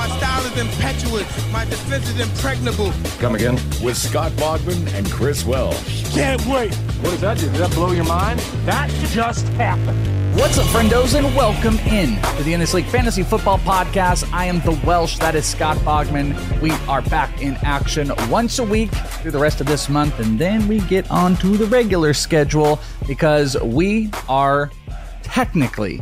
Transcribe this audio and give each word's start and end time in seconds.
My 0.00 0.08
style 0.16 0.46
is 0.46 0.58
impetuous. 0.58 1.52
My 1.52 1.66
defense 1.66 2.08
is 2.08 2.18
impregnable. 2.20 2.90
Come 3.18 3.34
again? 3.34 3.56
With 3.82 3.98
Scott 3.98 4.32
Bogman 4.32 4.90
and 4.94 5.10
Chris 5.10 5.44
Welsh. 5.44 6.10
Can't 6.14 6.40
wait. 6.46 6.74
What 6.74 7.10
does 7.10 7.20
that 7.20 7.36
do? 7.36 7.50
Did 7.50 7.56
that 7.56 7.70
blow 7.72 7.92
your 7.92 8.06
mind? 8.06 8.40
That 8.64 8.88
just 9.10 9.46
happened. 9.48 10.38
What's 10.38 10.56
up, 10.56 10.64
friendos, 10.68 11.14
and 11.14 11.26
welcome 11.36 11.78
in 11.80 12.16
to 12.38 12.42
the 12.44 12.54
In 12.54 12.60
This 12.60 12.72
League 12.72 12.86
Fantasy 12.86 13.22
Football 13.22 13.58
Podcast. 13.58 14.26
I 14.32 14.46
am 14.46 14.60
the 14.60 14.80
Welsh. 14.86 15.18
That 15.18 15.34
is 15.34 15.44
Scott 15.44 15.76
Bogman. 15.80 16.32
We 16.62 16.70
are 16.88 17.02
back 17.02 17.42
in 17.42 17.56
action 17.56 18.10
once 18.30 18.58
a 18.58 18.64
week 18.64 18.90
through 19.20 19.32
the 19.32 19.38
rest 19.38 19.60
of 19.60 19.66
this 19.66 19.90
month, 19.90 20.18
and 20.18 20.38
then 20.38 20.66
we 20.66 20.80
get 20.80 21.10
on 21.10 21.36
to 21.36 21.58
the 21.58 21.66
regular 21.66 22.14
schedule 22.14 22.80
because 23.06 23.54
we 23.60 24.08
are 24.30 24.70
technically 25.22 26.00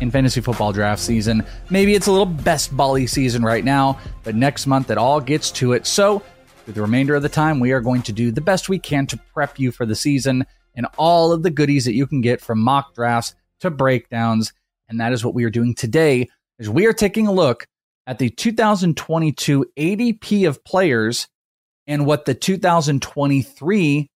in 0.00 0.10
fantasy 0.10 0.40
football 0.40 0.72
draft 0.72 1.02
season. 1.02 1.44
Maybe 1.70 1.94
it's 1.94 2.06
a 2.06 2.10
little 2.10 2.26
best 2.26 2.76
bally 2.76 3.06
season 3.06 3.42
right 3.42 3.64
now, 3.64 3.98
but 4.24 4.34
next 4.34 4.66
month 4.66 4.90
it 4.90 4.98
all 4.98 5.20
gets 5.20 5.50
to 5.52 5.72
it. 5.72 5.86
So, 5.86 6.22
through 6.64 6.74
the 6.74 6.82
remainder 6.82 7.14
of 7.14 7.22
the 7.22 7.28
time, 7.28 7.58
we 7.58 7.72
are 7.72 7.80
going 7.80 8.02
to 8.02 8.12
do 8.12 8.30
the 8.30 8.40
best 8.40 8.68
we 8.68 8.78
can 8.78 9.06
to 9.08 9.16
prep 9.34 9.58
you 9.58 9.72
for 9.72 9.84
the 9.84 9.96
season 9.96 10.46
and 10.74 10.86
all 10.96 11.32
of 11.32 11.42
the 11.42 11.50
goodies 11.50 11.84
that 11.84 11.94
you 11.94 12.06
can 12.06 12.20
get 12.20 12.40
from 12.40 12.60
mock 12.60 12.94
drafts 12.94 13.34
to 13.60 13.70
breakdowns. 13.70 14.52
And 14.88 15.00
that 15.00 15.12
is 15.12 15.24
what 15.24 15.34
we 15.34 15.44
are 15.44 15.50
doing 15.50 15.74
today 15.74 16.28
is 16.58 16.70
we 16.70 16.86
are 16.86 16.92
taking 16.92 17.26
a 17.26 17.32
look 17.32 17.66
at 18.06 18.18
the 18.18 18.30
2022 18.30 19.66
ADP 19.76 20.48
of 20.48 20.64
players 20.64 21.28
and 21.86 22.06
what 22.06 22.24
the 22.24 22.34
2023 22.34 24.08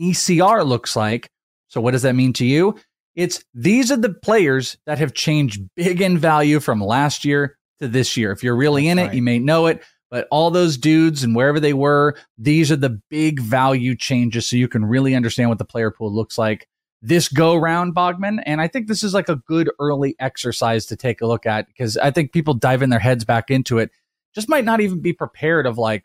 ECR 0.00 0.66
looks 0.66 0.96
like. 0.96 1.30
So 1.68 1.80
what 1.80 1.92
does 1.92 2.02
that 2.02 2.14
mean 2.14 2.32
to 2.34 2.44
you? 2.44 2.76
It's 3.14 3.44
these 3.54 3.90
are 3.90 3.96
the 3.96 4.12
players 4.12 4.78
that 4.86 4.98
have 4.98 5.12
changed 5.12 5.62
big 5.76 6.00
in 6.00 6.18
value 6.18 6.60
from 6.60 6.80
last 6.80 7.24
year 7.24 7.58
to 7.80 7.88
this 7.88 8.16
year. 8.16 8.32
If 8.32 8.42
you're 8.42 8.56
really 8.56 8.88
in 8.88 8.98
it, 8.98 9.06
right. 9.06 9.14
you 9.14 9.22
may 9.22 9.38
know 9.38 9.66
it, 9.66 9.82
but 10.10 10.28
all 10.30 10.50
those 10.50 10.78
dudes 10.78 11.22
and 11.22 11.36
wherever 11.36 11.60
they 11.60 11.74
were, 11.74 12.16
these 12.38 12.72
are 12.72 12.76
the 12.76 13.00
big 13.10 13.40
value 13.40 13.94
changes 13.94 14.48
so 14.48 14.56
you 14.56 14.68
can 14.68 14.84
really 14.84 15.14
understand 15.14 15.50
what 15.50 15.58
the 15.58 15.64
player 15.64 15.90
pool 15.90 16.12
looks 16.12 16.38
like 16.38 16.68
this 17.02 17.28
go 17.28 17.56
round, 17.56 17.94
Bogman. 17.94 18.42
And 18.46 18.60
I 18.60 18.68
think 18.68 18.86
this 18.86 19.02
is 19.02 19.12
like 19.12 19.28
a 19.28 19.36
good 19.36 19.68
early 19.80 20.14
exercise 20.20 20.86
to 20.86 20.96
take 20.96 21.20
a 21.20 21.26
look 21.26 21.46
at 21.46 21.66
because 21.66 21.96
I 21.96 22.12
think 22.12 22.32
people 22.32 22.54
diving 22.54 22.90
their 22.90 23.00
heads 23.00 23.24
back 23.24 23.50
into 23.50 23.78
it 23.78 23.90
just 24.34 24.48
might 24.48 24.64
not 24.64 24.80
even 24.80 25.00
be 25.00 25.12
prepared 25.12 25.66
of 25.66 25.76
like, 25.76 26.04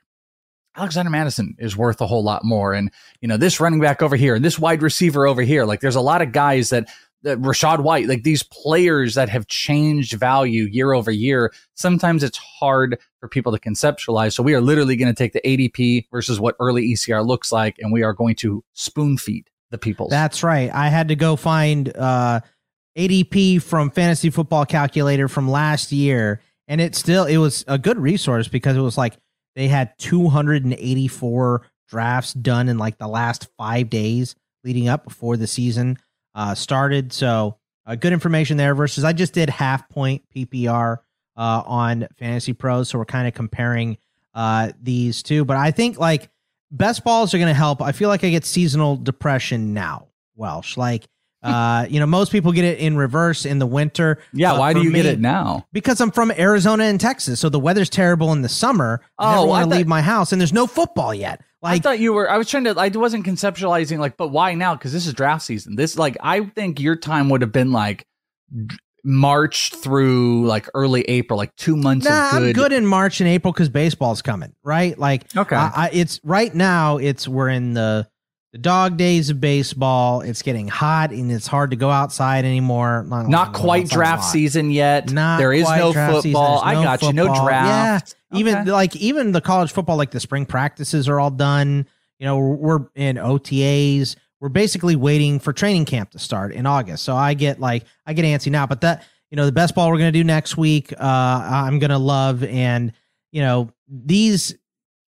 Alexander 0.76 1.10
Mattison 1.10 1.56
is 1.58 1.76
worth 1.76 2.02
a 2.02 2.08
whole 2.08 2.24
lot 2.24 2.44
more. 2.44 2.74
And, 2.74 2.92
you 3.20 3.28
know, 3.28 3.38
this 3.38 3.60
running 3.60 3.80
back 3.80 4.04
over 4.04 4.16
here 4.16 4.36
and 4.36 4.46
this 4.46 4.60
wide 4.60 4.84
receiver 4.84 5.26
over 5.26 5.42
here. 5.42 5.66
Like 5.66 5.80
there's 5.80 5.96
a 5.96 6.02
lot 6.02 6.22
of 6.22 6.32
guys 6.32 6.70
that 6.70 6.88
Rachaad 7.26 7.80
White, 7.80 8.08
like 8.08 8.24
these 8.24 8.44
players 8.44 9.16
that 9.16 9.30
have 9.30 9.48
changed 9.48 10.14
value 10.14 10.64
year 10.66 10.94
over 10.94 11.12
year. 11.12 11.52
Sometimes 11.74 12.24
it's 12.24 12.38
hard 12.38 13.00
for 13.20 13.28
people 13.28 13.52
to 13.52 13.60
conceptualize. 13.60 14.34
So 14.34 14.44
we 14.44 14.54
are 14.54 14.62
literally 14.62 14.96
going 14.96 15.14
to 15.14 15.18
take 15.18 15.34
the 15.34 15.42
ADP 15.42 16.08
versus 16.12 16.40
what 16.40 16.56
early 16.60 16.94
ECR 16.94 17.26
looks 17.26 17.52
like, 17.52 17.78
and 17.80 17.92
we 17.92 18.04
are 18.04 18.14
going 18.14 18.36
to 18.38 18.64
spoon 18.74 19.18
feed 19.18 19.50
the 19.72 19.78
people. 19.78 20.08
That's 20.10 20.44
right. 20.44 20.74
I 20.74 20.90
had 20.90 21.08
to 21.10 21.16
go 21.16 21.36
find 21.36 21.96
uh, 21.96 22.42
ADP 22.98 23.62
from 23.62 23.92
Fantasy 23.92 24.30
Football 24.30 24.66
Calculator 24.66 25.28
from 25.28 25.50
last 25.50 25.92
year, 25.92 26.42
and 26.68 26.80
it 26.80 26.96
still 26.96 27.26
it 27.26 27.38
was 27.38 27.66
a 27.68 27.78
good 27.78 27.98
resource 27.98 28.48
because 28.48 28.78
it 28.78 28.82
was 28.82 28.98
like 28.98 29.18
they 29.56 29.68
had 29.68 29.98
284 29.98 31.68
drafts 31.90 32.34
done 32.34 32.70
in 32.70 32.78
like 32.78 32.98
the 32.98 33.08
last 33.08 33.48
five 33.58 33.90
days 33.90 34.36
leading 34.64 34.88
up 34.88 35.04
before 35.04 35.38
the 35.38 35.48
season 35.48 35.98
uh, 36.38 36.56
started. 36.56 37.12
So 37.12 37.58
uh, 37.86 37.96
good 37.96 38.14
information 38.14 38.56
there. 38.56 38.76
Versus 38.76 39.04
I 39.04 39.12
just 39.12 39.34
did 39.34 39.50
half 39.50 39.90
point 39.90 40.24
PPR 40.34 41.00
uh, 41.36 41.64
on 41.66 42.08
Fantasy 42.18 42.54
Pros, 42.54 42.90
so 42.90 43.00
we're 43.00 43.06
kind 43.06 43.28
of 43.28 43.34
comparing 43.34 43.98
uh, 44.34 44.72
these 44.82 45.24
two. 45.24 45.44
But 45.44 45.58
I 45.58 45.72
think 45.72 46.00
like 46.00 46.30
best 46.72 47.04
balls 47.04 47.34
are 47.34 47.40
going 47.40 47.50
to 47.50 47.54
help. 47.54 47.82
I 47.82 47.92
feel 47.92 48.08
like 48.08 48.24
I 48.24 48.30
get 48.30 48.46
seasonal 48.46 48.96
depression 48.98 49.74
now, 49.74 50.08
Welsh. 50.36 50.78
Like, 50.78 51.08
uh, 51.44 51.88
you 51.90 52.00
know, 52.00 52.06
most 52.06 52.32
people 52.32 52.52
get 52.52 52.66
it 52.66 52.80
in 52.80 52.98
reverse 52.98 53.46
in 53.46 53.58
the 53.58 53.66
winter. 53.68 54.20
yeah. 54.34 54.58
Why 54.58 54.74
do 54.74 54.84
you 54.84 54.92
get 54.92 55.06
it 55.06 55.20
now? 55.20 55.66
Because 55.72 56.02
I'm 56.02 56.12
from 56.12 56.32
Arizona 56.32 56.84
and 56.84 57.00
Texas, 57.00 57.40
so 57.40 57.50
the 57.50 57.60
weather's 57.60 57.90
terrible 57.90 58.32
in 58.34 58.42
the 58.44 58.50
summer. 58.50 59.02
I 59.18 59.32
never 59.32 59.40
Oh, 59.40 59.44
I 59.44 59.48
want 59.48 59.72
to 59.72 59.78
leave 59.78 59.88
my 59.88 60.02
house, 60.02 60.32
and 60.32 60.42
there's 60.42 60.54
no 60.54 60.68
football 60.68 61.14
yet. 61.14 61.42
I 61.64 61.80
thought 61.80 62.00
you 62.00 62.14
were. 62.14 62.30
I 62.30 62.38
was 62.38 62.50
trying 62.50 62.66
to. 62.66 62.76
I 62.78 62.90
wasn't 62.90 63.26
conceptualizing 63.26 63.98
like, 64.00 64.18
but 64.18 64.30
why 64.30 64.54
now? 64.54 64.76
Because 64.76 64.94
this 64.94 65.08
is 65.08 65.14
draft 65.14 65.44
season. 65.44 65.76
This 65.76 65.98
like 65.98 66.18
I 66.22 66.42
think 66.42 66.80
your 66.80 66.96
time 66.96 67.30
would 67.30 67.42
have 67.42 67.52
been 67.52 67.72
like 67.72 68.06
March 69.04 69.74
through 69.74 70.46
like 70.46 70.70
early 70.74 71.02
April, 71.04 71.38
like 71.38 71.56
two 71.56 71.76
months 71.76 72.06
nah, 72.06 72.28
of 72.28 72.32
good. 72.32 72.44
I'm 72.44 72.54
good 72.54 72.74
in 72.74 72.86
March 72.86 73.22
and 73.22 73.30
April 73.30 73.54
because 73.54 73.70
baseball's 73.70 74.22
coming, 74.22 74.54
right? 74.64 74.98
Like, 75.00 75.36
Okay. 75.36 75.56
I, 75.56 75.72
I, 75.76 75.90
it's 75.94 76.20
right 76.24 76.54
now. 76.54 76.98
It's 76.98 77.28
we're 77.28 77.50
in 77.50 77.74
the 77.74 78.08
the 78.58 78.62
dog 78.64 78.98
days 78.98 79.30
of 79.30 79.40
baseball. 79.40 80.22
It's 80.22 80.42
getting 80.42 80.68
hot 80.68 81.12
and 81.12 81.32
it's 81.32 81.46
hard 81.46 81.70
to 81.70 81.78
go 81.78 81.92
outside 81.92 82.44
anymore. 82.44 83.06
Not, 83.08 83.28
Not 83.28 83.54
quite 83.54 83.88
draft 83.88 84.26
season 84.26 84.72
yet. 84.72 85.12
Not 85.12 85.38
there 85.38 85.54
is 85.54 85.70
no 85.70 85.94
football. 85.94 86.64
There's 86.64 86.78
I 86.78 86.84
got 86.84 87.04
you. 87.04 87.14
No 87.14 87.26
draft. 87.26 88.16
Yeah, 88.32 88.40
even 88.40 88.66
like 88.66 88.96
even 88.96 89.32
the 89.32 89.42
college 89.42 89.72
football, 89.72 89.96
like 89.96 90.10
the 90.10 90.20
spring 90.20 90.48
practices 90.48 91.08
are 91.08 91.20
all 91.20 91.30
done. 91.30 91.86
You 92.18 92.26
know, 92.26 92.38
we're, 92.38 92.56
we're 92.56 92.86
in 92.96 93.18
OTAs. 93.18 94.16
We're 94.40 94.50
basically 94.50 94.96
waiting 94.96 95.40
for 95.40 95.54
training 95.54 95.86
camp 95.86 96.12
to 96.12 96.20
start 96.20 96.52
in 96.52 96.66
August. 96.66 97.04
So 97.04 97.16
I 97.16 97.36
get 97.36 97.60
like 97.60 97.84
I 98.08 98.14
get 98.14 98.26
antsy 98.26 98.52
now. 98.52 98.66
But 98.66 98.82
that 98.82 99.06
you 99.30 99.36
know 99.36 99.46
the 99.46 99.52
best 99.52 99.76
ball 99.76 99.92
we're 99.92 100.00
gonna 100.00 100.12
do 100.12 100.24
next 100.24 100.58
week. 100.58 100.92
Uh, 100.94 100.98
I'm 101.00 101.78
gonna 101.78 102.00
love 102.00 102.44
and 102.44 102.92
you 103.32 103.42
know 103.42 103.70
these 103.88 104.56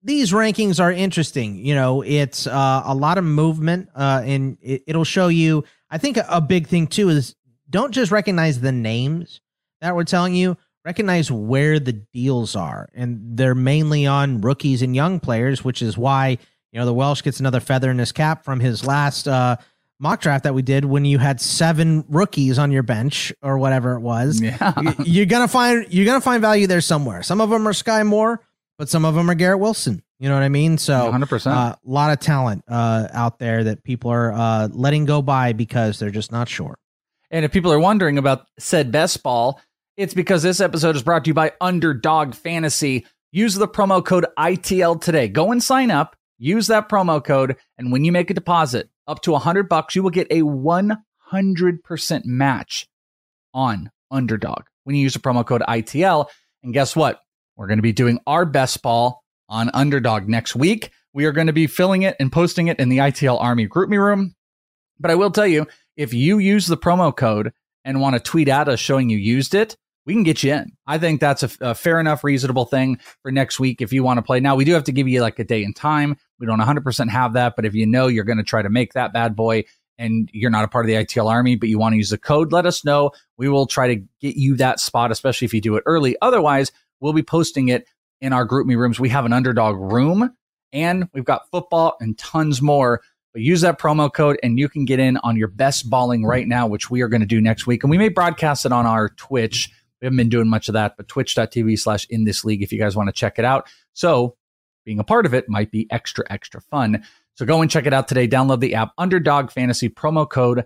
these 0.04 0.32
rankings 0.32 0.80
are 0.80 0.92
interesting. 0.92 1.56
You 1.66 1.76
know, 1.76 2.02
it's 2.02 2.48
uh, 2.48 2.82
a 2.86 2.96
lot 2.96 3.18
of 3.18 3.24
movement, 3.24 3.90
uh, 3.96 4.22
and 4.26 4.58
it, 4.62 4.84
it'll 4.88 5.04
show 5.04 5.28
you. 5.28 5.64
I 5.90 5.98
think 5.98 6.18
a, 6.18 6.26
a 6.30 6.42
big 6.42 6.68
thing 6.68 6.88
too 6.88 7.10
is 7.10 7.36
don't 7.70 7.92
just 7.92 8.12
recognize 8.12 8.62
the 8.62 8.72
names 8.72 9.42
that 9.82 9.96
we're 9.96 10.04
telling 10.06 10.34
you. 10.36 10.58
Recognize 10.86 11.30
where 11.30 11.80
the 11.80 11.92
deals 11.94 12.56
are, 12.56 12.90
and 12.96 13.38
they're 13.38 13.54
mainly 13.56 14.08
on 14.08 14.40
rookies 14.42 14.82
and 14.82 14.96
young 14.96 15.20
players, 15.20 15.64
which 15.64 15.82
is 15.82 15.98
why 15.98 16.38
you 16.72 16.80
know 16.80 16.86
the 16.86 16.94
Welsh 16.94 17.22
gets 17.22 17.40
another 17.42 17.60
feather 17.60 17.92
in 17.92 17.98
his 18.00 18.12
cap 18.14 18.46
from 18.46 18.62
his 18.62 18.86
last 18.88 19.28
uh, 19.28 19.58
mock 20.00 20.22
draft 20.22 20.46
that 20.46 20.54
we 20.54 20.62
did 20.62 20.86
when 20.86 21.04
you 21.04 21.18
had 21.20 21.42
seven 21.42 22.06
rookies 22.08 22.58
on 22.58 22.72
your 22.72 22.84
bench 22.84 23.34
or 23.44 23.58
whatever 23.58 23.96
it 23.96 24.00
was. 24.00 24.40
Yeah. 24.40 24.74
You- 24.82 24.96
you're 25.04 25.26
gonna 25.26 25.50
find 25.50 25.86
you're 25.94 26.06
gonna 26.06 26.22
find 26.22 26.42
value 26.42 26.66
there 26.66 26.82
somewhere. 26.82 27.22
Some 27.24 27.42
of 27.42 27.50
them 27.50 27.68
are 27.68 27.74
Skyy 27.74 28.06
Moore, 28.08 28.42
but 28.80 28.90
some 28.90 29.04
of 29.04 29.14
them 29.14 29.30
are 29.30 29.36
Garrett 29.36 29.60
Wilson. 29.60 30.02
You 30.20 30.30
know 30.30 30.36
what 30.36 30.44
I 30.44 30.50
mean? 30.50 30.78
So 30.78 31.12
100%. 31.12 31.52
A 31.52 31.78
lot 31.84 32.12
of 32.12 32.20
talent 32.20 32.64
uh, 32.68 33.10
out 33.12 33.38
there 33.38 33.66
that 33.66 33.84
people 33.84 34.10
are 34.10 34.32
uh, 34.32 34.70
letting 34.72 35.06
go 35.06 35.22
by 35.22 35.52
because 35.54 36.00
they're 36.00 36.10
just 36.10 36.32
not 36.32 36.48
sure. 36.48 36.80
And 37.30 37.44
if 37.44 37.52
people 37.52 37.74
are 37.74 37.80
wondering 37.80 38.18
about 38.18 38.48
said 38.58 38.92
best 38.92 39.22
ball, 39.22 39.62
it's 39.98 40.14
because 40.14 40.44
this 40.44 40.62
episode 40.62 40.96
is 40.96 41.04
brought 41.04 41.26
to 41.26 41.30
you 41.30 41.34
by 41.34 41.52
Underdog 41.60 42.34
Fantasy. 42.34 43.06
Use 43.34 43.56
the 43.56 43.68
promo 43.68 44.04
code 44.04 44.26
ITL 44.38 45.00
today. 45.00 45.28
Go 45.28 45.52
and 45.52 45.62
sign 45.62 45.92
up. 45.92 46.16
use 46.38 46.68
that 46.68 46.88
promo 46.88 47.22
code, 47.22 47.58
and 47.78 47.92
when 47.92 48.06
you 48.06 48.14
make 48.14 48.30
a 48.30 48.34
deposit 48.34 48.90
up 49.08 49.22
to 49.24 49.32
a 49.32 49.34
100 49.34 49.68
bucks, 49.68 49.94
you 49.94 50.02
will 50.02 50.10
get 50.10 50.28
a 50.32 50.42
100% 50.42 52.26
match 52.26 52.88
on 53.54 53.92
Underdog 54.10 54.64
when 54.86 54.96
you 54.96 55.04
use 55.04 55.14
the 55.14 55.20
promo 55.20 55.46
code 55.46 55.62
ITL. 55.68 56.28
And 56.64 56.74
guess 56.74 56.96
what? 56.96 57.20
We're 57.60 57.68
going 57.68 57.78
to 57.78 57.84
be 57.84 57.92
doing 57.92 58.22
our 58.26 58.46
best 58.46 58.82
ball 58.82 59.22
on 59.50 59.70
Underdog 59.74 60.30
next 60.30 60.56
week. 60.56 60.92
We 61.14 61.26
are 61.26 61.34
going 61.34 61.48
to 61.48 61.54
be 61.54 61.68
filling 61.68 62.04
it 62.04 62.16
and 62.18 62.32
posting 62.32 62.70
it 62.70 62.80
in 62.80 62.88
the 62.88 63.00
ITL 63.00 63.42
Army 63.42 63.66
group 63.66 63.90
me 63.90 63.98
room. 63.98 64.34
But 64.98 65.12
I 65.12 65.16
will 65.16 65.30
tell 65.30 65.46
you, 65.46 65.68
if 65.98 66.14
you 66.14 66.38
use 66.38 66.68
the 66.68 66.78
promo 66.78 67.14
code 67.14 67.52
and 67.84 68.00
want 68.00 68.16
to 68.16 68.22
tweet 68.22 68.48
at 68.48 68.70
us 68.70 68.80
showing 68.80 69.10
you 69.10 69.18
used 69.18 69.54
it, 69.54 69.76
we 70.06 70.14
can 70.14 70.24
get 70.24 70.42
you 70.42 70.54
in. 70.54 70.72
I 70.88 71.00
think 71.00 71.20
that's 71.20 71.44
a, 71.44 71.50
a, 71.60 71.76
fair 71.76 72.00
enough, 72.00 72.24
reasonable 72.24 72.64
thing 72.64 72.98
for 73.24 73.30
next 73.30 73.60
week 73.60 73.82
if 73.82 73.92
you 73.92 74.06
want 74.06 74.20
to 74.20 74.24
play. 74.24 74.40
Now, 74.40 74.56
we 74.56 74.64
do 74.64 74.72
have 74.72 74.86
to 74.86 74.94
give 74.94 75.10
you 75.10 75.22
like 75.22 75.38
a 75.38 75.44
day 75.44 75.66
and 75.66 75.76
time. 75.76 76.16
We 76.40 76.48
don't 76.48 76.62
100% 76.62 77.10
have 77.10 77.34
that, 77.34 77.58
but 77.58 77.66
if 77.66 77.76
you 77.76 77.86
know 77.86 78.08
you're 78.08 78.24
going 78.24 78.38
to 78.38 78.44
try 78.46 78.62
to 78.62 78.70
make 78.70 78.94
that 78.94 79.12
bad 79.12 79.36
boy 79.36 79.66
and 79.98 80.30
you're 80.32 80.50
not 80.50 80.64
a 80.64 80.70
part 80.70 80.86
of 80.86 80.88
the 80.88 80.94
ITL 80.94 81.30
Army, 81.30 81.58
but 81.58 81.68
you 81.68 81.78
want 81.78 81.92
to 81.92 81.98
use 81.98 82.10
the 82.10 82.18
code, 82.18 82.54
let 82.54 82.66
us 82.66 82.86
know. 82.86 83.12
We 83.38 83.50
will 83.50 83.68
try 83.68 83.96
to 83.96 84.02
get 84.22 84.38
you 84.38 84.56
that 84.56 84.80
spot, 84.80 85.12
especially 85.12 85.46
if 85.46 85.54
you 85.54 85.60
do 85.60 85.76
it 85.76 85.84
early. 85.86 86.16
Otherwise, 86.22 86.72
we'll 87.00 87.14
be 87.14 87.24
posting 87.24 87.70
it 87.70 87.88
in 88.22 88.34
our 88.34 88.46
group 88.46 88.68
me 88.68 88.76
rooms. 88.76 89.00
We 89.00 89.10
have 89.10 89.26
an 89.26 89.34
underdog 89.34 89.78
room 89.78 90.36
and 90.74 91.08
we've 91.14 91.26
got 91.26 91.50
football 91.52 91.96
and 92.00 92.18
tons 92.18 92.62
more. 92.62 93.02
But 93.34 93.44
use 93.44 93.62
that 93.62 93.78
promo 93.78 94.12
code 94.12 94.40
and 94.42 94.58
you 94.58 94.68
can 94.68 94.86
get 94.86 95.00
in 95.00 95.18
on 95.18 95.38
your 95.38 95.48
best 95.48 95.90
balling 95.90 96.26
right 96.26 96.48
now, 96.48 96.66
which 96.68 96.90
we 96.90 97.02
are 97.02 97.08
going 97.08 97.22
to 97.22 97.28
do 97.28 97.40
next 97.40 97.68
week. 97.68 97.84
And 97.84 97.92
we 97.92 97.98
may 97.98 98.10
broadcast 98.10 98.66
it 98.66 98.72
on 98.72 98.88
our 98.88 99.10
Twitch. 99.10 99.70
We 100.02 100.06
haven't 100.06 100.18
been 100.18 100.30
doing 100.30 100.50
much 100.50 100.68
of 100.68 100.74
that, 100.74 100.98
but 100.98 101.08
twitch.tv 101.08 101.78
slash 101.78 102.08
in 102.10 102.24
this 102.24 102.44
league 102.44 102.64
if 102.64 102.72
you 102.72 102.80
guys 102.80 102.96
want 102.96 103.08
to 103.08 103.14
check 103.14 103.38
it 103.38 103.46
out. 103.46 103.68
So 103.94 104.36
being 104.84 105.00
a 105.00 105.04
part 105.04 105.28
of 105.28 105.34
it 105.36 105.48
might 105.48 105.70
be 105.70 105.88
extra, 105.92 106.26
extra 106.30 106.60
fun. 106.62 107.04
So 107.36 107.46
go 107.46 107.62
and 107.62 107.70
check 107.70 107.86
it 107.86 107.94
out 107.94 108.08
today. 108.08 108.28
Download 108.28 108.60
the 108.60 108.76
app 108.76 108.94
Underdog 108.98 109.52
Fantasy 109.52 109.90
promo 109.90 110.28
code 110.28 110.66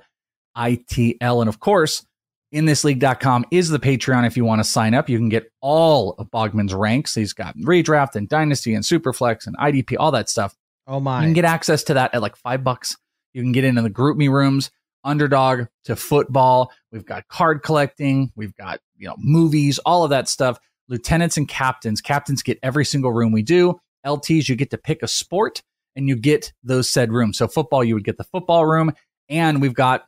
ITL. 0.55 1.41
And 1.41 1.49
of 1.49 1.59
course, 1.59 2.05
in 2.53 2.65
this 2.65 2.83
league.com 2.83 3.45
is 3.49 3.69
the 3.69 3.79
Patreon 3.79 4.27
if 4.27 4.37
you 4.37 4.45
want 4.45 4.59
to 4.59 4.63
sign 4.63 4.93
up. 4.93 5.09
You 5.09 5.17
can 5.17 5.27
get 5.27 5.51
all 5.59 6.13
of 6.19 6.29
Bogman's 6.29 6.73
ranks. 6.73 7.15
He's 7.15 7.33
got 7.33 7.57
redraft 7.57 8.15
and 8.15 8.29
dynasty 8.29 8.75
and 8.75 8.85
superflex 8.85 9.47
and 9.47 9.57
IDP, 9.57 9.95
all 9.99 10.11
that 10.11 10.29
stuff. 10.29 10.55
Oh 10.85 10.99
my. 10.99 11.21
You 11.21 11.25
can 11.25 11.33
get 11.33 11.45
access 11.45 11.83
to 11.85 11.95
that 11.95 12.13
at 12.13 12.21
like 12.21 12.35
five 12.35 12.63
bucks. 12.63 12.95
You 13.33 13.41
can 13.41 13.53
get 13.53 13.63
into 13.63 13.81
the 13.81 13.89
group 13.89 14.17
me 14.17 14.27
rooms, 14.27 14.69
underdog 15.03 15.65
to 15.85 15.95
football. 15.95 16.71
We've 16.91 17.05
got 17.05 17.27
card 17.27 17.63
collecting. 17.63 18.31
We've 18.35 18.55
got, 18.55 18.79
you 18.97 19.07
know, 19.07 19.15
movies, 19.17 19.79
all 19.79 20.03
of 20.03 20.11
that 20.11 20.29
stuff. 20.29 20.59
Lieutenants 20.87 21.37
and 21.37 21.47
captains. 21.47 22.01
Captains 22.01 22.43
get 22.43 22.59
every 22.61 22.85
single 22.85 23.11
room 23.11 23.31
we 23.31 23.41
do. 23.41 23.79
LTs, 24.05 24.47
you 24.47 24.55
get 24.55 24.69
to 24.69 24.77
pick 24.77 25.01
a 25.01 25.07
sport 25.07 25.63
and 25.95 26.07
you 26.07 26.15
get 26.15 26.53
those 26.63 26.87
said 26.87 27.11
rooms. 27.11 27.39
So 27.39 27.47
football, 27.47 27.83
you 27.83 27.95
would 27.95 28.03
get 28.03 28.17
the 28.17 28.25
football 28.25 28.67
room. 28.67 28.93
And 29.27 29.59
we've 29.59 29.73
got 29.73 30.05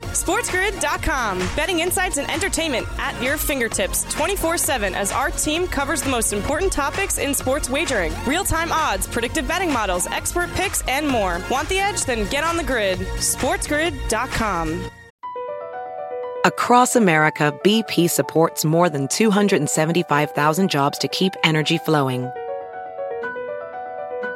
SportsGrid.com. 0.00 1.38
Betting 1.56 1.80
insights 1.80 2.18
and 2.18 2.30
entertainment 2.30 2.86
at 2.98 3.20
your 3.22 3.36
fingertips 3.36 4.04
24 4.12 4.58
7 4.58 4.94
as 4.94 5.10
our 5.10 5.30
team 5.30 5.66
covers 5.66 6.02
the 6.02 6.10
most 6.10 6.32
important 6.32 6.72
topics 6.72 7.18
in 7.18 7.34
sports 7.34 7.70
wagering 7.70 8.12
real 8.26 8.44
time 8.44 8.70
odds, 8.72 9.06
predictive 9.06 9.48
betting 9.48 9.72
models, 9.72 10.06
expert 10.08 10.50
picks, 10.54 10.82
and 10.82 11.08
more. 11.08 11.40
Want 11.50 11.68
the 11.68 11.78
edge? 11.78 12.04
Then 12.04 12.28
get 12.30 12.44
on 12.44 12.56
the 12.56 12.64
grid. 12.64 12.98
SportsGrid.com. 12.98 14.90
Across 16.44 16.96
America, 16.96 17.56
BP 17.62 18.10
supports 18.10 18.64
more 18.64 18.88
than 18.88 19.06
275,000 19.08 20.68
jobs 20.68 20.98
to 20.98 21.08
keep 21.08 21.34
energy 21.44 21.78
flowing 21.78 22.30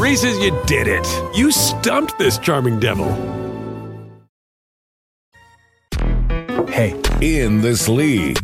Reese's, 0.00 0.38
you 0.38 0.58
did 0.64 0.88
it. 0.88 1.06
You 1.36 1.52
stumped 1.52 2.18
this 2.18 2.38
charming 2.38 2.80
devil. 2.80 3.06
Hey. 6.66 6.98
In 7.20 7.60
this 7.60 7.86
league. 7.86 8.42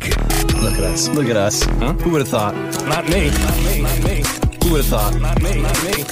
Look 0.61 0.75
at 0.75 0.83
us. 0.83 1.07
Look 1.09 1.29
at 1.29 1.35
us. 1.35 1.63
Huh? 1.63 1.93
Who 1.93 2.11
would 2.11 2.21
have 2.21 2.27
thought? 2.27 2.53
Not 2.85 3.09
me. 3.09 3.31
Not 3.31 3.57
me. 3.57 3.81
Not 3.81 4.03
me. 4.03 4.23
Who 4.63 4.71
would 4.73 4.85
have 4.85 4.85
thought? 4.85 5.19
Not 5.19 5.41
me. 5.41 5.63
Not 5.63 5.83
me. 5.83 6.03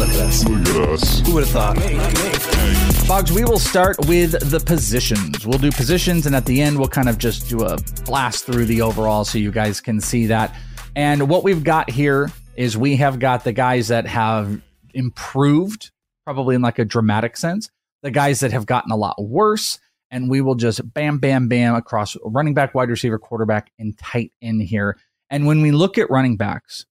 Look 0.00 0.08
at 0.08 0.16
us. 0.16 0.44
Look 0.44 0.68
at 0.68 0.88
us. 0.88 1.20
Who 1.20 1.34
would 1.34 1.44
have 1.44 1.52
thought? 1.52 1.76
Me. 1.76 1.96
Not 1.96 2.14
me. 2.14 3.06
Boggs, 3.06 3.30
we 3.30 3.44
will 3.44 3.60
start 3.60 4.04
with 4.08 4.50
the 4.50 4.58
positions. 4.58 5.46
We'll 5.46 5.60
do 5.60 5.70
positions, 5.70 6.26
and 6.26 6.34
at 6.34 6.44
the 6.44 6.60
end, 6.60 6.76
we'll 6.76 6.88
kind 6.88 7.08
of 7.08 7.18
just 7.18 7.48
do 7.48 7.62
a 7.64 7.78
blast 8.04 8.46
through 8.46 8.64
the 8.64 8.82
overall 8.82 9.24
so 9.24 9.38
you 9.38 9.52
guys 9.52 9.80
can 9.80 10.00
see 10.00 10.26
that. 10.26 10.56
And 10.96 11.28
what 11.28 11.44
we've 11.44 11.62
got 11.62 11.88
here 11.88 12.32
is 12.56 12.76
we 12.76 12.96
have 12.96 13.20
got 13.20 13.44
the 13.44 13.52
guys 13.52 13.86
that 13.88 14.04
have 14.04 14.60
improved, 14.94 15.90
probably 16.24 16.54
in 16.54 16.62
like 16.62 16.78
a 16.78 16.84
dramatic 16.84 17.36
sense, 17.36 17.70
the 18.02 18.10
guys 18.10 18.40
that 18.40 18.52
have 18.52 18.66
gotten 18.66 18.90
a 18.90 18.96
lot 18.96 19.16
worse. 19.22 19.78
And 20.10 20.30
we 20.30 20.40
will 20.40 20.54
just 20.54 20.80
bam, 20.94 21.18
bam, 21.18 21.48
bam 21.48 21.74
across 21.74 22.16
running 22.24 22.54
back, 22.54 22.74
wide 22.74 22.88
receiver, 22.88 23.18
quarterback, 23.18 23.70
and 23.78 23.96
tight 23.98 24.32
end 24.40 24.62
here. 24.62 24.96
And 25.28 25.46
when 25.46 25.60
we 25.60 25.70
look 25.70 25.98
at 25.98 26.10
running 26.10 26.38
backs, 26.38 26.86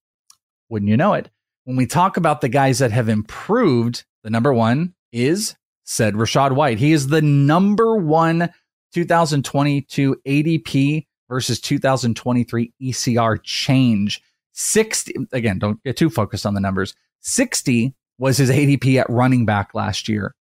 wouldn't 0.68 0.88
you 0.88 0.96
know 0.96 1.14
it? 1.14 1.28
when 1.68 1.76
we 1.76 1.84
talk 1.84 2.16
about 2.16 2.40
the 2.40 2.48
guys 2.48 2.78
that 2.78 2.92
have 2.92 3.10
improved, 3.10 4.06
the 4.24 4.30
number 4.30 4.54
one 4.54 4.94
is 5.12 5.54
said 5.84 6.14
Rachaad 6.14 6.52
White. 6.52 6.78
He 6.78 6.92
is 6.92 7.08
the 7.08 7.20
number 7.20 7.94
one 7.94 8.48
2022 8.94 10.16
ADP 10.26 11.06
versus 11.28 11.60
2023 11.60 12.72
ECR 12.80 13.38
change. 13.42 14.22
60, 14.52 15.12
again, 15.30 15.58
don't 15.58 15.84
get 15.84 15.98
too 15.98 16.08
focused 16.08 16.46
on 16.46 16.54
the 16.54 16.60
numbers. 16.60 16.94
60 17.20 17.94
was 18.18 18.36
his 18.36 18.50
ADP 18.50 19.00
at 19.00 19.08
running 19.08 19.46
back 19.46 19.74
last 19.74 20.08
year, 20.08 20.34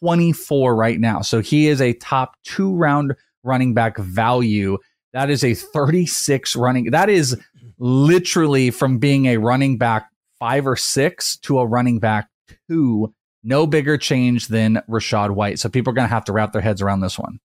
24 0.00 0.74
right 0.74 0.98
now. 1.00 1.20
So 1.20 1.40
he 1.40 1.68
is 1.68 1.80
a 1.80 1.92
top 1.94 2.36
two 2.44 2.74
round 2.74 3.14
running 3.42 3.74
back 3.74 3.98
value. 3.98 4.78
That 5.12 5.30
is 5.30 5.42
a 5.42 5.54
36 5.54 6.56
running. 6.56 6.90
That 6.90 7.08
is 7.08 7.36
literally 7.78 8.70
from 8.70 8.98
being 8.98 9.26
a 9.26 9.38
running 9.38 9.78
back 9.78 10.10
five 10.38 10.66
or 10.66 10.76
six 10.76 11.36
to 11.38 11.58
a 11.58 11.66
running 11.66 11.98
back 11.98 12.28
two. 12.68 13.12
No 13.42 13.66
bigger 13.66 13.96
change 13.96 14.48
than 14.48 14.82
Rachaad 14.88 15.30
White. 15.30 15.58
So 15.58 15.68
people 15.68 15.92
are 15.92 15.94
going 15.94 16.08
to 16.08 16.14
have 16.14 16.26
to 16.26 16.32
wrap 16.32 16.52
their 16.52 16.60
heads 16.60 16.82
around 16.82 17.00
this 17.00 17.18
one. 17.18 17.40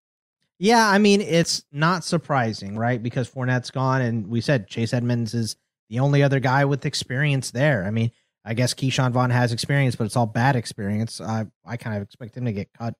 Yeah, 0.58 0.88
I 0.88 1.00
mean, 1.00 1.22
it's 1.22 1.64
not 1.72 2.04
surprising, 2.04 2.78
right? 2.78 3.02
Because 3.02 3.30
Fournette's 3.30 3.72
gone, 3.72 4.02
and 4.02 4.28
we 4.28 4.40
said 4.40 4.68
Chase 4.68 4.94
Edmonds 4.94 5.34
is 5.34 5.58
the 5.90 6.00
only 6.00 6.24
other 6.24 6.40
guy 6.40 6.64
with 6.66 6.86
experience 6.86 7.52
there. 7.52 7.84
I 7.86 7.92
mean, 7.92 8.12
I 8.46 8.54
guess 8.54 8.74
Ke'Shawn 8.74 9.12
Vaughn 9.12 9.32
has 9.32 9.52
experience, 9.52 9.96
but 9.96 10.06
it's 10.06 10.16
all 10.16 10.28
bad 10.28 10.56
experience. 10.56 11.20
I 11.20 11.48
I 11.66 11.78
kind 11.78 11.96
of 11.96 12.04
expect 12.04 12.38
him 12.38 12.46
to 12.46 12.54
get 12.54 12.70
cut 12.74 12.94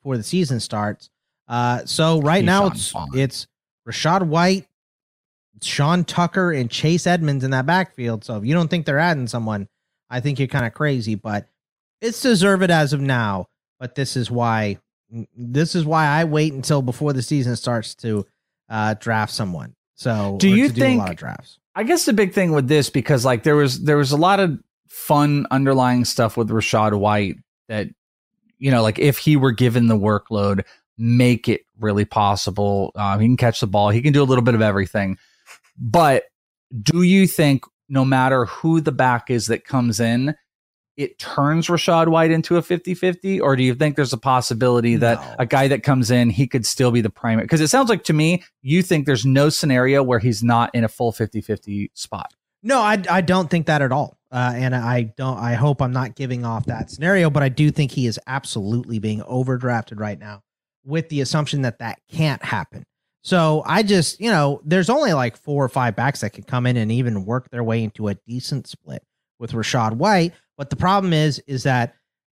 before 0.00 0.16
the 0.16 0.22
season 0.22 0.58
starts. 0.60 1.10
Uh, 1.46 1.84
so 1.84 2.20
right 2.20 2.42
Ke'Shawn 2.42 2.46
now 2.46 2.66
it's 2.68 2.90
Vaughn. 2.90 3.08
it's 3.14 3.46
Rachaad 3.86 4.26
White, 4.26 4.66
Sean 5.62 6.04
Tucker, 6.04 6.52
and 6.52 6.70
Chase 6.70 7.06
Edmonds 7.06 7.44
in 7.44 7.50
that 7.50 7.66
backfield. 7.66 8.24
So 8.24 8.36
if 8.36 8.44
you 8.44 8.54
don't 8.54 8.68
think 8.68 8.86
they're 8.86 8.98
adding 8.98 9.26
someone, 9.26 9.68
I 10.08 10.20
think 10.20 10.38
you're 10.38 10.48
kind 10.48 10.66
of 10.66 10.74
crazy. 10.74 11.14
But 11.14 11.46
it's 12.00 12.20
deserved 12.20 12.70
as 12.70 12.92
of 12.92 13.00
now. 13.00 13.46
But 13.78 13.94
this 13.94 14.16
is 14.16 14.30
why 14.30 14.78
this 15.36 15.74
is 15.74 15.84
why 15.84 16.06
I 16.06 16.24
wait 16.24 16.52
until 16.52 16.82
before 16.82 17.12
the 17.12 17.22
season 17.22 17.54
starts 17.56 17.94
to 17.96 18.26
uh, 18.68 18.94
draft 18.94 19.32
someone. 19.32 19.74
So 19.94 20.36
do 20.38 20.48
you 20.48 20.68
do 20.68 20.80
think 20.80 21.00
a 21.00 21.04
lot 21.04 21.10
of 21.10 21.16
drafts? 21.16 21.58
I 21.74 21.82
guess 21.82 22.06
the 22.06 22.12
big 22.12 22.32
thing 22.32 22.52
with 22.52 22.68
this 22.68 22.90
because 22.90 23.24
like 23.24 23.42
there 23.42 23.56
was 23.56 23.84
there 23.84 23.96
was 23.98 24.12
a 24.12 24.16
lot 24.16 24.40
of 24.40 24.58
fun 24.88 25.46
underlying 25.50 26.04
stuff 26.04 26.36
with 26.36 26.48
Rachaad 26.48 26.98
White 26.98 27.36
that 27.68 27.88
you 28.58 28.70
know 28.70 28.82
like 28.82 28.98
if 28.98 29.18
he 29.18 29.36
were 29.36 29.52
given 29.52 29.86
the 29.88 29.98
workload, 29.98 30.64
make 30.98 31.48
it 31.48 31.62
really 31.78 32.04
possible. 32.04 32.92
Uh, 32.94 33.18
he 33.18 33.26
can 33.26 33.36
catch 33.36 33.60
the 33.60 33.66
ball. 33.66 33.90
He 33.90 34.02
can 34.02 34.12
do 34.12 34.22
a 34.22 34.24
little 34.24 34.44
bit 34.44 34.54
of 34.54 34.62
everything. 34.62 35.18
But 35.78 36.24
do 36.82 37.02
you 37.02 37.26
think 37.26 37.64
no 37.88 38.04
matter 38.04 38.46
who 38.46 38.80
the 38.80 38.92
back 38.92 39.30
is 39.30 39.46
that 39.46 39.64
comes 39.64 40.00
in, 40.00 40.34
it 40.96 41.18
turns 41.18 41.66
Rachaad 41.66 42.08
White 42.08 42.30
into 42.30 42.56
a 42.56 42.62
50 42.62 42.94
50? 42.94 43.40
Or 43.40 43.54
do 43.54 43.62
you 43.62 43.74
think 43.74 43.96
there's 43.96 44.12
a 44.12 44.18
possibility 44.18 44.96
that 44.96 45.20
no. 45.20 45.34
a 45.40 45.46
guy 45.46 45.68
that 45.68 45.82
comes 45.82 46.10
in, 46.10 46.30
he 46.30 46.46
could 46.46 46.64
still 46.64 46.90
be 46.90 47.02
the 47.02 47.10
primary? 47.10 47.44
Because 47.44 47.60
it 47.60 47.68
sounds 47.68 47.90
like 47.90 48.04
to 48.04 48.12
me, 48.12 48.42
you 48.62 48.82
think 48.82 49.06
there's 49.06 49.26
no 49.26 49.50
scenario 49.50 50.02
where 50.02 50.18
he's 50.18 50.42
not 50.42 50.74
in 50.74 50.84
a 50.84 50.88
full 50.88 51.12
50 51.12 51.40
50 51.42 51.90
spot. 51.94 52.32
No, 52.62 52.80
I, 52.80 53.02
I 53.10 53.20
don't 53.20 53.50
think 53.50 53.66
that 53.66 53.82
at 53.82 53.92
all. 53.92 54.15
Uh, 54.30 54.52
and 54.54 54.74
I 54.74 55.02
don't, 55.02 55.38
I 55.38 55.54
hope 55.54 55.80
I'm 55.80 55.92
not 55.92 56.16
giving 56.16 56.44
off 56.44 56.66
that 56.66 56.90
scenario, 56.90 57.30
but 57.30 57.42
I 57.42 57.48
do 57.48 57.70
think 57.70 57.92
he 57.92 58.06
is 58.06 58.18
absolutely 58.26 58.98
being 58.98 59.20
overdrafted 59.20 60.00
right 60.00 60.18
now 60.18 60.42
with 60.84 61.08
the 61.08 61.20
assumption 61.20 61.62
that 61.62 61.78
that 61.78 62.00
can't 62.10 62.42
happen. 62.42 62.84
So 63.22 63.62
I 63.66 63.82
just, 63.82 64.20
you 64.20 64.30
know, 64.30 64.60
there's 64.64 64.90
only 64.90 65.12
like 65.12 65.36
four 65.36 65.64
or 65.64 65.68
five 65.68 65.96
backs 65.96 66.20
that 66.20 66.32
can 66.32 66.44
come 66.44 66.66
in 66.66 66.76
and 66.76 66.92
even 66.92 67.24
work 67.24 67.50
their 67.50 67.64
way 67.64 67.82
into 67.82 68.08
a 68.08 68.14
decent 68.26 68.68
split 68.68 69.02
with 69.38 69.52
Rachaad 69.52 69.94
White. 69.94 70.32
But 70.56 70.70
the 70.70 70.76
problem 70.76 71.12
is, 71.12 71.40
is 71.46 71.64
that 71.64 71.94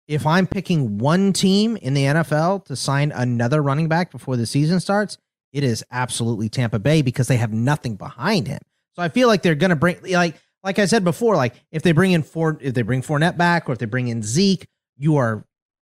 if 0.07 0.25
I'm 0.25 0.47
picking 0.47 0.97
one 0.97 1.31
team 1.31 1.77
in 1.77 1.93
the 1.93 2.05
NFL 2.05 2.65
to 2.65 2.75
sign 2.75 3.11
another 3.11 3.61
running 3.61 3.87
back 3.87 4.11
before 4.11 4.35
the 4.35 4.47
season 4.47 4.79
starts, 4.79 5.19
it 5.53 5.63
is 5.63 5.83
absolutely 5.91 6.49
Tampa 6.49 6.79
Bay 6.79 7.03
because 7.03 7.27
they 7.27 7.37
have 7.37 7.53
nothing 7.53 7.95
behind 7.95 8.47
him. 8.47 8.59
So 8.95 9.03
I 9.03 9.09
feel 9.09 9.27
like 9.27 9.43
they're 9.43 9.55
going 9.55 9.69
to 9.69 9.75
bring 9.75 9.97
like 10.11 10.41
like 10.63 10.79
I 10.79 10.85
said 10.85 11.03
before, 11.03 11.35
like 11.35 11.55
if 11.71 11.83
they 11.83 11.91
bring 11.91 12.11
in 12.11 12.23
four, 12.23 12.57
if 12.61 12.73
they 12.73 12.81
bring 12.81 13.01
Fournette 13.01 13.37
back, 13.37 13.69
or 13.69 13.73
if 13.73 13.79
they 13.79 13.85
bring 13.85 14.07
in 14.07 14.21
Zeke, 14.23 14.67
you 14.97 15.17
are, 15.17 15.45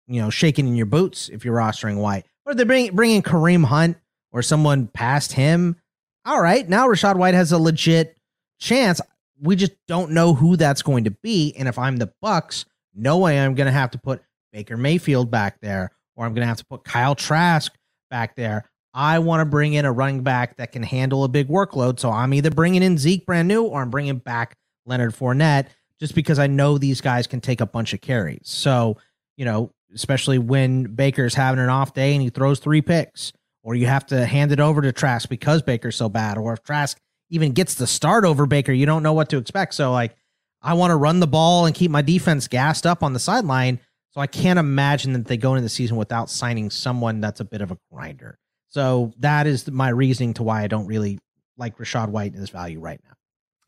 you 0.07 0.21
know, 0.21 0.29
shaking 0.29 0.67
in 0.67 0.75
your 0.75 0.85
boots 0.85 1.29
if 1.29 1.43
you're 1.45 1.55
rostering 1.57 1.97
White. 1.97 2.25
Or 2.45 2.51
if 2.51 2.57
they 2.57 2.63
bring 2.63 2.95
bring 2.95 3.11
in 3.11 3.21
Kareem 3.21 3.65
Hunt 3.65 3.97
or 4.31 4.41
someone 4.41 4.87
past 4.87 5.33
him, 5.33 5.77
all 6.25 6.41
right, 6.41 6.67
now 6.67 6.87
Rachaad 6.87 7.15
White 7.15 7.33
has 7.33 7.51
a 7.51 7.57
legit 7.57 8.17
chance 8.59 9.01
we 9.41 9.55
just 9.55 9.73
don't 9.87 10.11
know 10.11 10.33
who 10.33 10.55
that's 10.55 10.81
going 10.81 11.05
to 11.05 11.11
be. 11.11 11.53
And 11.57 11.67
if 11.67 11.79
I'm 11.79 11.97
the 11.97 12.11
Bucs, 12.23 12.65
no 12.93 13.17
way 13.17 13.39
I'm 13.39 13.55
going 13.55 13.65
to 13.65 13.71
have 13.71 13.91
to 13.91 13.97
put 13.97 14.21
Baker 14.53 14.77
Mayfield 14.77 15.31
back 15.31 15.59
there, 15.61 15.91
or 16.15 16.25
I'm 16.25 16.33
going 16.33 16.43
to 16.43 16.47
have 16.47 16.57
to 16.57 16.65
put 16.65 16.83
Kyle 16.83 17.15
Trask 17.15 17.71
back 18.09 18.35
there. 18.35 18.69
I 18.93 19.19
want 19.19 19.41
to 19.41 19.45
bring 19.45 19.73
in 19.73 19.85
a 19.85 19.91
running 19.91 20.23
back 20.23 20.57
that 20.57 20.71
can 20.71 20.83
handle 20.83 21.23
a 21.23 21.29
big 21.29 21.47
workload. 21.47 21.99
So 21.99 22.09
I'm 22.11 22.33
either 22.33 22.49
bringing 22.49 22.83
in 22.83 22.97
Zeke 22.97 23.25
brand 23.25 23.47
new, 23.47 23.63
or 23.63 23.81
I'm 23.81 23.89
bringing 23.89 24.17
back 24.17 24.55
Leonard 24.85 25.13
Fournette, 25.13 25.67
just 25.99 26.15
because 26.15 26.39
I 26.39 26.47
know 26.47 26.77
these 26.77 27.01
guys 27.01 27.27
can 27.27 27.41
take 27.41 27.61
a 27.61 27.65
bunch 27.65 27.93
of 27.93 28.01
carries. 28.01 28.41
So 28.43 28.97
you 29.37 29.45
know, 29.45 29.71
especially 29.93 30.37
when 30.37 30.83
Baker's 30.95 31.33
having 31.33 31.59
an 31.59 31.69
off 31.69 31.93
day 31.93 32.13
and 32.13 32.21
he 32.21 32.29
throws 32.29 32.59
three 32.59 32.81
picks, 32.81 33.33
or 33.63 33.75
you 33.75 33.87
have 33.87 34.05
to 34.07 34.25
hand 34.25 34.51
it 34.51 34.59
over 34.59 34.81
to 34.81 34.91
Trask 34.91 35.29
because 35.29 35.61
Baker's 35.61 35.95
so 35.95 36.09
bad, 36.09 36.37
or 36.37 36.53
if 36.53 36.63
Trask 36.63 36.99
even 37.29 37.53
gets 37.53 37.75
the 37.75 37.87
start 37.87 38.25
over 38.25 38.45
Baker, 38.45 38.71
you 38.71 38.85
don't 38.85 39.03
know 39.03 39.13
what 39.13 39.29
to 39.29 39.37
expect. 39.37 39.73
So 39.73 39.91
like 39.91 40.15
I 40.61 40.73
want 40.73 40.91
to 40.91 40.95
run 40.95 41.19
the 41.19 41.27
ball 41.27 41.65
and 41.65 41.73
keep 41.73 41.89
my 41.89 42.01
defense 42.01 42.47
gassed 42.47 42.85
up 42.85 43.03
on 43.03 43.13
the 43.13 43.19
sideline. 43.19 43.79
So 44.11 44.19
I 44.19 44.27
can't 44.27 44.59
imagine 44.59 45.13
that 45.13 45.25
they 45.25 45.37
go 45.37 45.53
into 45.53 45.61
the 45.61 45.69
season 45.69 45.95
without 45.95 46.29
signing 46.29 46.69
someone 46.69 47.21
that's 47.21 47.39
a 47.39 47.45
bit 47.45 47.61
of 47.61 47.71
a 47.71 47.77
grinder. 47.91 48.37
So 48.71 49.13
that 49.19 49.47
is 49.47 49.69
my 49.69 49.89
reasoning 49.89 50.33
to 50.35 50.43
why 50.43 50.63
I 50.63 50.67
don't 50.67 50.87
really 50.87 51.19
like 51.57 51.77
Rachaad 51.77 52.09
White 52.09 52.33
in 52.33 52.39
his 52.39 52.49
value 52.49 52.79
right 52.79 52.99
now. 53.05 53.13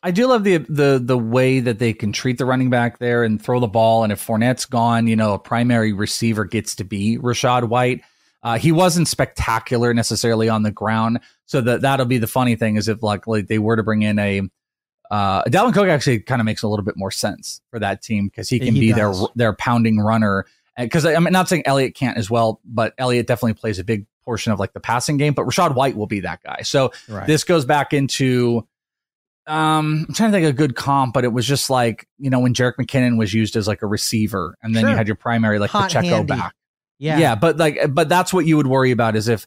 I 0.02 0.12
do 0.12 0.28
love 0.28 0.44
the 0.44 0.58
the 0.58 1.00
the 1.04 1.18
way 1.18 1.60
that 1.62 1.80
they 1.80 1.94
can 1.94 2.12
treat 2.12 2.38
the 2.38 2.46
running 2.46 2.70
back 2.70 3.00
there 3.00 3.24
and 3.24 3.42
throw 3.42 3.60
the 3.60 3.68
ball. 3.68 4.04
And 4.04 4.12
if 4.12 4.26
Fournette's 4.26 4.66
gone, 4.66 5.08
you 5.08 5.16
know, 5.16 5.34
a 5.34 5.40
primary 5.40 5.94
receiver 5.94 6.44
gets 6.44 6.76
to 6.76 6.84
be 6.84 7.18
Rachaad 7.18 7.70
White. 7.70 8.02
Uh, 8.42 8.58
he 8.58 8.74
wasn't 8.74 9.08
spectacular 9.08 9.94
necessarily 9.94 10.50
on 10.50 10.64
the 10.64 10.72
ground, 10.72 11.22
so 11.46 11.62
that 11.62 11.82
that'll 11.82 12.06
be 12.06 12.18
the 12.18 12.28
funny 12.28 12.58
thing 12.58 12.76
is 12.76 12.90
if 12.90 13.02
like, 13.02 13.26
like 13.26 13.48
they 13.48 13.60
were 13.60 13.78
to 13.78 13.84
bring 13.84 14.02
in 14.02 14.20
a 14.20 14.42
uh, 15.10 15.44
Dalvin 15.44 15.74
Cook 15.74 15.88
actually 15.88 16.20
kind 16.20 16.42
of 16.42 16.46
makes 16.46 16.64
a 16.64 16.68
little 16.68 16.84
bit 16.84 16.98
more 16.98 17.12
sense 17.12 17.62
for 17.70 17.80
that 17.80 18.02
team 18.02 18.28
because 18.28 18.50
he 18.50 18.60
can 18.60 18.74
he 18.74 18.82
be 18.82 18.94
does. 18.94 19.20
their 19.20 19.28
their 19.36 19.54
pounding 19.54 20.00
runner. 20.00 20.46
Because 20.78 21.06
I'm 21.06 21.24
not 21.26 21.48
saying 21.48 21.64
Elliott 21.68 21.94
can't 21.94 22.18
as 22.18 22.32
well, 22.32 22.60
but 22.66 22.96
Elliott 22.98 23.28
definitely 23.28 23.54
plays 23.54 23.78
a 23.78 23.84
big 23.84 24.08
portion 24.24 24.52
of 24.52 24.60
like 24.60 24.74
the 24.74 24.80
passing 24.80 25.18
game. 25.18 25.34
But 25.34 25.46
Rachaad 25.46 25.76
White 25.76 25.96
will 25.96 26.08
be 26.08 26.22
that 26.22 26.42
guy. 26.44 26.62
So 26.64 26.92
right. 27.08 27.28
this 27.28 27.44
goes 27.44 27.66
back 27.66 27.94
into 27.94 28.68
um, 29.46 30.06
I'm 30.08 30.14
trying 30.14 30.32
to 30.32 30.38
think 30.38 30.46
of 30.46 30.52
a 30.52 30.58
good 30.58 30.76
comp, 30.76 31.14
but 31.14 31.26
it 31.26 31.34
was 31.34 31.46
just 31.46 31.70
like 31.70 32.08
you 32.18 32.30
know 32.30 32.40
when 32.40 32.54
Jerick 32.54 32.76
McKinnon 32.80 33.18
was 33.18 33.34
used 33.34 33.56
as 33.56 33.68
like 33.68 33.82
a 33.82 33.88
receiver, 33.88 34.56
and 34.64 34.76
then 34.76 34.84
sure. 34.84 34.92
you 34.92 34.96
had 34.96 35.08
your 35.08 35.16
primary 35.16 35.60
like 35.60 35.70
Hot 35.72 35.84
Pacheco 35.84 36.08
handy. 36.08 36.28
back. 36.28 36.54
Yeah. 37.00 37.18
Yeah. 37.18 37.36
But 37.36 37.58
like, 37.58 37.94
but 37.94 38.08
that's 38.08 38.34
what 38.34 38.46
you 38.46 38.56
would 38.58 38.68
worry 38.68 38.92
about 38.92 39.16
is 39.16 39.28
if 39.28 39.46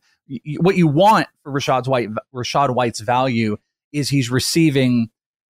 what 0.58 0.76
you 0.76 0.86
want 0.86 1.28
for 1.42 1.52
Rachaad's 1.52 1.88
White, 1.88 2.10
Rachaad 2.34 2.74
White's 2.74 3.00
value 3.00 3.56
is 3.92 4.10
he's 4.10 4.30
receiving, 4.30 5.08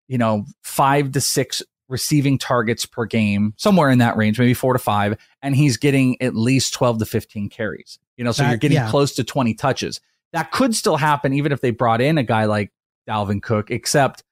you 0.08 0.18
know, 0.18 0.46
five 0.64 1.14
to 1.14 1.22
six 1.22 1.64
receiving 1.88 2.38
targets 2.38 2.86
per 2.86 3.06
game, 3.06 3.54
somewhere 3.58 3.90
in 3.90 4.00
that 4.00 4.18
range, 4.18 4.40
maybe 4.40 4.54
four 4.54 4.74
to 4.74 4.80
five, 4.80 5.16
and 5.42 5.56
he's 5.56 5.78
getting 5.78 6.22
at 6.22 6.36
least 6.36 6.74
12 6.74 7.00
to 7.00 7.06
15 7.06 7.50
carries. 7.50 8.00
You 8.18 8.24
know, 8.24 8.32
so 8.32 8.44
that, 8.44 8.50
you're 8.50 8.58
getting 8.58 8.76
yeah. 8.76 8.90
close 8.90 9.16
to 9.16 9.24
20 9.24 9.54
touches. 9.56 10.00
That 10.34 10.52
could 10.52 10.76
still 10.76 10.98
happen 10.98 11.34
even 11.34 11.52
if 11.52 11.62
they 11.62 11.72
brought 11.72 12.02
in 12.02 12.18
a 12.18 12.24
guy 12.24 12.46
like 12.46 12.72
Dalvin 13.08 13.42
Cook, 13.42 13.72
except 13.72 14.24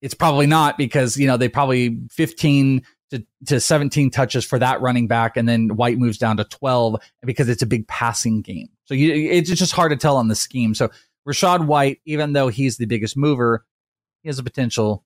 it's 0.00 0.14
probably 0.14 0.46
not 0.46 0.78
because, 0.78 1.16
you 1.16 1.26
know, 1.26 1.36
they 1.36 1.48
probably 1.48 1.98
15 2.10 2.82
to, 3.10 3.26
to 3.46 3.60
17 3.60 4.10
touches 4.10 4.44
for 4.44 4.58
that 4.58 4.80
running 4.80 5.06
back, 5.06 5.36
and 5.36 5.48
then 5.48 5.76
White 5.76 5.98
moves 5.98 6.16
down 6.16 6.36
to 6.36 6.44
12 6.44 6.96
because 7.22 7.48
it's 7.48 7.62
a 7.62 7.66
big 7.66 7.86
passing 7.88 8.40
game. 8.40 8.68
So 8.84 8.94
you, 8.94 9.12
it's 9.12 9.50
just 9.50 9.72
hard 9.72 9.90
to 9.90 9.96
tell 9.96 10.16
on 10.16 10.28
the 10.28 10.34
scheme. 10.34 10.74
So 10.74 10.90
Rachaad 11.28 11.66
White, 11.66 12.00
even 12.04 12.32
though 12.32 12.48
he's 12.48 12.76
the 12.76 12.86
biggest 12.86 13.16
mover, 13.16 13.64
he 14.22 14.28
has 14.28 14.38
a 14.38 14.42
potential 14.42 15.04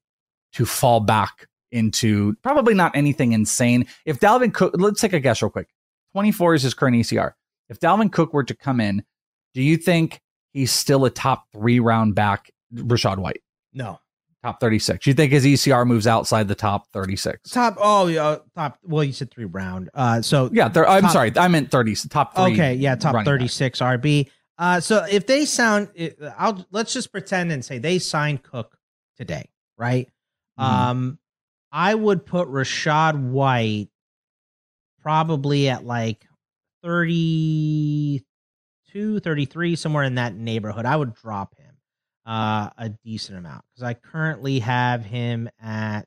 to 0.52 0.64
fall 0.66 1.00
back 1.00 1.48
into 1.72 2.34
probably 2.42 2.74
not 2.74 2.94
anything 2.94 3.32
insane. 3.32 3.86
If 4.04 4.20
Dalvin 4.20 4.52
Cook, 4.54 4.74
let's 4.76 5.00
take 5.00 5.12
a 5.12 5.20
guess 5.20 5.42
real 5.42 5.50
quick. 5.50 5.68
24 6.12 6.54
is 6.54 6.62
his 6.62 6.74
current 6.74 6.96
ECR. 6.96 7.32
If 7.68 7.80
Dalvin 7.80 8.12
Cook 8.12 8.32
were 8.32 8.44
to 8.44 8.54
come 8.54 8.80
in, 8.80 9.04
do 9.54 9.62
you 9.62 9.76
think 9.76 10.20
he's 10.52 10.70
still 10.70 11.04
a 11.04 11.10
top 11.10 11.46
three 11.52 11.80
round 11.80 12.14
back, 12.14 12.50
Rachaad 12.74 13.18
White? 13.18 13.42
No. 13.72 14.00
Top 14.42 14.60
36. 14.60 15.06
You 15.06 15.14
think 15.14 15.32
his 15.32 15.46
ECR 15.46 15.86
moves 15.86 16.06
outside 16.06 16.48
the 16.48 16.54
top 16.54 16.86
36? 16.92 17.50
Top, 17.50 17.76
oh, 17.78 18.08
yeah, 18.08 18.36
top, 18.54 18.78
well, 18.82 19.02
you 19.02 19.12
said 19.12 19.30
three 19.30 19.46
round. 19.46 19.88
Uh, 19.94 20.20
so, 20.20 20.50
yeah, 20.52 20.68
th- 20.68 20.84
I'm 20.86 21.08
sorry. 21.08 21.32
I 21.36 21.48
meant 21.48 21.70
30, 21.70 21.94
top 22.10 22.34
three. 22.34 22.52
Okay, 22.52 22.74
yeah, 22.74 22.94
top 22.94 23.24
36 23.24 23.78
back. 23.78 24.00
RB. 24.00 24.28
Uh, 24.58 24.80
so 24.80 25.04
if 25.10 25.26
they 25.26 25.46
sound, 25.46 25.88
I'll 26.38 26.64
let's 26.70 26.92
just 26.92 27.10
pretend 27.10 27.50
and 27.50 27.64
say 27.64 27.78
they 27.78 27.98
signed 27.98 28.42
Cook 28.42 28.76
today, 29.16 29.50
right? 29.76 30.08
Mm-hmm. 30.58 30.62
Um, 30.90 31.18
I 31.72 31.94
would 31.94 32.24
put 32.24 32.48
Rachaad 32.48 33.30
White 33.30 33.88
probably 35.02 35.68
at 35.68 35.84
like 35.84 36.24
32, 36.84 39.20
33, 39.20 39.76
somewhere 39.76 40.04
in 40.04 40.14
that 40.16 40.34
neighborhood. 40.34 40.86
I 40.86 40.96
would 40.96 41.14
drop 41.14 41.54
him 41.56 41.74
uh, 42.26 42.70
a 42.78 42.90
decent 43.04 43.38
amount 43.38 43.64
because 43.70 43.82
I 43.84 43.94
currently 43.94 44.58
have 44.60 45.04
him 45.04 45.48
at, 45.62 46.06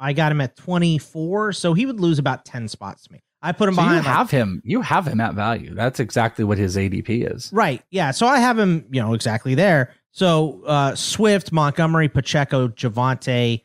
I 0.00 0.12
got 0.12 0.32
him 0.32 0.40
at 0.40 0.56
24. 0.56 1.52
So 1.52 1.74
he 1.74 1.86
would 1.86 2.00
lose 2.00 2.18
about 2.18 2.44
10 2.44 2.68
spots 2.68 3.04
to 3.04 3.12
me. 3.12 3.22
I 3.42 3.52
put 3.52 3.68
him 3.68 3.74
So 3.74 3.82
behind. 3.82 4.04
you 4.04 4.08
like- 4.08 4.16
have 4.16 4.30
him. 4.30 4.62
You 4.64 4.80
have 4.80 5.06
him 5.06 5.20
at 5.20 5.34
value. 5.34 5.74
That's 5.74 6.00
exactly 6.00 6.44
what 6.44 6.58
his 6.58 6.76
ADP 6.76 7.32
is. 7.34 7.50
Right. 7.52 7.82
Yeah. 7.90 8.10
So 8.10 8.26
I 8.26 8.38
have 8.38 8.58
him, 8.58 8.86
you 8.90 9.00
know, 9.00 9.14
exactly 9.14 9.54
there. 9.54 9.92
So 10.10 10.62
uh 10.66 10.94
Swift, 10.94 11.52
Montgomery, 11.52 12.08
Pacheco, 12.08 12.68
Javonte, 12.68 13.62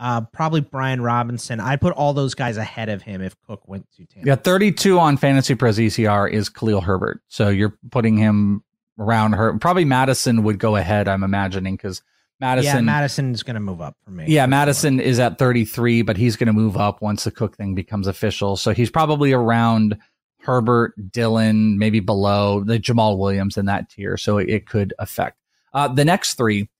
uh, 0.00 0.22
probably 0.22 0.62
Brian 0.62 1.02
Robinson. 1.02 1.60
I'd 1.60 1.80
put 1.80 1.92
all 1.92 2.14
those 2.14 2.34
guys 2.34 2.56
ahead 2.56 2.88
of 2.88 3.02
him 3.02 3.20
if 3.20 3.36
Cook 3.46 3.68
went 3.68 3.86
to 3.96 4.06
Tampa. 4.06 4.26
Yeah, 4.26 4.34
32 4.34 4.98
on 4.98 5.18
Fantasy 5.18 5.54
Pros 5.54 5.78
ECR 5.78 6.30
is 6.30 6.48
Khalil 6.48 6.80
Herbert. 6.80 7.22
So 7.28 7.50
you're 7.50 7.76
putting 7.90 8.16
him 8.16 8.64
around 8.98 9.34
her. 9.34 9.56
Probably 9.58 9.84
Mattison 9.84 10.42
would 10.42 10.58
go 10.58 10.76
ahead, 10.76 11.06
I'm 11.06 11.22
imagining, 11.22 11.76
because 11.76 12.02
Mattison. 12.40 12.76
yeah, 12.76 12.80
Mattison's 12.80 13.42
going 13.42 13.54
to 13.54 13.60
move 13.60 13.82
up 13.82 13.94
for 14.02 14.10
me. 14.10 14.24
Yeah, 14.26 14.46
Mattison 14.46 15.00
is 15.00 15.18
at 15.18 15.38
33, 15.38 16.00
but 16.00 16.16
he's 16.16 16.36
going 16.36 16.46
to 16.46 16.54
move 16.54 16.78
up 16.78 17.02
once 17.02 17.24
the 17.24 17.30
Cook 17.30 17.56
thing 17.56 17.74
becomes 17.74 18.06
official. 18.06 18.56
So 18.56 18.72
he's 18.72 18.90
probably 18.90 19.34
around 19.34 19.98
Herbert, 20.38 20.94
Dillon, 21.12 21.78
maybe 21.78 22.00
below 22.00 22.64
the 22.64 22.80
Jamaal 22.80 23.18
Williams 23.18 23.58
in 23.58 23.66
that 23.66 23.90
tier. 23.90 24.16
So 24.16 24.38
it, 24.38 24.48
it 24.48 24.66
could 24.66 24.94
affect. 24.98 25.36
Uh, 25.74 25.88
the 25.88 26.06
next 26.06 26.34
three, 26.34 26.70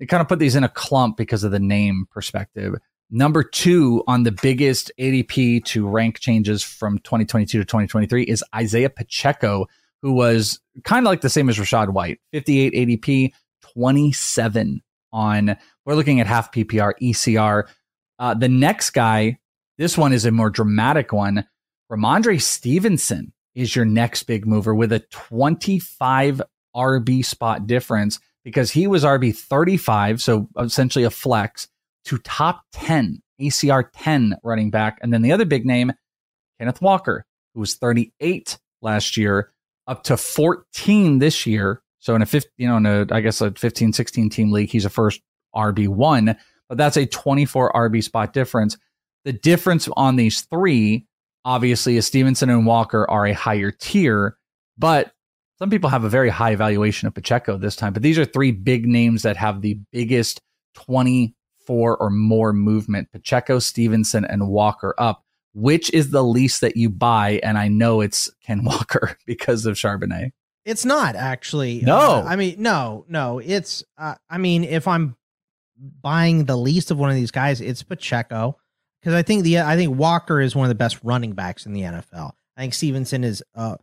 they 0.00 0.06
kind 0.06 0.22
of 0.22 0.28
put 0.28 0.38
these 0.38 0.56
in 0.56 0.64
a 0.64 0.68
clump 0.68 1.16
because 1.18 1.44
of 1.44 1.52
the 1.52 1.60
name 1.60 2.06
perspective. 2.10 2.74
Number 3.10 3.44
two 3.44 4.02
on 4.06 4.22
the 4.22 4.32
biggest 4.32 4.90
ADP 4.98 5.64
to 5.66 5.86
rank 5.86 6.20
changes 6.20 6.62
from 6.62 6.98
2022 7.00 7.58
to 7.58 7.64
2023 7.64 8.22
is 8.22 8.42
Isiah 8.58 8.88
Pacheco, 8.88 9.66
who 10.00 10.12
was 10.12 10.58
kind 10.84 11.06
of 11.06 11.10
like 11.10 11.20
the 11.20 11.28
same 11.28 11.48
as 11.50 11.58
Rachaad 11.58 11.90
White, 11.90 12.18
58 12.32 12.72
ADP, 13.02 13.32
27 13.74 14.82
on. 15.12 15.56
We're 15.84 15.94
looking 15.94 16.20
at 16.20 16.26
half 16.26 16.50
PPR, 16.50 16.94
ECR. 17.02 17.64
Uh, 18.18 18.34
the 18.34 18.48
next 18.48 18.90
guy, 18.90 19.38
this 19.76 19.98
one 19.98 20.12
is 20.12 20.24
a 20.24 20.30
more 20.30 20.50
dramatic 20.50 21.12
one. 21.12 21.46
Rhamondre 21.92 22.40
Stevenson 22.40 23.32
is 23.54 23.76
your 23.76 23.84
next 23.84 24.22
big 24.22 24.46
mover 24.46 24.74
with 24.74 24.92
a 24.92 25.00
25 25.00 26.40
RB 26.74 27.24
spot 27.24 27.66
difference 27.66 28.20
because 28.44 28.70
he 28.70 28.86
was 28.86 29.04
RB 29.04 29.36
35, 29.36 30.22
so 30.22 30.48
essentially 30.58 31.04
a 31.04 31.10
flex, 31.10 31.68
to 32.04 32.18
top 32.18 32.62
10, 32.72 33.20
ECR 33.40 33.84
10 33.92 34.36
running 34.42 34.70
back. 34.70 34.98
And 35.02 35.12
then 35.12 35.22
the 35.22 35.32
other 35.32 35.44
big 35.44 35.66
name, 35.66 35.92
Kenneth 36.58 36.80
Walker, 36.80 37.26
who 37.54 37.60
was 37.60 37.76
38 37.76 38.58
last 38.82 39.16
year, 39.16 39.52
up 39.86 40.04
to 40.04 40.16
14 40.16 41.18
this 41.18 41.46
year. 41.46 41.82
So 41.98 42.14
in 42.14 42.22
a 42.22 42.26
50, 42.26 42.50
you 42.56 42.66
know, 42.66 42.78
in 42.78 42.86
a, 42.86 43.06
I 43.10 43.20
guess 43.20 43.40
a 43.40 43.50
15, 43.50 43.92
16 43.92 44.30
team 44.30 44.52
league, 44.52 44.70
he's 44.70 44.84
a 44.84 44.90
first 44.90 45.20
RB1, 45.54 46.36
but 46.68 46.78
that's 46.78 46.96
a 46.96 47.06
24 47.06 47.72
RB 47.72 48.02
spot 48.02 48.32
difference. 48.32 48.78
The 49.24 49.32
difference 49.32 49.88
on 49.96 50.16
these 50.16 50.42
three, 50.42 51.06
obviously, 51.44 51.96
is 51.96 52.06
Stevenson 52.06 52.48
and 52.48 52.64
Walker 52.64 53.08
are 53.10 53.26
a 53.26 53.34
higher 53.34 53.70
tier, 53.70 54.38
but 54.78 55.12
some 55.60 55.68
people 55.70 55.90
have 55.90 56.04
a 56.04 56.08
very 56.08 56.30
high 56.30 56.56
valuation 56.56 57.06
of 57.06 57.14
Pacheco 57.14 57.58
this 57.58 57.76
time. 57.76 57.92
But 57.92 58.02
these 58.02 58.18
are 58.18 58.24
three 58.24 58.50
big 58.50 58.86
names 58.86 59.22
that 59.22 59.36
have 59.36 59.60
the 59.60 59.78
biggest 59.92 60.40
24 60.74 61.98
or 61.98 62.10
more 62.10 62.52
movement 62.52 63.12
Pacheco, 63.12 63.58
Stevenson, 63.58 64.24
and 64.24 64.48
Walker 64.48 64.94
up. 64.98 65.22
Which 65.52 65.92
is 65.92 66.10
the 66.10 66.22
least 66.22 66.60
that 66.60 66.76
you 66.76 66.88
buy? 66.88 67.40
And 67.42 67.58
I 67.58 67.68
know 67.68 68.00
it's 68.00 68.30
Ken 68.44 68.64
Walker 68.64 69.18
because 69.26 69.66
of 69.66 69.76
Charbonnet. 69.76 70.30
It's 70.64 70.84
not 70.84 71.16
actually. 71.16 71.80
No. 71.80 71.98
Uh, 71.98 72.24
I 72.26 72.36
mean, 72.36 72.56
no, 72.58 73.04
no. 73.08 73.40
It's. 73.40 73.82
Uh, 73.98 74.14
I 74.30 74.38
mean, 74.38 74.64
if 74.64 74.86
I'm 74.86 75.16
buying 75.76 76.44
the 76.44 76.56
least 76.56 76.90
of 76.90 76.98
one 76.98 77.10
of 77.10 77.16
these 77.16 77.32
guys, 77.32 77.60
it's 77.60 77.82
Pacheco 77.82 78.56
because 79.00 79.14
I 79.14 79.22
think 79.22 79.42
the 79.42 79.60
I 79.60 79.76
think 79.76 79.98
Walker 79.98 80.40
is 80.40 80.54
one 80.54 80.66
of 80.66 80.68
the 80.68 80.74
best 80.76 81.00
running 81.02 81.32
backs 81.32 81.66
in 81.66 81.72
the 81.72 81.82
NFL. 81.82 82.32
I 82.56 82.60
think 82.60 82.74
Stevenson 82.74 83.24
is 83.24 83.42
uh 83.54 83.76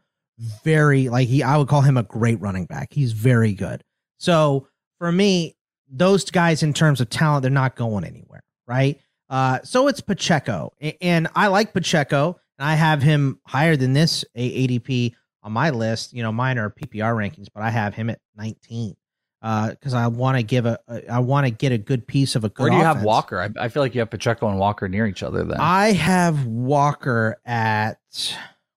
very 0.63 1.09
like 1.09 1.27
he. 1.27 1.43
I 1.43 1.57
would 1.57 1.67
call 1.67 1.81
him 1.81 1.97
a 1.97 2.03
great 2.03 2.39
running 2.39 2.65
back. 2.65 2.93
He's 2.93 3.11
very 3.11 3.53
good. 3.53 3.83
So 4.17 4.67
for 4.99 5.11
me, 5.11 5.55
those 5.89 6.29
guys 6.29 6.63
in 6.63 6.73
terms 6.73 7.01
of 7.01 7.09
talent, 7.09 7.43
they're 7.43 7.51
not 7.51 7.75
going 7.75 8.03
anywhere, 8.03 8.43
right? 8.67 8.99
Uh, 9.29 9.59
so 9.63 9.87
it's 9.87 10.01
Pacheco, 10.01 10.71
and 11.01 11.27
I 11.35 11.47
like 11.47 11.73
Pacheco, 11.73 12.39
and 12.57 12.67
I 12.67 12.75
have 12.75 13.01
him 13.01 13.39
higher 13.45 13.75
than 13.75 13.93
this 13.93 14.23
A- 14.35 14.67
ADP 14.67 15.13
on 15.43 15.51
my 15.51 15.69
list. 15.71 16.13
You 16.13 16.23
know, 16.23 16.31
mine 16.31 16.57
are 16.57 16.69
PPR 16.69 17.13
rankings, 17.13 17.47
but 17.53 17.63
I 17.63 17.69
have 17.69 17.93
him 17.93 18.09
at 18.09 18.19
19 18.37 18.95
because 19.41 19.93
I 19.93 20.07
want 20.07 20.37
to 20.37 20.43
give 20.43 20.65
a, 20.65 20.79
a 20.87 21.11
I 21.11 21.19
want 21.19 21.45
to 21.45 21.51
get 21.51 21.71
a 21.71 21.77
good 21.77 22.07
piece 22.07 22.35
of 22.35 22.43
a 22.43 22.49
good. 22.49 22.63
Where 22.63 22.71
do 22.71 22.77
you 22.77 22.83
have. 22.83 23.03
Walker? 23.03 23.41
I, 23.41 23.65
I 23.65 23.67
feel 23.69 23.83
like 23.83 23.93
you 23.93 24.01
have 24.01 24.09
Pacheco 24.09 24.47
and 24.49 24.59
Walker 24.59 24.87
near 24.87 25.05
each 25.07 25.23
other 25.23 25.43
then. 25.43 25.59
I 25.59 25.91
have 25.93 26.45
Walker 26.45 27.37
at 27.45 27.99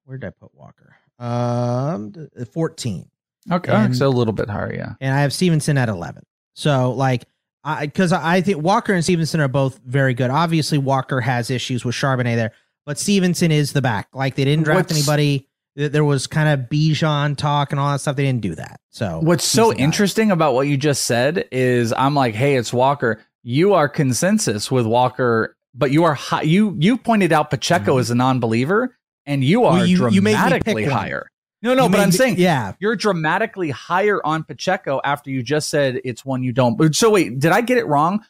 where 0.05 0.18
did 0.18 0.27
I 0.27 0.31
put 0.31 0.55
Walker? 0.55 0.89
Um, 1.20 2.12
14. 2.52 3.09
okay. 3.52 3.72
and- 3.72 3.96
so 3.96 4.09
a 4.09 4.11
little 4.11 4.33
bit 4.33 4.48
higher, 4.48 4.74
yeah. 4.74 4.94
and 5.00 5.14
I 5.14 5.20
have 5.22 5.33
Stevenson 5.33 5.78
at 5.78 5.88
11. 5.88 6.22
So 6.54 6.92
like 6.92 7.24
I 7.62 7.87
because 7.87 8.12
I 8.12 8.40
think 8.40 8.62
Walker 8.62 8.92
and 8.92 9.04
Stevenson 9.04 9.40
are 9.40 9.48
both 9.48 9.78
very 9.85 10.14
good. 10.14 10.30
Obviously 10.30 10.78
Walker 10.78 11.20
has 11.20 11.50
issues 11.50 11.85
with 11.85 11.94
Charbonnet 11.94 12.37
there, 12.37 12.52
but 12.87 12.98
Stevenson 12.98 13.50
is 13.52 13.72
the 13.72 13.83
back. 13.83 14.09
Like 14.14 14.35
they 14.35 14.44
didn't 14.44 14.64
draft 14.64 14.88
What's- 14.90 14.92
anybody. 14.98 15.46
There 15.76 16.04
was 16.04 16.26
kind 16.26 16.48
of 16.48 16.68
Bijan 16.68 17.37
talk 17.37 17.70
and 17.70 17.78
all 17.80 17.92
that 17.92 18.00
stuff. 18.00 18.16
They 18.16 18.24
didn't 18.24 18.42
do 18.42 18.56
that. 18.56 18.80
So 18.90 19.20
What's 19.22 19.44
so 19.44 19.72
interesting 19.72 20.33
about 20.33 20.52
what 20.54 20.66
you 20.66 20.76
just 20.76 21.04
said 21.04 21.46
is 21.52 21.92
I'm 21.92 22.14
like, 22.14 22.35
hey, 22.35 22.56
it's 22.56 22.72
Walker. 22.72 23.20
You 23.44 23.74
are 23.74 23.88
consensus 23.88 24.70
with 24.70 24.85
Walker, 24.85 25.56
but 25.72 25.92
you 25.92 26.02
are 26.04 26.14
high. 26.14 26.42
You 26.42 26.74
you 26.78 26.98
pointed 26.98 27.33
out 27.33 27.50
Pacheco 27.50 27.98
is 27.98 28.11
a 28.11 28.14
non-believer, 28.16 28.96
and 29.31 29.45
you 29.45 29.64
are. 29.64 29.73
Well, 29.75 29.87
you- 29.87 30.09
you 30.11 30.21
dramatically 30.21 30.83
one. 30.85 30.93
higher. 30.93 31.27
No, 31.62 31.75
no, 31.75 31.85
You 31.85 31.90
but 31.90 32.01
I'm 32.01 32.09
me- 32.09 32.16
saying, 32.16 32.37
yeah. 32.38 32.73
you're 32.81 32.97
dramatically 32.97 33.69
higher 33.71 34.19
on 34.25 34.45
Pacheco 34.45 35.01
after 35.05 35.31
you 35.31 35.43
just 35.43 35.69
said 35.69 36.01
it's 36.05 36.25
one 36.25 36.43
you 36.43 36.53
don't. 36.53 36.95
So 36.97 37.11
wait, 37.11 37.38
did 37.38 37.53
I 37.53 37.61
get 37.61 37.77
it 37.79 37.87
wrong? 37.87 38.25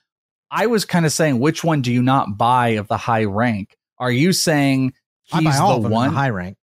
I 0.51 0.67
was 0.67 0.85
kind 0.85 1.07
of 1.07 1.13
saying 1.13 1.39
which 1.39 1.63
one 1.63 1.81
do 1.81 1.93
you 1.93 2.03
not 2.03 2.37
buy 2.37 2.71
of 2.71 2.89
the 2.89 2.97
high 2.97 3.25
rank? 3.25 3.77
Are 3.99 4.11
you 4.11 4.33
saying 4.33 4.95
I 5.33 5.39
he's 5.43 5.51
buy 5.55 5.59
all 5.59 5.71
the 5.71 5.77
of 5.77 5.83
them 5.85 5.93
in 5.93 5.97
one 5.97 6.09
the 6.09 6.15
high 6.17 6.31
rank. 6.31 6.57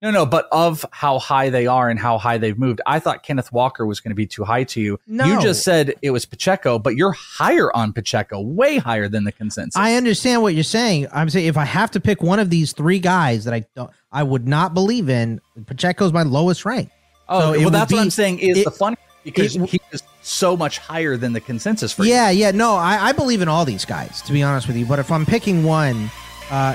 No, 0.00 0.12
no, 0.12 0.24
but 0.26 0.46
of 0.52 0.86
how 0.92 1.18
high 1.18 1.50
they 1.50 1.66
are 1.66 1.88
and 1.90 1.98
how 1.98 2.18
high 2.18 2.38
they've 2.38 2.56
moved, 2.56 2.80
I 2.86 3.00
thought 3.00 3.24
Kenneth 3.24 3.52
Walker 3.52 3.84
was 3.84 3.98
going 3.98 4.10
to 4.10 4.14
be 4.14 4.26
too 4.26 4.44
high 4.44 4.62
to 4.64 4.80
you. 4.80 5.00
No. 5.08 5.24
You 5.24 5.40
just 5.40 5.64
said 5.64 5.92
it 6.02 6.10
was 6.12 6.24
Pacheco, 6.24 6.78
but 6.78 6.94
you're 6.94 7.10
higher 7.10 7.74
on 7.74 7.92
Pacheco, 7.92 8.40
way 8.40 8.78
higher 8.78 9.08
than 9.08 9.24
the 9.24 9.32
consensus. 9.32 9.74
I 9.76 9.94
understand 9.94 10.42
what 10.42 10.54
you're 10.54 10.62
saying. 10.62 11.08
I'm 11.12 11.28
saying 11.28 11.46
if 11.46 11.56
I 11.56 11.64
have 11.64 11.90
to 11.92 12.00
pick 12.00 12.22
one 12.22 12.38
of 12.38 12.48
these 12.48 12.72
three 12.72 13.00
guys 13.00 13.44
that 13.44 13.54
I 13.54 13.66
don't, 13.74 13.90
I 14.12 14.22
would 14.22 14.46
not 14.46 14.72
believe 14.72 15.08
in. 15.08 15.40
Pacheco's 15.66 16.12
my 16.12 16.22
lowest 16.22 16.64
rank. 16.64 16.90
oh, 17.28 17.54
So 17.54 17.60
well, 17.60 17.70
that's 17.70 17.92
what 17.92 18.00
I'm 18.00 18.10
saying 18.10 18.38
is 18.38 18.58
it- 18.58 18.64
the 18.66 18.70
fun 18.70 18.96
because 19.24 19.56
it- 19.56 19.68
he 19.68 19.80
is 19.90 20.00
so 20.22 20.56
much 20.56 20.78
higher 20.78 21.16
than 21.16 21.32
the 21.32 21.40
consensus 21.40 21.92
for 21.92 22.04
you. 22.04 22.10
Yeah, 22.12 22.30
yeah. 22.30 22.52
No, 22.52 22.76
I, 22.76 23.08
I 23.08 23.12
believe 23.12 23.42
in 23.42 23.48
all 23.48 23.64
these 23.64 23.84
guys, 23.84 24.22
to 24.22 24.32
be 24.32 24.44
honest 24.44 24.68
with 24.68 24.76
you. 24.76 24.86
But 24.86 25.00
if 25.00 25.10
I'm 25.10 25.26
picking 25.26 25.64
one, 25.64 26.08
uh, 26.50 26.74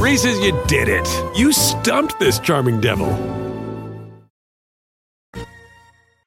Reese's, 0.00 0.40
you 0.40 0.58
did 0.66 0.88
it. 0.88 1.06
You 1.36 1.52
stumped 1.52 2.18
this 2.18 2.38
charming 2.38 2.80
devil. 2.80 3.08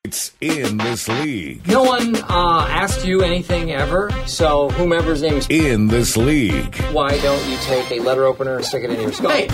It's 0.03 0.31
in 0.41 0.77
this 0.77 1.07
league. 1.07 1.67
No 1.67 1.81
one 1.81 2.15
uh, 2.15 2.67
asked 2.69 3.03
you 3.03 3.23
anything 3.23 3.71
ever, 3.71 4.11
so 4.27 4.69
whomever's 4.69 5.23
name 5.23 5.33
is 5.37 5.47
In 5.49 5.87
this 5.87 6.15
league. 6.15 6.75
why 6.91 7.19
don't 7.21 7.43
you 7.49 7.57
take 7.61 7.89
a 7.91 7.99
letter 7.99 8.25
opener 8.25 8.57
and 8.57 8.65
stick 8.65 8.83
it 8.83 8.91
in 8.91 9.01
your 9.01 9.11
skull? 9.11 9.31
Hey, 9.31 9.47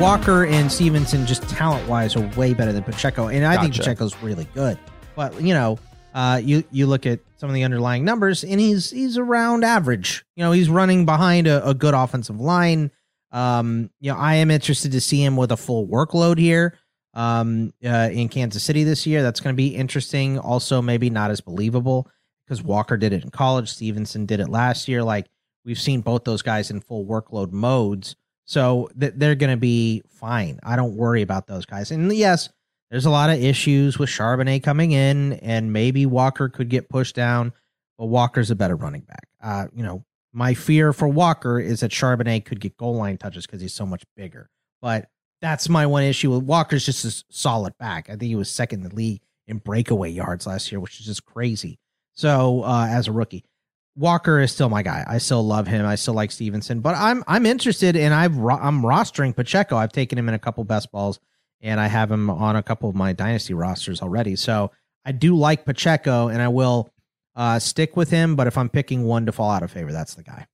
Walker 0.00 0.46
and 0.46 0.72
Stevenson, 0.72 1.26
just 1.26 1.42
talent 1.50 1.86
wise, 1.88 2.16
are 2.16 2.26
way 2.38 2.54
better 2.54 2.72
than 2.72 2.82
Pacheco, 2.82 3.28
and 3.28 3.44
I 3.44 3.60
think 3.60 3.74
Gotcha. 3.74 3.90
Pacheco's 3.90 4.16
really 4.22 4.46
good. 4.54 4.78
But 5.16 5.38
you 5.42 5.52
know, 5.52 5.78
uh, 6.16 6.40
you 6.42 6.64
you 6.70 6.86
look 6.86 7.04
at 7.04 7.20
some 7.36 7.50
of 7.50 7.54
the 7.54 7.62
underlying 7.62 8.02
numbers, 8.02 8.42
and 8.42 8.58
he's 8.58 8.90
he's 8.90 9.18
around 9.18 9.64
average. 9.64 10.24
You 10.34 10.44
know, 10.44 10.52
he's 10.52 10.70
running 10.70 11.04
behind 11.04 11.46
a, 11.46 11.68
a 11.68 11.74
good 11.74 11.92
offensive 11.92 12.40
line. 12.40 12.90
Um, 13.32 13.90
you 14.00 14.10
know, 14.10 14.16
I 14.16 14.36
am 14.36 14.50
interested 14.50 14.92
to 14.92 15.00
see 15.02 15.22
him 15.22 15.36
with 15.36 15.52
a 15.52 15.58
full 15.58 15.86
workload 15.86 16.38
here. 16.38 16.78
Um, 17.12 17.74
uh, 17.84 18.08
in 18.10 18.30
Kansas 18.30 18.62
City 18.62 18.82
this 18.82 19.06
year, 19.06 19.22
that's 19.22 19.40
going 19.40 19.54
to 19.54 19.56
be 19.56 19.76
interesting. 19.76 20.38
Also, 20.38 20.80
maybe 20.80 21.10
not 21.10 21.30
as 21.30 21.42
believable 21.42 22.10
because 22.46 22.62
Walker 22.62 22.96
did 22.96 23.12
it 23.12 23.22
in 23.22 23.30
college. 23.30 23.68
Stevenson 23.68 24.24
did 24.24 24.40
it 24.40 24.48
last 24.48 24.88
year. 24.88 25.02
Like 25.02 25.26
we've 25.66 25.78
seen 25.78 26.00
both 26.00 26.24
those 26.24 26.40
guys 26.40 26.70
in 26.70 26.80
full 26.80 27.04
workload 27.04 27.52
modes. 27.52 28.16
So 28.46 28.88
th- 28.98 29.14
they're 29.16 29.34
going 29.34 29.52
to 29.52 29.60
be 29.60 30.02
fine. 30.08 30.60
I 30.62 30.76
don't 30.76 30.96
worry 30.96 31.20
about 31.20 31.46
those 31.46 31.66
guys. 31.66 31.90
And 31.90 32.10
yes, 32.12 32.48
there's 32.90 33.06
a 33.06 33.10
lot 33.10 33.30
of 33.30 33.42
issues 33.42 33.98
with 33.98 34.08
Charbonnet 34.08 34.62
coming 34.62 34.92
in, 34.92 35.34
and 35.34 35.72
maybe 35.72 36.06
Walker 36.06 36.48
could 36.48 36.68
get 36.68 36.88
pushed 36.88 37.16
down, 37.16 37.52
but 37.98 38.06
Walker's 38.06 38.50
a 38.50 38.56
better 38.56 38.76
running 38.76 39.02
back. 39.02 39.28
Uh, 39.42 39.66
you 39.74 39.82
know, 39.82 40.04
my 40.32 40.54
fear 40.54 40.92
for 40.92 41.08
Walker 41.08 41.58
is 41.58 41.80
that 41.80 41.90
Charbonnet 41.90 42.44
could 42.44 42.60
get 42.60 42.76
goal 42.76 42.96
line 42.96 43.16
touches 43.16 43.46
because 43.46 43.60
he's 43.60 43.74
so 43.74 43.86
much 43.86 44.04
bigger. 44.16 44.50
But 44.80 45.08
that's 45.40 45.68
my 45.68 45.86
one 45.86 46.02
issue 46.02 46.30
with 46.30 46.44
Walker's 46.44 46.84
just 46.84 47.04
a 47.04 47.24
solid 47.30 47.76
back. 47.78 48.08
I 48.08 48.12
think 48.12 48.24
he 48.24 48.36
was 48.36 48.50
second 48.50 48.82
in 48.82 48.88
the 48.90 48.94
league 48.94 49.22
in 49.46 49.58
breakaway 49.58 50.10
yards 50.10 50.46
last 50.46 50.70
year, 50.70 50.80
which 50.80 51.00
is 51.00 51.06
just 51.06 51.24
crazy. 51.24 51.78
So 52.14 52.62
uh, 52.62 52.86
as 52.88 53.08
a 53.08 53.12
rookie, 53.12 53.44
Walker 53.96 54.40
is 54.40 54.52
still 54.52 54.68
my 54.68 54.82
guy. 54.82 55.04
I 55.06 55.18
still 55.18 55.46
love 55.46 55.66
him. 55.66 55.86
I 55.86 55.94
still 55.94 56.14
like 56.14 56.30
Stevenson, 56.30 56.80
but 56.80 56.94
I'm 56.94 57.24
I'm 57.26 57.46
interested 57.46 57.96
and 57.96 58.12
I've 58.12 58.36
I'm 58.38 58.82
rostering 58.82 59.34
Pacheco. 59.34 59.76
I've 59.76 59.92
taken 59.92 60.18
him 60.18 60.28
in 60.28 60.34
a 60.34 60.38
couple 60.38 60.62
best 60.64 60.92
balls 60.92 61.18
and 61.60 61.80
I 61.80 61.86
have 61.86 62.10
him 62.10 62.30
on 62.30 62.56
a 62.56 62.62
couple 62.62 62.88
of 62.88 62.94
my 62.94 63.12
dynasty 63.12 63.54
rosters 63.54 64.02
already. 64.02 64.36
So 64.36 64.70
I 65.04 65.12
do 65.12 65.36
like 65.36 65.64
Pacheco 65.64 66.28
and 66.28 66.42
I 66.42 66.48
will 66.48 66.90
uh, 67.34 67.58
stick 67.58 67.96
with 67.96 68.10
him. 68.10 68.36
But 68.36 68.46
if 68.46 68.58
I'm 68.58 68.68
picking 68.68 69.04
one 69.04 69.26
to 69.26 69.32
fall 69.32 69.50
out 69.50 69.62
of 69.62 69.70
favor, 69.70 69.92
that's 69.92 70.14
the 70.14 70.22
guy. 70.22 70.46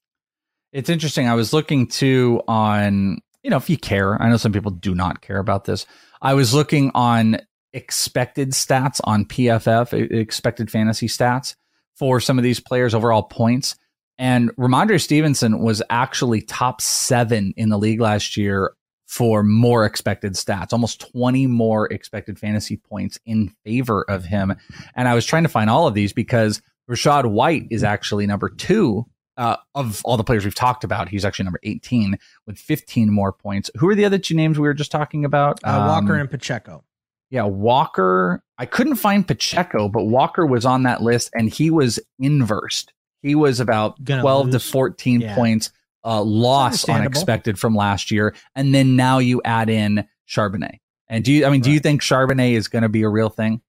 It's 0.72 0.88
interesting. 0.88 1.28
I 1.28 1.34
was 1.34 1.52
looking 1.52 1.86
too 1.86 2.42
on, 2.48 3.18
you 3.42 3.50
know, 3.50 3.56
if 3.56 3.68
you 3.68 3.76
care, 3.76 4.20
I 4.20 4.28
know 4.28 4.36
some 4.36 4.52
people 4.52 4.70
do 4.70 4.94
not 4.94 5.20
care 5.20 5.38
about 5.38 5.64
this. 5.64 5.86
I 6.20 6.34
was 6.34 6.54
looking 6.54 6.90
on 6.94 7.38
expected 7.72 8.50
stats 8.50 9.00
on 9.04 9.24
PFF, 9.24 9.92
expected 10.12 10.70
fantasy 10.70 11.08
stats 11.08 11.54
for 11.96 12.20
some 12.20 12.38
of 12.38 12.44
these 12.44 12.60
players' 12.60 12.94
overall 12.94 13.22
points. 13.22 13.76
And 14.18 14.54
Rhamondre 14.56 15.00
Stevenson 15.00 15.60
was 15.60 15.82
actually 15.90 16.42
top 16.42 16.80
seven 16.80 17.52
in 17.56 17.70
the 17.70 17.78
league 17.78 18.00
last 18.00 18.36
year 18.36 18.72
for 19.12 19.42
more 19.42 19.84
expected 19.84 20.32
stats, 20.32 20.72
almost 20.72 21.10
20 21.12 21.46
more 21.46 21.84
expected 21.92 22.38
fantasy 22.38 22.78
points 22.78 23.18
in 23.26 23.48
favor 23.62 24.06
of 24.08 24.24
him. 24.24 24.54
And 24.94 25.06
I 25.06 25.14
was 25.14 25.26
trying 25.26 25.42
to 25.42 25.50
find 25.50 25.68
all 25.68 25.86
of 25.86 25.92
these 25.92 26.14
because 26.14 26.62
Rachaad 26.90 27.30
White 27.30 27.66
is 27.70 27.84
actually 27.84 28.26
number 28.26 28.48
two 28.48 29.04
uh, 29.36 29.56
of 29.74 30.00
all 30.06 30.16
the 30.16 30.24
players 30.24 30.46
we've 30.46 30.54
talked 30.54 30.82
about. 30.82 31.10
He's 31.10 31.26
actually 31.26 31.44
number 31.44 31.60
18 31.62 32.18
with 32.46 32.58
15 32.58 33.10
more 33.10 33.32
points. 33.34 33.70
Who 33.76 33.86
are 33.90 33.94
the 33.94 34.06
other 34.06 34.16
two 34.16 34.34
names 34.34 34.58
we 34.58 34.66
were 34.66 34.72
just 34.72 34.90
talking 34.90 35.26
about? 35.26 35.60
Uh, 35.62 35.84
Walker 35.90 36.14
Um, 36.14 36.20
and 36.20 36.30
Pacheco. 36.30 36.82
yeah, 37.28 37.44
Walker. 37.44 38.42
I 38.56 38.64
couldn't 38.64 38.96
find 38.96 39.28
Pacheco, 39.28 39.90
but 39.90 40.04
Walker 40.04 40.46
was 40.46 40.64
on 40.64 40.84
that 40.84 41.02
list 41.02 41.28
and 41.34 41.50
he 41.52 41.68
was 41.70 42.00
inversed. 42.18 42.94
He 43.20 43.34
was 43.34 43.60
about 43.60 44.02
Gonna 44.02 44.22
12 44.22 44.46
lose. 44.46 44.64
to 44.64 44.70
14 44.72 45.20
Yeah. 45.20 45.34
points 45.34 45.70
uh, 46.04 46.22
loss 46.22 46.88
unexpected 46.88 47.58
from 47.58 47.74
last 47.74 48.10
year. 48.10 48.34
And 48.54 48.74
then 48.74 48.96
now 48.96 49.18
you 49.18 49.40
add 49.44 49.70
in 49.70 50.06
Charbonnet. 50.28 50.78
And 51.08 51.24
do 51.24 51.32
you, 51.32 51.46
I 51.46 51.50
mean, 51.50 51.60
do 51.60 51.70
you 51.70 51.80
think 51.80 52.02
Charbonnet 52.02 52.52
is 52.52 52.68
going 52.68 52.82
to 52.82 52.88
be 52.88 53.02
a 53.02 53.08
real 53.08 53.28
thing? 53.28 53.60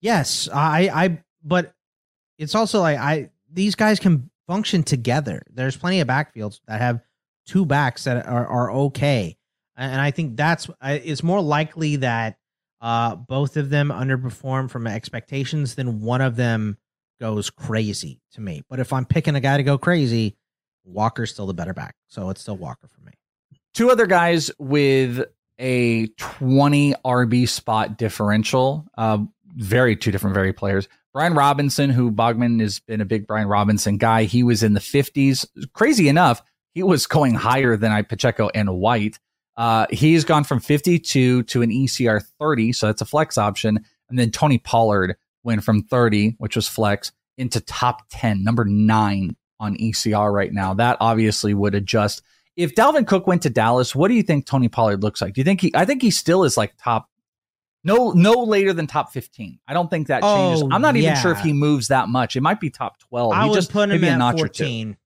Yes, 0.00 0.48
I, 0.52 0.90
I, 0.92 1.22
but 1.44 1.74
it's 2.38 2.54
also 2.54 2.80
like 2.80 2.98
I 2.98 3.30
these 3.52 3.74
guys 3.74 4.00
can 4.00 4.30
function 4.46 4.82
together. 4.82 5.42
There's 5.52 5.76
plenty 5.76 6.00
of 6.00 6.08
backfields 6.08 6.60
that 6.66 6.80
have 6.80 7.00
two 7.46 7.64
backs 7.64 8.04
that 8.04 8.26
are, 8.26 8.46
are 8.46 8.72
okay, 8.72 9.36
and 9.76 10.00
I 10.00 10.10
think 10.10 10.36
that's 10.36 10.68
it's 10.82 11.22
more 11.22 11.40
likely 11.40 11.96
that 11.96 12.36
uh, 12.80 13.14
both 13.14 13.56
of 13.56 13.70
them 13.70 13.90
underperform 13.90 14.68
from 14.70 14.86
expectations 14.88 15.76
than 15.76 16.00
one 16.00 16.20
of 16.20 16.34
them 16.34 16.78
goes 17.20 17.48
crazy 17.48 18.20
to 18.32 18.40
me. 18.40 18.62
But 18.68 18.80
if 18.80 18.92
I'm 18.92 19.04
picking 19.04 19.36
a 19.36 19.40
guy 19.40 19.56
to 19.56 19.62
go 19.62 19.78
crazy, 19.78 20.36
Walker's 20.84 21.30
still 21.30 21.46
the 21.46 21.54
better 21.54 21.74
back, 21.74 21.94
so 22.08 22.30
it's 22.30 22.40
still 22.40 22.56
Walker 22.56 22.88
for 22.88 23.00
me. 23.02 23.12
two 23.74 23.90
other 23.90 24.06
guys 24.06 24.50
with 24.58 25.24
a 25.58 26.08
20 26.18 26.94
RB 27.04 27.48
spot 27.48 27.96
differential. 27.96 28.86
Uh, 28.96 29.18
very 29.56 29.96
two 29.96 30.10
different 30.10 30.34
very 30.34 30.52
players. 30.52 30.88
Brian 31.12 31.34
Robinson, 31.34 31.90
who 31.90 32.10
Bogman 32.10 32.60
has 32.60 32.80
been 32.80 33.00
a 33.00 33.04
big 33.04 33.26
Brian 33.26 33.46
Robinson 33.46 33.98
guy. 33.98 34.24
He 34.24 34.42
was 34.42 34.62
in 34.62 34.72
the 34.72 34.80
50s. 34.80 35.46
Crazy 35.74 36.08
enough, 36.08 36.42
he 36.74 36.82
was 36.82 37.06
going 37.06 37.34
higher 37.34 37.76
than 37.76 37.92
I 37.92 38.02
Pacheco 38.02 38.48
and 38.54 38.74
White. 38.76 39.18
Uh, 39.56 39.86
he's 39.90 40.24
gone 40.24 40.44
from 40.44 40.60
52 40.60 41.42
to 41.42 41.62
an 41.62 41.70
ECR 41.70 42.24
30, 42.40 42.72
so 42.72 42.86
that's 42.86 43.02
a 43.02 43.06
flex 43.06 43.36
option. 43.36 43.84
And 44.08 44.18
then 44.18 44.30
Tony 44.30 44.58
Pollard 44.58 45.16
went 45.44 45.62
from 45.62 45.82
30, 45.82 46.36
which 46.38 46.56
was 46.56 46.66
flex, 46.66 47.12
into 47.36 47.60
top 47.60 48.02
10, 48.10 48.42
number 48.42 48.64
nine 48.64 49.36
on 49.62 49.76
ECR 49.76 50.30
right 50.32 50.52
now. 50.52 50.74
That 50.74 50.96
obviously 51.00 51.54
would 51.54 51.74
adjust 51.74 52.20
if 52.56 52.74
Dalvin 52.74 53.06
Cook 53.06 53.26
went 53.26 53.42
to 53.42 53.50
Dallas, 53.50 53.94
what 53.94 54.08
do 54.08 54.14
you 54.14 54.22
think 54.22 54.44
Tony 54.44 54.68
Pollard 54.68 55.02
looks 55.02 55.22
like? 55.22 55.32
Do 55.32 55.40
you 55.40 55.44
think 55.44 55.60
he? 55.62 55.72
I 55.74 55.86
think 55.86 56.02
he 56.02 56.10
still 56.10 56.44
is 56.44 56.56
like 56.58 56.74
top, 56.76 57.08
no, 57.84 58.10
no 58.12 58.32
later 58.42 58.72
than 58.74 58.86
top 58.86 59.12
fifteen. 59.12 59.58
I 59.66 59.72
don't 59.72 59.88
think 59.88 60.08
that 60.08 60.22
changes. 60.22 60.62
Oh, 60.62 60.68
I'm 60.70 60.82
not 60.82 60.96
even 60.96 61.16
sure 61.16 61.32
if 61.32 61.38
he 61.40 61.52
moves 61.54 61.88
that 61.88 62.08
much. 62.08 62.36
It 62.36 62.42
might 62.42 62.60
be 62.60 62.68
top 62.68 62.98
twelve. 62.98 63.32
I 63.32 63.44
he 63.44 63.48
would 63.50 63.54
just 63.54 63.72
put 63.72 63.90
him 63.90 64.04
at 64.04 64.18
notch 64.18 64.36
14. 64.38 64.96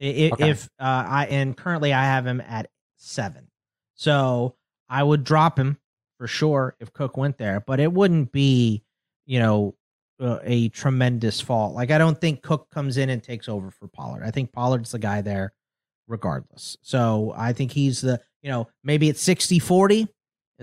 I- 0.00 0.04
i- 0.04 0.30
Okay. 0.32 0.50
If 0.50 0.64
uh, 0.80 1.04
I 1.08 1.26
and 1.30 1.56
currently 1.56 1.92
I 1.92 2.02
have 2.04 2.26
him 2.26 2.40
at 2.40 2.68
seven, 2.96 3.48
so 3.94 4.56
I 4.88 5.02
would 5.02 5.22
drop 5.22 5.58
him 5.58 5.78
for 6.18 6.26
sure 6.26 6.74
if 6.80 6.92
Cook 6.92 7.16
went 7.16 7.38
there, 7.38 7.60
but 7.60 7.78
it 7.78 7.92
wouldn't 7.92 8.32
be, 8.32 8.82
you 9.26 9.38
know, 9.38 9.74
a 10.20 10.68
tremendous 10.70 11.40
fall. 11.40 11.72
Like 11.72 11.90
I 11.90 11.98
don't 11.98 12.20
think 12.20 12.42
Cook 12.42 12.70
comes 12.70 12.96
in 12.96 13.10
and 13.10 13.22
takes 13.22 13.48
over 13.48 13.70
for 13.70 13.88
Pollard. 13.88 14.22
I 14.24 14.30
think 14.30 14.52
Pollard's 14.52 14.92
the 14.92 14.98
guy 14.98 15.20
there 15.20 15.52
regardless. 16.08 16.76
So 16.82 17.34
I 17.36 17.52
think 17.52 17.72
he's 17.72 18.00
the, 18.00 18.20
you 18.42 18.50
know, 18.50 18.68
maybe 18.82 19.08
it's 19.08 19.20
60 19.20 19.58
40. 19.58 20.08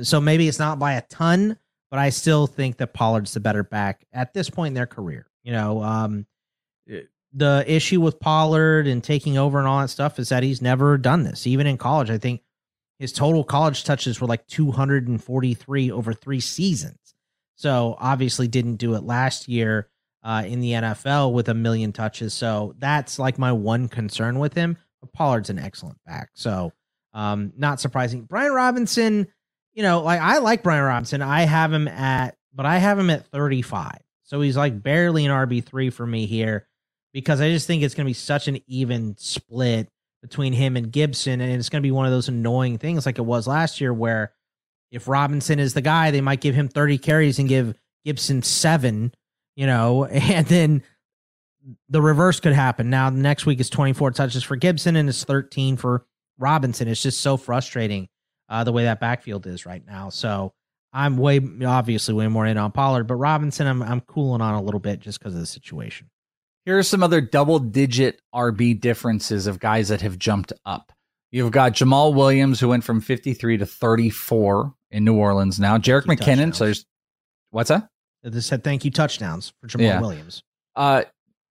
So 0.02 0.20
maybe 0.20 0.48
it's 0.48 0.60
not 0.60 0.80
by 0.80 0.94
a 0.94 1.02
ton, 1.02 1.58
but 1.92 2.00
I 2.00 2.10
still 2.10 2.48
think 2.48 2.78
that 2.78 2.94
Pollard's 2.94 3.34
the 3.34 3.40
better 3.40 3.64
back 3.64 4.06
at 4.12 4.34
this 4.34 4.50
point 4.50 4.70
in 4.70 4.74
their 4.74 4.88
career. 4.88 5.28
You 5.44 5.52
know, 5.52 5.84
um, 5.84 6.26
the 7.34 7.64
issue 7.68 8.00
with 8.00 8.20
Pollard 8.20 8.88
and 8.88 9.04
taking 9.04 9.38
over 9.38 9.60
and 9.60 9.68
all 9.68 9.82
that 9.82 9.90
stuff 9.90 10.20
is 10.20 10.30
that 10.30 10.44
he's 10.44 10.62
never 10.62 10.98
done 10.98 11.24
this. 11.24 11.46
Even 11.46 11.68
in 11.68 11.78
college, 11.78 12.10
I 12.10 12.18
think 12.18 12.42
his 13.00 13.12
total 13.12 13.44
college 13.44 13.84
touches 13.84 14.22
were 14.22 14.28
like 14.28 14.48
243 14.48 15.92
over 15.92 16.14
three 16.14 16.40
seasons. 16.40 16.98
So 17.64 17.96
obviously 17.98 18.50
didn't 18.50 18.76
do 18.76 18.96
it 18.96 19.04
last 19.04 19.48
year 19.48 19.88
uh, 20.22 20.44
in 20.46 20.60
the 20.60 20.72
NFL 20.72 21.32
with 21.32 21.48
a 21.48 21.54
million 21.54 21.94
touches. 21.94 22.34
So 22.34 22.76
that's 22.78 23.18
like 23.18 23.40
my 23.40 23.54
one 23.54 23.88
concern 23.88 24.38
with 24.38 24.54
him. 24.54 24.78
But 25.00 25.14
Pollard's 25.14 25.50
an 25.50 25.60
excellent 25.60 25.98
back. 26.06 26.32
So 26.34 26.74
um, 27.14 27.54
not 27.56 27.80
surprising. 27.80 28.24
Brian 28.24 28.52
Robinson, 28.52 29.30
you 29.72 29.82
know, 29.82 30.02
like 30.02 30.20
I 30.20 30.40
like 30.40 30.62
Brian 30.62 30.84
Robinson. 30.84 31.22
I 31.22 31.44
have 31.44 31.72
him 31.72 31.88
at, 31.88 32.36
but 32.54 32.66
I 32.66 32.80
have 32.80 33.00
him 33.00 33.10
at 33.10 33.28
35. 33.28 33.98
So 34.24 34.42
he's 34.42 34.58
like 34.58 34.84
barely 34.84 35.26
an 35.26 35.32
RB3 35.32 35.94
for 35.94 36.06
me 36.06 36.26
here 36.26 36.68
because 37.14 37.40
I 37.40 37.50
just 37.50 37.66
think 37.66 37.82
it's 37.82 37.96
going 37.96 38.04
to 38.04 38.10
be 38.10 38.14
such 38.14 38.50
an 38.50 38.60
even 38.68 39.16
split 39.18 39.88
between 40.22 40.52
him 40.52 40.76
and 40.76 40.92
Gibson. 40.92 41.40
And 41.40 41.54
it's 41.54 41.70
going 41.70 41.82
to 41.82 41.88
be 41.88 41.92
one 41.92 42.08
of 42.08 42.12
those 42.12 42.28
annoying 42.28 42.78
things 42.78 43.06
like 43.06 43.20
it 43.20 43.26
was 43.26 43.48
last 43.48 43.80
year 43.80 43.94
where 43.94 44.34
if 44.94 45.08
Robinson 45.08 45.60
is 45.60 45.74
the 45.74 45.82
guy, 45.82 46.12
they 46.12 46.22
might 46.22 46.40
give 46.40 46.54
him 46.54 46.70
30 46.70 47.00
carries 47.00 47.40
and 47.40 47.50
give 47.50 47.74
Gibson 48.06 48.44
seven, 48.44 49.12
you 49.56 49.66
know, 49.66 50.06
and 50.12 50.46
then 50.46 50.84
the 51.90 52.02
reverse 52.02 52.40
could 52.40 52.54
happen. 52.54 52.90
Now, 52.90 53.10
next 53.10 53.46
week 53.46 53.60
is 53.60 53.70
24 53.70 54.12
touches 54.12 54.44
for 54.44 54.56
Gibson 54.56 54.96
and 54.96 55.10
it's 55.10 55.24
13 55.24 55.78
for 55.78 56.06
Robinson. 56.38 56.88
It's 56.88 57.02
just 57.02 57.22
so 57.22 57.38
frustrating 57.38 58.08
uh, 58.50 58.64
the 58.64 58.72
way 58.72 58.84
that 58.84 59.00
backfield 59.00 59.48
is 59.48 59.66
right 59.66 59.84
now. 59.86 60.10
So 60.10 60.54
I'm 60.94 61.18
way, 61.18 61.40
obviously, 61.66 62.14
way 62.14 62.28
more 62.28 62.46
in 62.46 62.58
on 62.58 62.72
Pollard, 62.72 63.06
but 63.06 63.16
Robinson, 63.16 63.66
I'm, 63.66 63.82
I'm 63.82 64.02
cooling 64.02 64.42
on 64.42 64.54
a 64.54 64.62
little 64.62 64.80
bit 64.80 65.00
just 65.00 65.18
because 65.18 65.34
of 65.34 65.40
the 65.40 65.48
situation. 65.48 66.10
Here 66.66 66.78
are 66.78 66.84
some 66.84 67.02
other 67.02 67.20
double 67.20 67.58
digit 67.58 68.22
RB 68.34 68.80
differences 68.80 69.48
of 69.48 69.60
guys 69.60 69.90
that 69.90 70.02
have 70.02 70.20
jumped 70.20 70.54
up. 70.66 70.94
You've 71.34 71.50
got 71.50 71.74
Jamaal 71.74 72.14
Williams, 72.14 72.60
who 72.60 72.68
went 72.68 72.84
from 72.84 73.02
53 73.02 73.58
to 73.58 73.66
34 73.66 74.72
in 74.92 75.04
New 75.04 75.16
Orleans 75.16 75.60
now. 75.60 75.80
Jerick 75.80 76.04
McKinnon. 76.04 76.20
Touchdowns. 76.20 76.58
So 76.58 76.66
there's, 76.66 76.86
what's 77.50 77.70
that? 77.70 77.90
They 78.22 78.40
said 78.40 78.64
thank 78.64 78.86
you 78.86 78.92
touchdowns 78.92 79.52
for 79.60 79.68
Jamaal 79.68 79.82
yeah. 79.82 80.00
Williams. 80.00 80.44
Uh, 80.76 81.06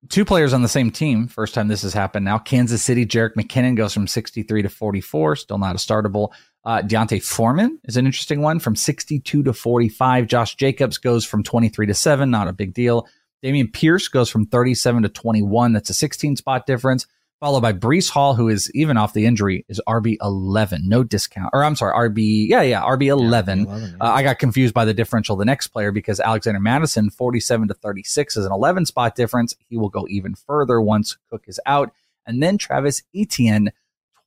two 0.09 0.25
players 0.25 0.53
on 0.53 0.63
the 0.63 0.69
same 0.69 0.93
team. 0.93 1.27
First 1.27 1.53
time 1.53 1.67
this 1.67 1.83
has 1.83 1.93
happened 1.93 2.25
now. 2.25 2.39
Kansas 2.39 2.81
City, 2.81 3.05
Jerick 3.05 3.35
McKinnon 3.35 3.77
goes 3.77 3.93
from 3.93 4.07
63 4.07 4.63
to 4.63 4.69
44, 4.69 5.35
still 5.35 5.59
not 5.59 5.75
a 5.75 5.79
startable. 5.79 6.29
Uh, 6.65 6.81
D'Onta 6.83 7.21
Foreman 7.21 7.81
is 7.83 7.97
an 7.97 8.07
interesting 8.07 8.41
one 8.41 8.61
from 8.61 8.77
62 8.77 9.43
to 9.43 9.53
45. 9.53 10.29
Josh 10.29 10.55
Jacobs 10.55 10.97
goes 10.97 11.25
from 11.25 11.43
23 11.43 11.87
to 11.87 11.95
7, 11.95 12.31
not 12.31 12.47
a 12.47 12.53
big 12.53 12.73
deal. 12.73 13.09
Dameon 13.45 13.73
Pierce 13.73 14.07
goes 14.07 14.31
from 14.31 14.47
37 14.47 15.03
to 15.03 15.09
21. 15.09 15.73
That's 15.73 15.91
a 15.91 15.95
16 15.95 16.37
spot 16.37 16.67
difference. 16.67 17.09
Followed 17.43 17.63
by 17.63 17.73
Breece 17.73 18.09
Hall, 18.09 18.37
who 18.37 18.49
is 18.49 18.71
even 18.73 18.97
off 18.97 19.15
the 19.15 19.27
injury, 19.27 19.65
is 19.69 19.81
RB 19.89 20.17
11. 20.23 20.89
No 20.89 21.03
discount. 21.03 21.51
Or 21.53 21.65
I'm 21.65 21.75
sorry, 21.75 22.09
RB, 22.09 22.47
yeah, 22.49 22.63
yeah, 22.63 22.83
RB 22.83 23.09
11. 23.09 23.59
Yeah, 23.59 23.65
11 23.65 23.89
yeah. 23.89 23.97
Uh, 24.01 24.13
I 24.13 24.23
got 24.23 24.39
confused 24.39 24.73
by 24.73 24.85
the 24.85 24.95
differential 24.95 25.35
the 25.35 25.45
next 25.45 25.67
player 25.67 25.91
because 25.91 26.21
Alexander 26.21 26.61
Mattison 26.61 27.11
47 27.11 27.67
to 27.67 27.75
36, 27.75 28.37
is 28.37 28.47
an 28.47 28.53
11 28.53 28.87
spot 28.87 29.17
difference. 29.17 29.57
He 29.69 29.77
will 29.77 29.89
go 29.89 30.07
even 30.09 30.37
further 30.37 30.81
once 30.81 31.19
Cook 31.31 31.47
is 31.49 31.59
out. 31.67 31.93
And 32.27 32.41
then 32.41 32.59
Travis 32.59 33.03
Etienne, 33.13 33.73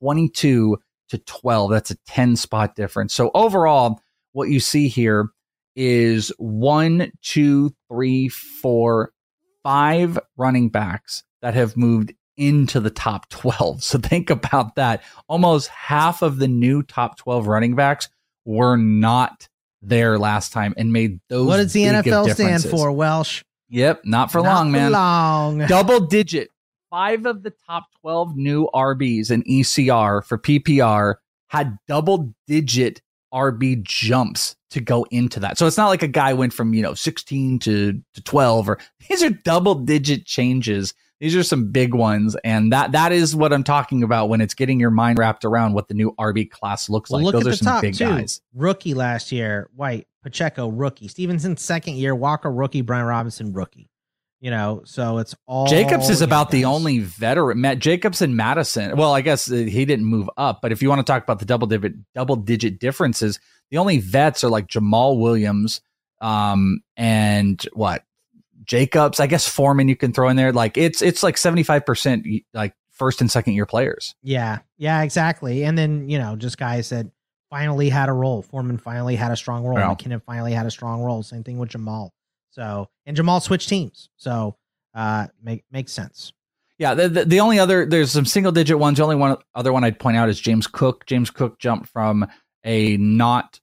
22 0.00 0.78
to 1.08 1.18
12. 1.18 1.70
That's 1.70 1.90
a 1.92 1.96
10 2.08 2.36
spot 2.36 2.76
difference. 2.76 3.14
So 3.14 3.30
overall, 3.32 3.98
what 4.32 4.50
you 4.50 4.60
see 4.60 4.88
here 4.88 5.30
is 5.74 6.34
one, 6.36 7.10
two, 7.22 7.74
three, 7.88 8.28
four, 8.28 9.14
five 9.62 10.18
running 10.36 10.68
backs 10.68 11.24
that 11.40 11.54
have 11.54 11.78
moved 11.78 12.12
into 12.36 12.80
the 12.80 12.90
top 12.90 13.28
12. 13.28 13.82
So 13.82 13.98
think 13.98 14.30
about 14.30 14.76
that. 14.76 15.02
Almost 15.28 15.68
half 15.68 16.22
of 16.22 16.38
the 16.38 16.48
new 16.48 16.82
top 16.82 17.18
12 17.18 17.46
running 17.46 17.74
backs 17.74 18.08
were 18.44 18.76
not 18.76 19.48
there 19.82 20.18
last 20.18 20.52
time 20.52 20.74
and 20.76 20.92
made 20.92 21.20
those. 21.28 21.46
What 21.46 21.58
does 21.58 21.72
the 21.72 21.84
NFL 21.84 22.32
stand 22.34 22.64
for, 22.64 22.92
Welsh? 22.92 23.42
Yep, 23.68 24.02
not 24.04 24.30
for 24.30 24.42
not 24.42 24.54
long, 24.54 24.72
man. 24.72 24.92
long. 24.92 25.58
Double 25.66 26.00
digit. 26.00 26.50
Five 26.90 27.26
of 27.26 27.42
the 27.42 27.52
top 27.66 27.84
12 28.00 28.36
new 28.36 28.68
RBs 28.72 29.30
in 29.30 29.42
ECR 29.42 30.24
for 30.24 30.38
PPR 30.38 31.16
had 31.48 31.78
double 31.86 32.34
digit 32.46 33.02
RB 33.32 33.82
jumps 33.82 34.56
to 34.70 34.80
go 34.80 35.04
into 35.10 35.40
that. 35.40 35.58
So 35.58 35.66
it's 35.66 35.76
not 35.76 35.88
like 35.88 36.02
a 36.02 36.08
guy 36.08 36.32
went 36.32 36.52
from, 36.52 36.74
you 36.74 36.82
know, 36.82 36.94
16 36.94 37.58
to, 37.60 38.00
to 38.14 38.22
12 38.22 38.68
or 38.68 38.78
these 39.08 39.22
are 39.22 39.30
double 39.30 39.74
digit 39.74 40.26
changes. 40.26 40.94
These 41.20 41.34
are 41.34 41.42
some 41.42 41.70
big 41.70 41.94
ones. 41.94 42.36
And 42.44 42.72
that 42.72 42.92
that 42.92 43.12
is 43.12 43.34
what 43.34 43.52
I'm 43.52 43.64
talking 43.64 44.02
about 44.02 44.28
when 44.28 44.40
it's 44.40 44.54
getting 44.54 44.78
your 44.78 44.90
mind 44.90 45.18
wrapped 45.18 45.44
around 45.44 45.72
what 45.72 45.88
the 45.88 45.94
new 45.94 46.12
RB 46.18 46.50
class 46.50 46.88
looks 46.90 47.10
well, 47.10 47.22
like. 47.22 47.34
Look 47.34 47.44
Those 47.44 47.60
are 47.60 47.64
some 47.64 47.80
big 47.80 47.94
too. 47.94 48.04
guys. 48.04 48.40
Rookie 48.54 48.94
last 48.94 49.32
year, 49.32 49.70
White, 49.74 50.06
Pacheco, 50.22 50.68
rookie. 50.68 51.08
Stevenson, 51.08 51.56
second 51.56 51.96
year, 51.96 52.14
Walker, 52.14 52.52
rookie, 52.52 52.82
Brian 52.82 53.06
Robinson, 53.06 53.52
rookie. 53.52 53.88
You 54.40 54.50
know, 54.50 54.82
so 54.84 55.16
it's 55.18 55.34
all 55.46 55.66
Jacobs 55.66 56.10
is 56.10 56.20
about 56.20 56.50
the 56.50 56.66
only 56.66 56.98
veteran. 56.98 57.62
Matt 57.62 57.78
Jacobs 57.78 58.20
and 58.20 58.36
Mattison 58.36 58.94
Well, 58.94 59.14
I 59.14 59.22
guess 59.22 59.50
uh, 59.50 59.54
he 59.54 59.86
didn't 59.86 60.04
move 60.04 60.28
up, 60.36 60.60
but 60.60 60.72
if 60.72 60.82
you 60.82 60.90
want 60.90 60.98
to 60.98 61.10
talk 61.10 61.22
about 61.22 61.38
the 61.38 61.46
double 61.46 61.66
digit 61.66 61.94
double 62.14 62.36
digit 62.36 62.78
differences, 62.78 63.40
the 63.70 63.78
only 63.78 63.98
vets 63.98 64.44
are 64.44 64.50
like 64.50 64.66
Jamaal 64.66 65.18
Williams, 65.18 65.80
um, 66.20 66.80
and 66.98 67.60
what 67.72 68.04
Jacobs. 68.66 69.20
I 69.20 69.26
guess 69.26 69.48
Foreman 69.48 69.88
you 69.88 69.96
can 69.96 70.12
throw 70.12 70.28
in 70.28 70.36
there. 70.36 70.52
Like 70.52 70.76
it's 70.76 71.02
it's 71.02 71.22
like 71.22 71.38
seventy 71.38 71.62
five 71.62 71.86
percent 71.86 72.26
like 72.52 72.74
first 72.90 73.20
and 73.20 73.30
second 73.30 73.54
year 73.54 73.66
players. 73.66 74.14
Yeah, 74.22 74.58
yeah, 74.78 75.02
exactly. 75.02 75.64
And 75.64 75.76
then 75.76 76.08
you 76.08 76.18
know 76.18 76.36
just 76.36 76.58
guys 76.58 76.90
that 76.90 77.06
finally 77.50 77.88
had 77.88 78.08
a 78.08 78.12
role. 78.12 78.42
Foreman 78.42 78.78
finally 78.78 79.16
had 79.16 79.32
a 79.32 79.36
strong 79.36 79.64
role. 79.64 79.78
Yeah. 79.78 79.94
McKinnon 79.94 80.22
finally 80.22 80.52
had 80.52 80.66
a 80.66 80.70
strong 80.70 81.02
role. 81.02 81.22
Same 81.22 81.44
thing 81.44 81.58
with 81.58 81.70
Jamaal. 81.70 82.10
So 82.50 82.88
and 83.04 83.16
Jamaal 83.16 83.42
switched 83.42 83.68
teams, 83.68 84.08
so 84.16 84.56
uh, 84.94 85.26
make 85.42 85.64
makes 85.70 85.92
sense. 85.92 86.32
Yeah, 86.78 86.92
the, 86.92 87.08
the, 87.08 87.24
the 87.24 87.40
only 87.40 87.58
other 87.58 87.86
there's 87.86 88.10
some 88.10 88.26
single 88.26 88.52
digit 88.52 88.78
ones. 88.78 88.98
The 88.98 89.04
only 89.04 89.16
one 89.16 89.36
other 89.54 89.72
one 89.72 89.84
I'd 89.84 89.98
point 89.98 90.16
out 90.16 90.28
is 90.28 90.40
James 90.40 90.66
Cook. 90.66 91.06
James 91.06 91.30
Cook 91.30 91.58
jumped 91.58 91.88
from 91.88 92.26
a 92.64 92.96
not 92.98 93.60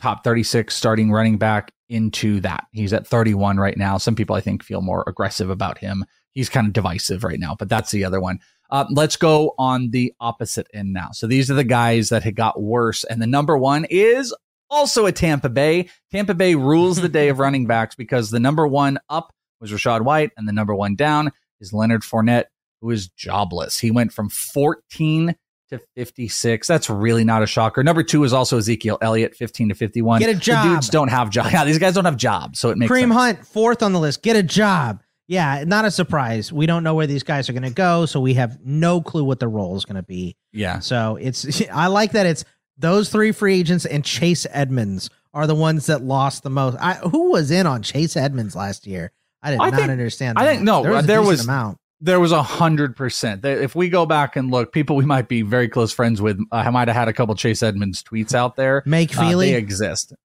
top 0.00 0.24
36 0.24 0.74
starting 0.74 1.10
running 1.12 1.38
back 1.38 1.72
into 1.88 2.40
that. 2.40 2.66
He's 2.72 2.92
at 2.92 3.06
31 3.06 3.58
right 3.58 3.76
now. 3.76 3.98
Some 3.98 4.14
people 4.14 4.36
I 4.36 4.40
think 4.40 4.62
feel 4.62 4.82
more 4.82 5.04
aggressive 5.06 5.50
about 5.50 5.78
him. 5.78 6.04
He's 6.32 6.48
kind 6.48 6.66
of 6.66 6.72
divisive 6.72 7.24
right 7.24 7.40
now, 7.40 7.54
but 7.58 7.68
that's 7.68 7.90
the 7.90 8.04
other 8.04 8.20
one. 8.20 8.40
Uh, 8.70 8.84
let's 8.90 9.16
go 9.16 9.54
on 9.58 9.90
the 9.90 10.12
opposite 10.20 10.66
end 10.74 10.92
now. 10.92 11.10
So 11.12 11.26
these 11.26 11.50
are 11.50 11.54
the 11.54 11.64
guys 11.64 12.08
that 12.08 12.24
had 12.24 12.34
got 12.34 12.60
worse, 12.60 13.04
and 13.04 13.22
the 13.22 13.26
number 13.26 13.56
one 13.56 13.86
is 13.88 14.34
also 14.68 15.06
at 15.06 15.16
Tampa 15.16 15.48
Bay. 15.48 15.88
Tampa 16.10 16.34
Bay 16.34 16.54
rules 16.54 17.00
the 17.00 17.08
day 17.08 17.28
of 17.28 17.38
running 17.40 17.66
backs 17.66 17.94
because 17.94 18.30
the 18.30 18.40
number 18.40 18.66
one 18.66 18.98
up 19.08 19.32
was 19.60 19.70
Rachaad 19.70 20.02
White, 20.02 20.32
and 20.36 20.48
the 20.48 20.52
number 20.52 20.74
one 20.74 20.96
down 20.96 21.32
is 21.60 21.72
Leonard 21.72 22.02
Fournette, 22.02 22.46
who 22.80 22.90
is 22.90 23.08
jobless. 23.08 23.78
He 23.78 23.90
went 23.90 24.12
from 24.12 24.28
14 24.28 25.36
to 25.68 25.78
56. 25.94 26.66
That's 26.66 26.88
really 26.88 27.24
not 27.24 27.42
a 27.42 27.46
shocker. 27.46 27.82
Number 27.82 28.02
two 28.02 28.24
is 28.24 28.32
also 28.32 28.58
Ezekiel 28.58 28.98
Elliott, 29.00 29.34
15 29.34 29.70
to 29.70 29.74
51. 29.74 30.20
Get 30.20 30.30
a 30.30 30.34
job. 30.34 30.64
The 30.64 30.74
dudes 30.74 30.88
don't 30.88 31.08
have 31.08 31.30
jobs. 31.30 31.50
Yeah, 31.56 31.64
these 31.64 31.78
guys 31.78 31.94
don't 31.94 32.04
have 32.04 32.16
jobs, 32.16 32.58
so 32.60 32.70
it 32.70 32.78
makes 32.78 32.90
Cream 32.90 33.10
sense. 33.10 33.20
Hunt, 33.20 33.46
fourth 33.46 33.82
on 33.82 33.92
the 33.92 34.00
list. 34.00 34.22
Get 34.22 34.36
a 34.36 34.42
job. 34.42 35.00
Yeah, 35.28 35.64
not 35.66 35.84
a 35.84 35.90
surprise. 35.90 36.52
We 36.52 36.66
don't 36.66 36.84
know 36.84 36.94
where 36.94 37.06
these 37.06 37.22
guys 37.22 37.48
are 37.48 37.52
going 37.52 37.62
to 37.62 37.70
go, 37.70 38.06
so 38.06 38.20
we 38.20 38.34
have 38.34 38.58
no 38.64 39.00
clue 39.00 39.24
what 39.24 39.40
the 39.40 39.48
role 39.48 39.76
is 39.76 39.84
going 39.84 39.96
to 39.96 40.02
be. 40.02 40.36
Yeah. 40.52 40.78
So 40.80 41.16
it's 41.20 41.62
I 41.72 41.86
like 41.88 42.12
that 42.12 42.26
it's 42.26 42.44
those 42.78 43.08
three 43.08 43.32
free 43.32 43.58
agents 43.58 43.86
and 43.86 44.04
Chase 44.04 44.46
Edmonds 44.50 45.10
are 45.34 45.46
the 45.46 45.54
ones 45.54 45.86
that 45.86 46.02
lost 46.02 46.42
the 46.42 46.50
most. 46.50 46.76
I, 46.80 46.94
who 46.94 47.30
was 47.30 47.50
in 47.50 47.66
on 47.66 47.82
Chase 47.82 48.16
Edmonds 48.16 48.54
last 48.54 48.86
year? 48.86 49.12
I 49.42 49.50
did 49.50 49.60
I 49.60 49.70
not 49.70 49.78
think, 49.78 49.90
understand. 49.90 50.36
That. 50.36 50.44
I 50.44 50.46
think 50.48 50.62
no, 50.62 50.82
there 50.82 50.92
was, 50.92 51.06
there 51.06 51.22
was 51.22 51.44
amount. 51.44 51.78
There 52.00 52.20
was 52.20 52.32
a 52.32 52.42
hundred 52.42 52.96
percent. 52.96 53.44
If 53.44 53.74
we 53.74 53.88
go 53.88 54.04
back 54.04 54.36
and 54.36 54.50
look, 54.50 54.72
people 54.72 54.96
we 54.96 55.06
might 55.06 55.28
be 55.28 55.42
very 55.42 55.68
close 55.68 55.92
friends 55.92 56.20
with, 56.20 56.38
uh, 56.52 56.56
I 56.56 56.70
might 56.70 56.88
have 56.88 56.96
had 56.96 57.08
a 57.08 57.12
couple 57.12 57.34
Chase 57.34 57.62
Edmonds 57.62 58.02
tweets 58.02 58.34
out 58.34 58.56
there. 58.56 58.82
Make 58.84 59.12
Feely 59.12 59.50
uh, 59.50 59.52
they 59.52 59.54
exist. 59.54 60.12
Is 60.12 60.16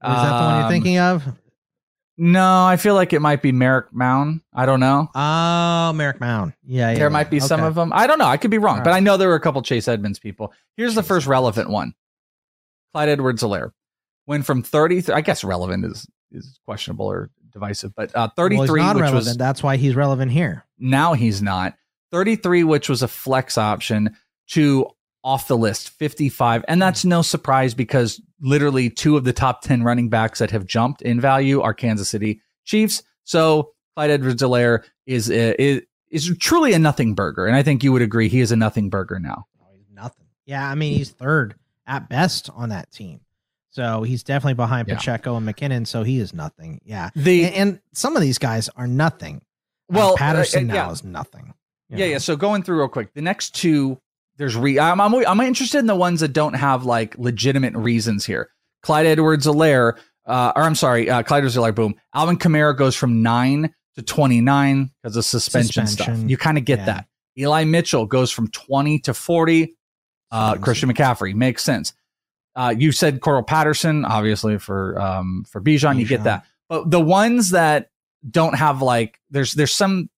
um, 0.00 0.14
that 0.14 0.38
the 0.38 0.44
one 0.44 0.54
you're 0.56 0.64
um, 0.64 0.70
thinking 0.70 0.98
of? 0.98 1.24
No, 2.18 2.64
I 2.64 2.76
feel 2.76 2.94
like 2.94 3.12
it 3.12 3.20
might 3.20 3.40
be 3.40 3.52
Merrick 3.52 3.92
Mound. 3.92 4.42
I 4.52 4.66
don't 4.66 4.80
know. 4.80 5.08
Oh, 5.14 5.92
Merrick 5.94 6.20
Mound. 6.20 6.52
Yeah, 6.64 6.90
yeah 6.90 6.94
there 6.94 7.06
yeah. 7.06 7.08
might 7.08 7.30
be 7.30 7.38
okay. 7.38 7.46
some 7.46 7.62
of 7.62 7.74
them. 7.74 7.92
I 7.94 8.06
don't 8.06 8.18
know. 8.18 8.26
I 8.26 8.36
could 8.36 8.50
be 8.50 8.58
wrong, 8.58 8.82
but 8.82 8.92
I 8.92 9.00
know 9.00 9.16
there 9.16 9.28
were 9.28 9.34
a 9.34 9.40
couple 9.40 9.62
Chase 9.62 9.88
Edmonds 9.88 10.18
people. 10.18 10.52
Here's 10.76 10.94
the 10.94 11.02
first 11.02 11.26
relevant 11.26 11.70
one. 11.70 11.94
Clyde 12.92 13.08
Edwards-Helaire 13.08 13.70
went 14.26 14.44
from 14.44 14.62
30 14.62 15.12
I 15.12 15.20
guess 15.20 15.42
relevant 15.42 15.84
is 15.84 16.06
is 16.30 16.58
questionable 16.64 17.06
or 17.06 17.30
divisive, 17.52 17.94
but 17.94 18.14
uh, 18.14 18.28
33 18.36 18.58
well, 18.58 18.94
which 18.94 19.00
relevant. 19.00 19.14
was 19.14 19.36
that's 19.36 19.62
why 19.62 19.76
he's 19.76 19.94
relevant 19.94 20.32
here. 20.32 20.64
Now 20.78 21.12
he's 21.14 21.42
not. 21.42 21.74
33 22.10 22.64
which 22.64 22.88
was 22.88 23.02
a 23.02 23.08
flex 23.08 23.56
option 23.56 24.14
to 24.48 24.86
off 25.24 25.48
the 25.48 25.56
list 25.56 25.90
55 25.90 26.64
and 26.68 26.82
that's 26.82 27.04
no 27.04 27.22
surprise 27.22 27.74
because 27.74 28.20
literally 28.40 28.90
two 28.90 29.16
of 29.16 29.24
the 29.24 29.32
top 29.32 29.62
10 29.62 29.82
running 29.82 30.08
backs 30.08 30.40
that 30.40 30.50
have 30.50 30.66
jumped 30.66 31.00
in 31.02 31.20
value 31.20 31.60
are 31.60 31.72
Kansas 31.72 32.08
City 32.08 32.40
Chiefs. 32.64 33.02
So 33.24 33.72
Clyde 33.94 34.10
Edwards-Helaire 34.10 34.84
is, 35.06 35.30
is 35.30 35.82
is 36.10 36.36
truly 36.38 36.74
a 36.74 36.78
nothing 36.78 37.14
burger 37.14 37.46
and 37.46 37.56
I 37.56 37.62
think 37.62 37.82
you 37.82 37.92
would 37.92 38.02
agree 38.02 38.28
he 38.28 38.40
is 38.40 38.52
a 38.52 38.56
nothing 38.56 38.90
burger 38.90 39.18
now. 39.18 39.46
nothing. 39.94 40.26
Yeah, 40.44 40.68
I 40.68 40.74
mean 40.74 40.94
he's 40.94 41.10
third 41.10 41.54
at 41.86 42.08
best 42.08 42.50
on 42.54 42.70
that 42.70 42.90
team. 42.92 43.20
So 43.72 44.02
he's 44.02 44.22
definitely 44.22 44.54
behind 44.54 44.86
yeah. 44.86 44.96
Pacheco 44.96 45.36
and 45.36 45.48
McKinnon. 45.48 45.86
So 45.86 46.02
he 46.02 46.18
is 46.18 46.34
nothing. 46.34 46.80
Yeah. 46.84 47.10
The 47.16 47.46
and, 47.46 47.54
and 47.54 47.80
some 47.92 48.16
of 48.16 48.22
these 48.22 48.38
guys 48.38 48.68
are 48.76 48.86
nothing. 48.86 49.36
Uh, 49.90 49.96
well, 49.96 50.12
uh, 50.12 50.16
Patterson 50.16 50.70
uh, 50.70 50.74
yeah. 50.74 50.82
now 50.84 50.90
is 50.92 51.02
nothing. 51.02 51.54
Yeah, 51.88 51.96
know? 51.96 52.04
yeah. 52.04 52.18
So 52.18 52.36
going 52.36 52.62
through 52.62 52.78
real 52.78 52.88
quick, 52.88 53.14
the 53.14 53.22
next 53.22 53.54
two, 53.54 53.98
there's 54.36 54.56
re. 54.56 54.78
I'm, 54.78 55.00
I'm 55.00 55.14
I'm 55.26 55.40
interested 55.40 55.78
in 55.78 55.86
the 55.86 55.96
ones 55.96 56.20
that 56.20 56.34
don't 56.34 56.54
have 56.54 56.84
like 56.84 57.16
legitimate 57.18 57.74
reasons 57.74 58.26
here. 58.26 58.50
Clyde 58.82 59.06
Edwards-Helaire, 59.06 59.96
uh, 60.26 60.52
or 60.54 60.62
I'm 60.62 60.74
sorry, 60.74 61.08
uh, 61.08 61.22
Clyde 61.22 61.38
Edwards-Helaire, 61.38 61.74
boom. 61.74 61.94
Alvin 62.14 62.36
Kamara 62.36 62.76
goes 62.76 62.96
from 62.96 63.22
nine 63.22 63.72
to 63.94 64.02
29 64.02 64.90
because 65.02 65.16
of 65.16 65.24
suspension, 65.24 65.86
suspension. 65.86 66.16
stuff. 66.16 66.30
You 66.30 66.36
kind 66.36 66.58
of 66.58 66.64
get 66.64 66.80
yeah. 66.80 66.86
that. 66.86 67.06
Eli 67.38 67.64
Mitchell 67.64 68.06
goes 68.06 68.30
from 68.30 68.48
20 68.48 68.98
to 69.00 69.14
40. 69.14 69.74
Uh, 70.30 70.56
Christian 70.56 70.92
McCaffrey 70.92 71.34
makes 71.34 71.62
sense. 71.62 71.92
Uh, 72.54 72.74
you 72.76 72.92
said 72.92 73.20
Cordarrelle 73.20 73.46
Patterson, 73.46 74.04
obviously 74.04 74.58
for 74.58 75.00
um, 75.00 75.44
for 75.48 75.60
Bijan, 75.60 75.98
you 75.98 76.06
get 76.06 76.24
that. 76.24 76.44
But 76.68 76.90
the 76.90 77.00
ones 77.00 77.50
that 77.50 77.90
don't 78.30 78.54
have 78.56 78.82
like 78.82 79.18
there's 79.30 79.52
there's 79.52 79.72
some 79.74 80.10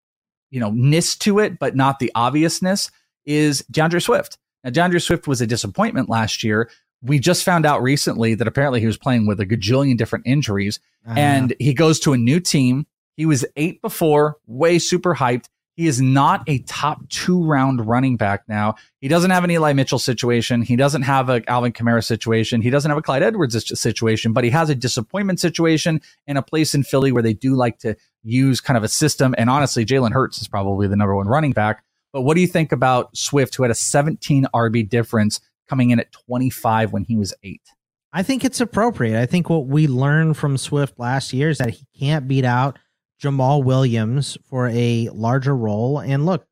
you 0.51 0.61
know 0.61 0.71
ness 0.71 1.17
to 1.17 1.39
it, 1.39 1.59
but 1.59 1.77
not 1.77 1.99
the 1.99 2.11
obviousness 2.15 2.91
is 3.25 3.61
D'Andre 3.71 4.01
Swift. 4.01 4.39
Now 4.65 4.71
D'Andre 4.71 4.99
Swift 4.99 5.27
was 5.29 5.41
a 5.41 5.47
disappointment 5.47 6.09
last 6.09 6.43
year. 6.45 6.71
We 7.03 7.19
just 7.19 7.45
found 7.45 7.67
out 7.67 7.83
recently 7.83 8.35
that 8.35 8.49
apparently 8.49 8.81
he 8.81 8.87
was 8.87 8.97
playing 8.97 9.27
with 9.27 9.39
a 9.41 9.47
gajillion 9.47 9.97
different 9.97 10.27
injuries, 10.27 10.81
Uh-huh. 11.07 11.15
and 11.19 11.55
he 11.61 11.75
goes 11.75 12.01
to 12.01 12.13
a 12.15 12.19
new 12.19 12.41
team. 12.41 12.87
He 13.17 13.27
was 13.27 13.45
eight 13.57 13.81
before, 13.83 14.39
way 14.47 14.79
super 14.81 15.15
hyped. 15.15 15.45
He 15.77 15.89
is 15.89 16.01
not 16.01 16.45
a 16.47 16.59
top 16.61 17.09
two 17.09 17.45
round 17.45 17.87
running 17.87 18.17
back 18.17 18.45
now. 18.49 18.77
He 19.01 19.09
doesn't 19.09 19.33
have 19.33 19.43
an 19.43 19.51
Eli 19.51 19.73
Mitchell 19.73 19.99
situation. 19.99 20.63
He 20.63 20.77
doesn't 20.77 21.03
have 21.03 21.29
a 21.29 21.43
Alvin 21.51 21.73
Kamara 21.73 22.05
situation. 22.05 22.63
He 22.63 22.71
doesn't 22.71 22.91
have 22.91 22.99
a 22.99 23.03
Clyde 23.03 23.25
Edwards 23.25 23.81
situation, 23.81 24.33
but 24.33 24.45
he 24.45 24.51
has 24.51 24.71
a 24.71 24.75
disappointment 24.75 25.41
situation 25.41 26.01
and 26.27 26.39
a 26.39 26.43
place 26.43 26.75
in 26.75 26.85
Philly 26.85 27.11
where 27.11 27.23
they 27.23 27.33
do 27.33 27.57
like 27.57 27.79
to 27.81 27.97
use 28.23 28.61
kind 28.61 28.77
of 28.77 28.85
a 28.85 28.89
system. 28.89 29.35
And 29.37 29.51
honestly, 29.51 29.85
Jalen 29.85 30.13
Hurts 30.13 30.41
is 30.41 30.49
probably 30.49 30.87
the 30.87 30.97
number 30.97 31.17
one 31.17 31.27
running 31.27 31.53
back. 31.53 31.85
But 32.13 32.23
what 32.23 32.35
do 32.35 32.41
you 32.41 32.47
think 32.47 32.71
about 32.71 33.17
Swift, 33.17 33.57
who 33.57 33.65
had 33.65 33.73
a 33.73 33.75
17 33.75 34.47
RB 34.55 34.89
difference 34.89 35.41
coming 35.69 35.91
in 35.91 35.99
at 35.99 36.13
25 36.13 36.93
when 36.93 37.03
he 37.03 37.17
was 37.17 37.35
eight? 37.43 37.63
I 38.13 38.23
think 38.23 38.45
it's 38.45 38.61
appropriate. 38.61 39.21
I 39.21 39.27
think 39.27 39.51
what 39.51 39.67
we 39.67 39.89
learned 39.89 40.37
from 40.37 40.57
Swift 40.57 41.01
last 41.01 41.33
year 41.33 41.51
is 41.51 41.59
that 41.59 41.71
he 41.71 41.85
can't 41.99 42.29
beat 42.29 42.45
out 42.45 42.79
Jamaal 43.23 43.65
Williams 43.65 44.37
for 44.45 44.69
a 44.69 45.09
larger 45.13 45.55
role. 45.55 46.01
And 46.01 46.27
look, 46.27 46.47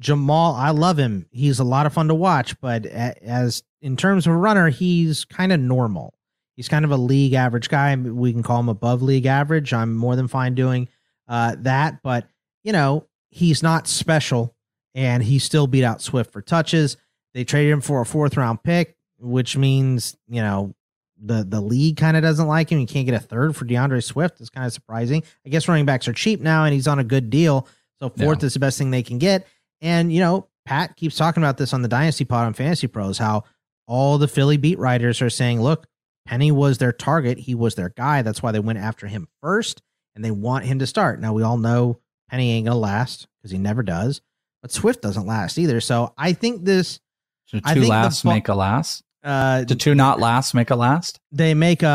Jamaal, 0.00 0.54
I 0.54 0.70
love 0.70 0.98
him. 0.98 1.26
He's 1.30 1.58
a 1.58 1.64
lot 1.64 1.86
of 1.86 1.92
fun 1.92 2.08
to 2.08 2.14
watch, 2.14 2.58
but 2.60 2.86
as 2.86 3.62
in 3.82 3.96
terms 3.96 4.26
of 4.26 4.32
a 4.32 4.36
runner, 4.36 4.68
he's 4.68 5.24
kind 5.24 5.52
of 5.52 5.60
normal. 5.60 6.14
He's 6.56 6.68
kind 6.68 6.84
of 6.84 6.90
a 6.90 6.96
league 6.96 7.34
average 7.34 7.68
guy. 7.68 7.94
We 7.94 8.32
can 8.32 8.42
call 8.42 8.60
him 8.60 8.68
above 8.68 9.02
league 9.02 9.26
average. 9.26 9.72
I'm 9.72 9.94
more 9.94 10.16
than 10.16 10.28
fine 10.28 10.54
doing 10.54 10.88
uh, 11.28 11.56
that, 11.60 12.02
but 12.02 12.28
you 12.64 12.72
know, 12.72 13.06
he's 13.30 13.62
not 13.62 13.86
special 13.86 14.54
and 14.94 15.22
he 15.22 15.38
still 15.38 15.66
beat 15.66 15.84
out 15.84 16.02
Swift 16.02 16.32
for 16.32 16.42
touches. 16.42 16.96
They 17.34 17.44
traded 17.44 17.72
him 17.72 17.80
for 17.80 18.00
a 18.00 18.06
fourth 18.06 18.36
round 18.36 18.62
pick, 18.62 18.96
which 19.18 19.56
means, 19.56 20.16
you 20.28 20.42
know, 20.42 20.74
the 21.20 21.44
the 21.44 21.60
league 21.60 21.96
kind 21.96 22.16
of 22.16 22.22
doesn't 22.22 22.46
like 22.46 22.70
him. 22.70 22.78
You 22.78 22.86
can't 22.86 23.06
get 23.06 23.14
a 23.14 23.18
third 23.20 23.56
for 23.56 23.64
D'Andre 23.64 24.00
Swift. 24.00 24.40
It's 24.40 24.50
kind 24.50 24.66
of 24.66 24.72
surprising. 24.72 25.22
I 25.44 25.48
guess 25.48 25.68
running 25.68 25.86
backs 25.86 26.08
are 26.08 26.12
cheap 26.12 26.40
now, 26.40 26.64
and 26.64 26.74
he's 26.74 26.86
on 26.88 26.98
a 26.98 27.04
good 27.04 27.30
deal. 27.30 27.66
So 28.00 28.10
fourth 28.10 28.42
is 28.44 28.54
the 28.54 28.60
best 28.60 28.78
thing 28.78 28.90
they 28.90 29.02
can 29.02 29.18
get. 29.18 29.46
And 29.80 30.12
you 30.12 30.20
know, 30.20 30.48
Pat 30.64 30.96
keeps 30.96 31.16
talking 31.16 31.42
about 31.42 31.56
this 31.58 31.72
on 31.72 31.82
the 31.82 31.88
Dynasty 31.88 32.24
Pod 32.24 32.46
on 32.46 32.54
Fantasy 32.54 32.86
Pros, 32.86 33.18
how 33.18 33.44
all 33.86 34.18
the 34.18 34.28
Philly 34.28 34.56
beat 34.56 34.78
writers 34.78 35.20
are 35.22 35.30
saying, 35.30 35.60
look, 35.60 35.86
Penny 36.26 36.52
was 36.52 36.78
their 36.78 36.92
target. 36.92 37.38
He 37.38 37.54
was 37.54 37.74
their 37.74 37.88
guy. 37.88 38.22
That's 38.22 38.42
why 38.42 38.52
they 38.52 38.60
went 38.60 38.78
after 38.78 39.06
him 39.06 39.28
first, 39.42 39.82
and 40.14 40.24
they 40.24 40.30
want 40.30 40.66
him 40.66 40.78
to 40.80 40.86
start. 40.86 41.20
Now 41.20 41.32
we 41.32 41.42
all 41.42 41.56
know 41.56 42.00
Penny 42.30 42.52
ain't 42.52 42.66
gonna 42.66 42.78
last 42.78 43.26
because 43.38 43.50
he 43.50 43.58
never 43.58 43.82
does, 43.82 44.20
but 44.62 44.70
Swift 44.70 45.00
doesn't 45.02 45.26
last 45.26 45.58
either. 45.58 45.80
So 45.80 46.12
I 46.16 46.34
think 46.34 46.64
this. 46.64 47.00
So 47.46 47.58
I 47.64 47.72
two 47.72 47.80
think 47.80 47.86
the 47.86 47.98
lasts 47.98 48.22
bu- 48.22 48.28
make 48.28 48.48
a 48.48 48.54
last. 48.54 49.02
Uh, 49.28 49.64
Do 49.64 49.74
two 49.74 49.94
not 49.94 50.18
last 50.20 50.54
make 50.54 50.70
a 50.70 50.76
last? 50.76 51.20
they 51.30 51.52
make 51.54 51.82
a, 51.82 51.86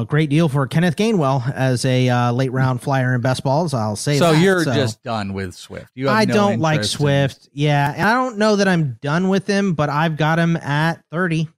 a 0.00 0.06
great 0.08 0.30
deal 0.30 0.48
for 0.48 0.66
Kenneth 0.68 0.94
Gainwell 0.96 1.52
as 1.52 1.84
a 1.84 2.08
uh, 2.08 2.32
late 2.32 2.52
round 2.52 2.80
flyer 2.80 3.14
in 3.14 3.20
best 3.20 3.42
balls. 3.42 3.74
I'll 3.74 3.96
say 3.96 4.18
So 4.18 4.32
that. 4.32 4.40
you're 4.40 4.62
So 4.62 4.72
just 4.72 5.02
done 5.02 5.32
with 5.32 5.54
Swift. 5.54 5.90
You 5.96 6.06
have 6.06 6.16
I 6.16 6.24
no 6.26 6.34
don't 6.34 6.60
like 6.60 6.76
interest 6.76 6.94
in- 6.94 6.98
Swift. 6.98 7.48
Yeah, 7.52 7.92
and 7.92 8.02
I 8.08 8.12
don't 8.12 8.38
know 8.38 8.56
that 8.56 8.68
I'm 8.68 8.98
done 9.02 9.28
with 9.28 9.46
him, 9.46 9.74
but 9.74 9.88
I've 9.88 10.16
got 10.16 10.38
him 10.38 10.56
at 10.56 11.02
30. 11.10 11.48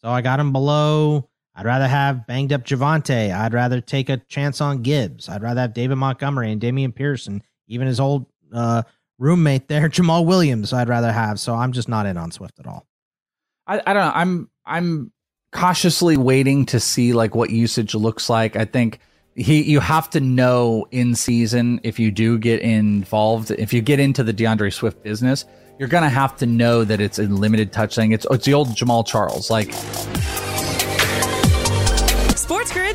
So 0.00 0.08
I 0.08 0.20
got 0.22 0.38
him 0.40 0.52
below. 0.52 1.28
I'd 1.54 1.66
rather 1.66 1.86
have 1.88 2.26
banged 2.26 2.52
up 2.52 2.64
Javonte. 2.64 3.34
I'd 3.36 3.52
rather 3.52 3.80
take 3.80 4.08
a 4.08 4.16
chance 4.28 4.60
on 4.60 4.82
Gibbs. 4.82 5.28
I'd 5.28 5.42
rather 5.42 5.60
have 5.60 5.74
David 5.74 5.96
Montgomery 5.96 6.50
and 6.52 6.60
Damian 6.60 6.92
Pearson, 6.92 7.42
even 7.68 7.86
his 7.88 8.00
old 8.00 8.26
uh, 8.54 8.84
roommate 9.18 9.68
there, 9.68 9.88
Jamaal 9.90 10.24
Williams. 10.24 10.72
I'd 10.72 10.88
rather 10.88 11.12
have. 11.12 11.38
So 11.40 11.54
I'm 11.54 11.72
just 11.72 11.88
not 11.88 12.06
in 12.06 12.16
on 12.16 12.30
Swift 12.30 12.58
at 12.58 12.66
all. 12.66 12.86
I, 13.66 13.80
I 13.86 13.92
don't 13.92 14.02
know. 14.04 14.12
I'm 14.14 14.48
I'm 14.64 15.12
cautiously 15.52 16.16
waiting 16.16 16.66
to 16.66 16.80
see 16.80 17.12
like 17.12 17.34
what 17.34 17.50
usage 17.50 17.94
looks 17.94 18.30
like. 18.30 18.56
I 18.56 18.64
think 18.64 19.00
he 19.34 19.62
you 19.62 19.80
have 19.80 20.10
to 20.10 20.20
know 20.20 20.86
in 20.90 21.14
season 21.14 21.80
if 21.82 21.98
you 21.98 22.10
do 22.10 22.38
get 22.38 22.60
involved, 22.60 23.50
if 23.50 23.72
you 23.72 23.80
get 23.80 23.98
into 24.00 24.22
the 24.22 24.32
D'Andre 24.32 24.70
Swift 24.70 25.02
business, 25.02 25.44
you're 25.78 25.88
gonna 25.88 26.08
have 26.08 26.36
to 26.36 26.46
know 26.46 26.84
that 26.84 27.00
it's 27.00 27.18
a 27.18 27.24
limited 27.24 27.72
touch 27.72 27.94
thing. 27.94 28.12
It's 28.12 28.26
it's 28.30 28.44
the 28.44 28.54
old 28.54 28.68
Jamaal 28.68 29.06
Charles. 29.06 29.50
Like 29.50 29.72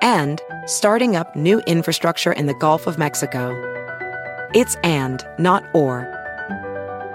and 0.00 0.40
starting 0.66 1.16
up 1.16 1.34
new 1.34 1.60
infrastructure 1.60 2.32
in 2.32 2.46
the 2.46 2.54
Gulf 2.54 2.86
of 2.86 2.98
Mexico. 2.98 3.52
It's 4.54 4.76
and, 4.84 5.26
not 5.38 5.64
or. 5.74 6.10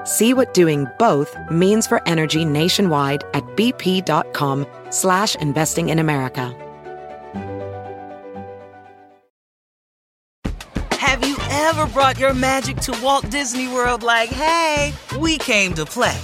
See 0.06 0.34
what 0.34 0.54
doing 0.54 0.88
both 0.98 1.36
means 1.52 1.88
for 1.88 2.02
energy 2.08 2.46
nationwide 2.46 3.24
at 3.34 3.44
bp.com 3.56 4.66
slash 4.90 5.36
investing 5.36 5.90
in 5.90 6.00
America. 6.00 6.54
Have 10.92 11.26
you 11.28 11.38
ever 11.50 11.88
brought 11.88 12.18
your 12.20 12.34
magic 12.34 12.78
to 12.78 13.00
Walt 13.02 13.30
Disney 13.30 13.68
World 13.68 14.04
like, 14.04 14.30
hey, 14.30 14.94
we 15.20 15.38
came 15.38 15.74
to 15.74 15.86
play? 15.86 16.18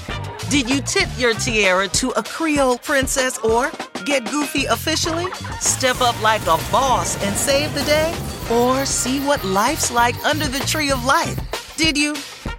Did 0.50 0.70
you 0.70 0.82
tip 0.82 1.10
your 1.18 1.34
tiara 1.34 1.88
to 1.90 2.12
a 2.12 2.24
Creole 2.24 2.78
princess 2.78 3.38
or 3.40 3.72
get 4.06 4.30
goofy 4.30 4.66
officially? 4.66 5.32
Step 5.60 6.00
up 6.02 6.20
like 6.22 6.42
a 6.44 6.58
boss 6.72 7.22
and 7.24 7.36
save 7.36 7.74
the 7.74 7.84
day? 7.84 8.14
Or 8.52 8.86
see 8.86 9.20
what 9.20 9.44
life's 9.44 9.92
like 9.92 10.16
under 10.24 10.48
the 10.48 10.60
tree 10.60 10.92
of 10.92 11.04
life? 11.06 11.76
Did 11.76 11.98
you? 11.98 12.14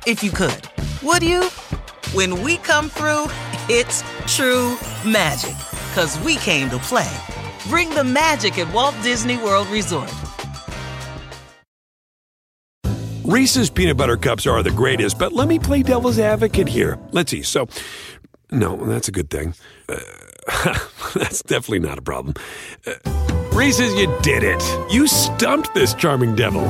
If 0.06 0.22
you 0.22 0.30
could. 0.30 0.68
Would 1.02 1.22
you? 1.22 1.44
When 2.12 2.42
we 2.42 2.58
come 2.58 2.88
through, 2.88 3.26
it's 3.68 4.02
true 4.26 4.76
magic. 5.08 5.56
Cause 5.94 6.18
we 6.20 6.36
came 6.36 6.68
to 6.70 6.78
play. 6.78 7.10
Bring 7.68 7.90
the 7.90 8.04
magic 8.04 8.58
at 8.58 8.72
Walt 8.72 8.94
Disney 9.02 9.36
World 9.38 9.68
Resort. 9.68 10.12
Reese's 13.24 13.70
peanut 13.70 13.96
butter 13.96 14.16
cups 14.16 14.46
are 14.46 14.62
the 14.62 14.70
greatest, 14.70 15.18
but 15.18 15.32
let 15.32 15.48
me 15.48 15.58
play 15.58 15.82
devil's 15.82 16.18
advocate 16.18 16.68
here. 16.68 16.96
Let's 17.10 17.30
see. 17.32 17.42
So, 17.42 17.66
no, 18.52 18.76
that's 18.76 19.08
a 19.08 19.12
good 19.12 19.30
thing. 19.30 19.54
Uh, 19.88 19.96
that's 21.14 21.42
definitely 21.42 21.80
not 21.80 21.98
a 21.98 22.02
problem. 22.02 22.34
Uh, 22.86 22.92
Reese's, 23.52 23.94
you 23.94 24.14
did 24.22 24.42
it. 24.42 24.62
You 24.92 25.06
stumped 25.06 25.74
this 25.74 25.94
charming 25.94 26.34
devil. 26.34 26.64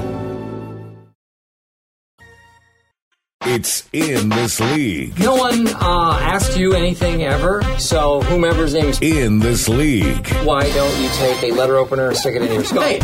It's 3.48 3.88
in 3.92 4.28
this 4.28 4.58
league. 4.60 5.18
No 5.20 5.36
one 5.36 5.68
uh, 5.68 6.18
asked 6.20 6.56
you 6.58 6.72
anything 6.74 7.22
ever, 7.22 7.62
so 7.78 8.20
whomever's 8.22 8.74
name 8.74 8.86
is 8.86 9.00
In 9.00 9.38
this 9.38 9.68
league. 9.68 10.26
why 10.44 10.68
don't 10.72 11.00
you 11.00 11.08
take 11.10 11.42
a 11.44 11.52
letter 11.52 11.76
opener 11.76 12.08
and 12.08 12.16
stick 12.16 12.34
it 12.34 12.42
in 12.42 12.52
your 12.52 12.64
skull? 12.64 12.82
Hey. 12.82 12.98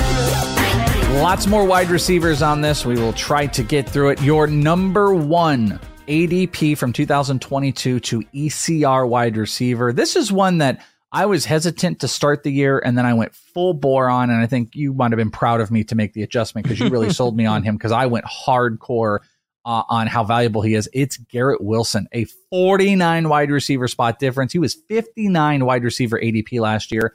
Lots 1.21 1.47
more 1.47 1.65
wide 1.65 1.91
receivers 1.91 2.43
on 2.43 2.61
this. 2.61 2.85
We 2.85 2.95
will 2.97 3.13
try 3.13 3.47
to 3.49 3.63
get 3.63 3.89
through 3.89 4.11
it. 4.11 4.23
Your 4.23 4.47
number 4.47 5.15
one 5.15 5.79
ADP 6.07 6.77
from 6.77 6.93
2022 6.93 8.01
to 8.01 8.23
ECR 8.35 9.09
wide 9.09 9.37
receiver. 9.37 9.93
This 9.93 10.17
is 10.17 10.33
one 10.33 10.59
that 10.59 10.85
I 11.13 11.27
was 11.27 11.45
hesitant 11.45 12.01
to 12.01 12.09
start 12.09 12.43
the 12.43 12.51
year 12.51 12.79
and 12.79 12.97
then 12.97 13.07
I 13.07 13.15
went 13.15 13.35
full 13.35 13.75
bore 13.75 14.09
on. 14.09 14.31
And 14.31 14.41
I 14.41 14.47
think 14.47 14.75
you 14.75 14.95
might 14.95 15.13
have 15.13 15.19
been 15.19 15.31
proud 15.31 15.61
of 15.61 15.71
me 15.71 15.85
to 15.85 15.95
make 15.95 16.15
the 16.15 16.23
adjustment 16.23 16.65
because 16.65 16.81
you 16.81 16.89
really 16.89 17.11
sold 17.13 17.37
me 17.37 17.47
on 17.47 17.63
him 17.63 17.77
because 17.77 17.93
I 17.93 18.07
went 18.07 18.25
hardcore 18.25 19.19
uh, 19.65 19.83
on 19.89 20.07
how 20.07 20.25
valuable 20.25 20.63
he 20.63 20.75
is. 20.75 20.89
It's 20.93 21.19
Garrett 21.19 21.63
Wilson, 21.63 22.09
a 22.13 22.25
49 22.51 23.29
wide 23.29 23.51
receiver 23.51 23.87
spot 23.89 24.19
difference. 24.19 24.53
He 24.53 24.59
was 24.59 24.75
59 24.89 25.65
wide 25.65 25.85
receiver 25.85 26.19
ADP 26.19 26.61
last 26.61 26.91
year 26.91 27.15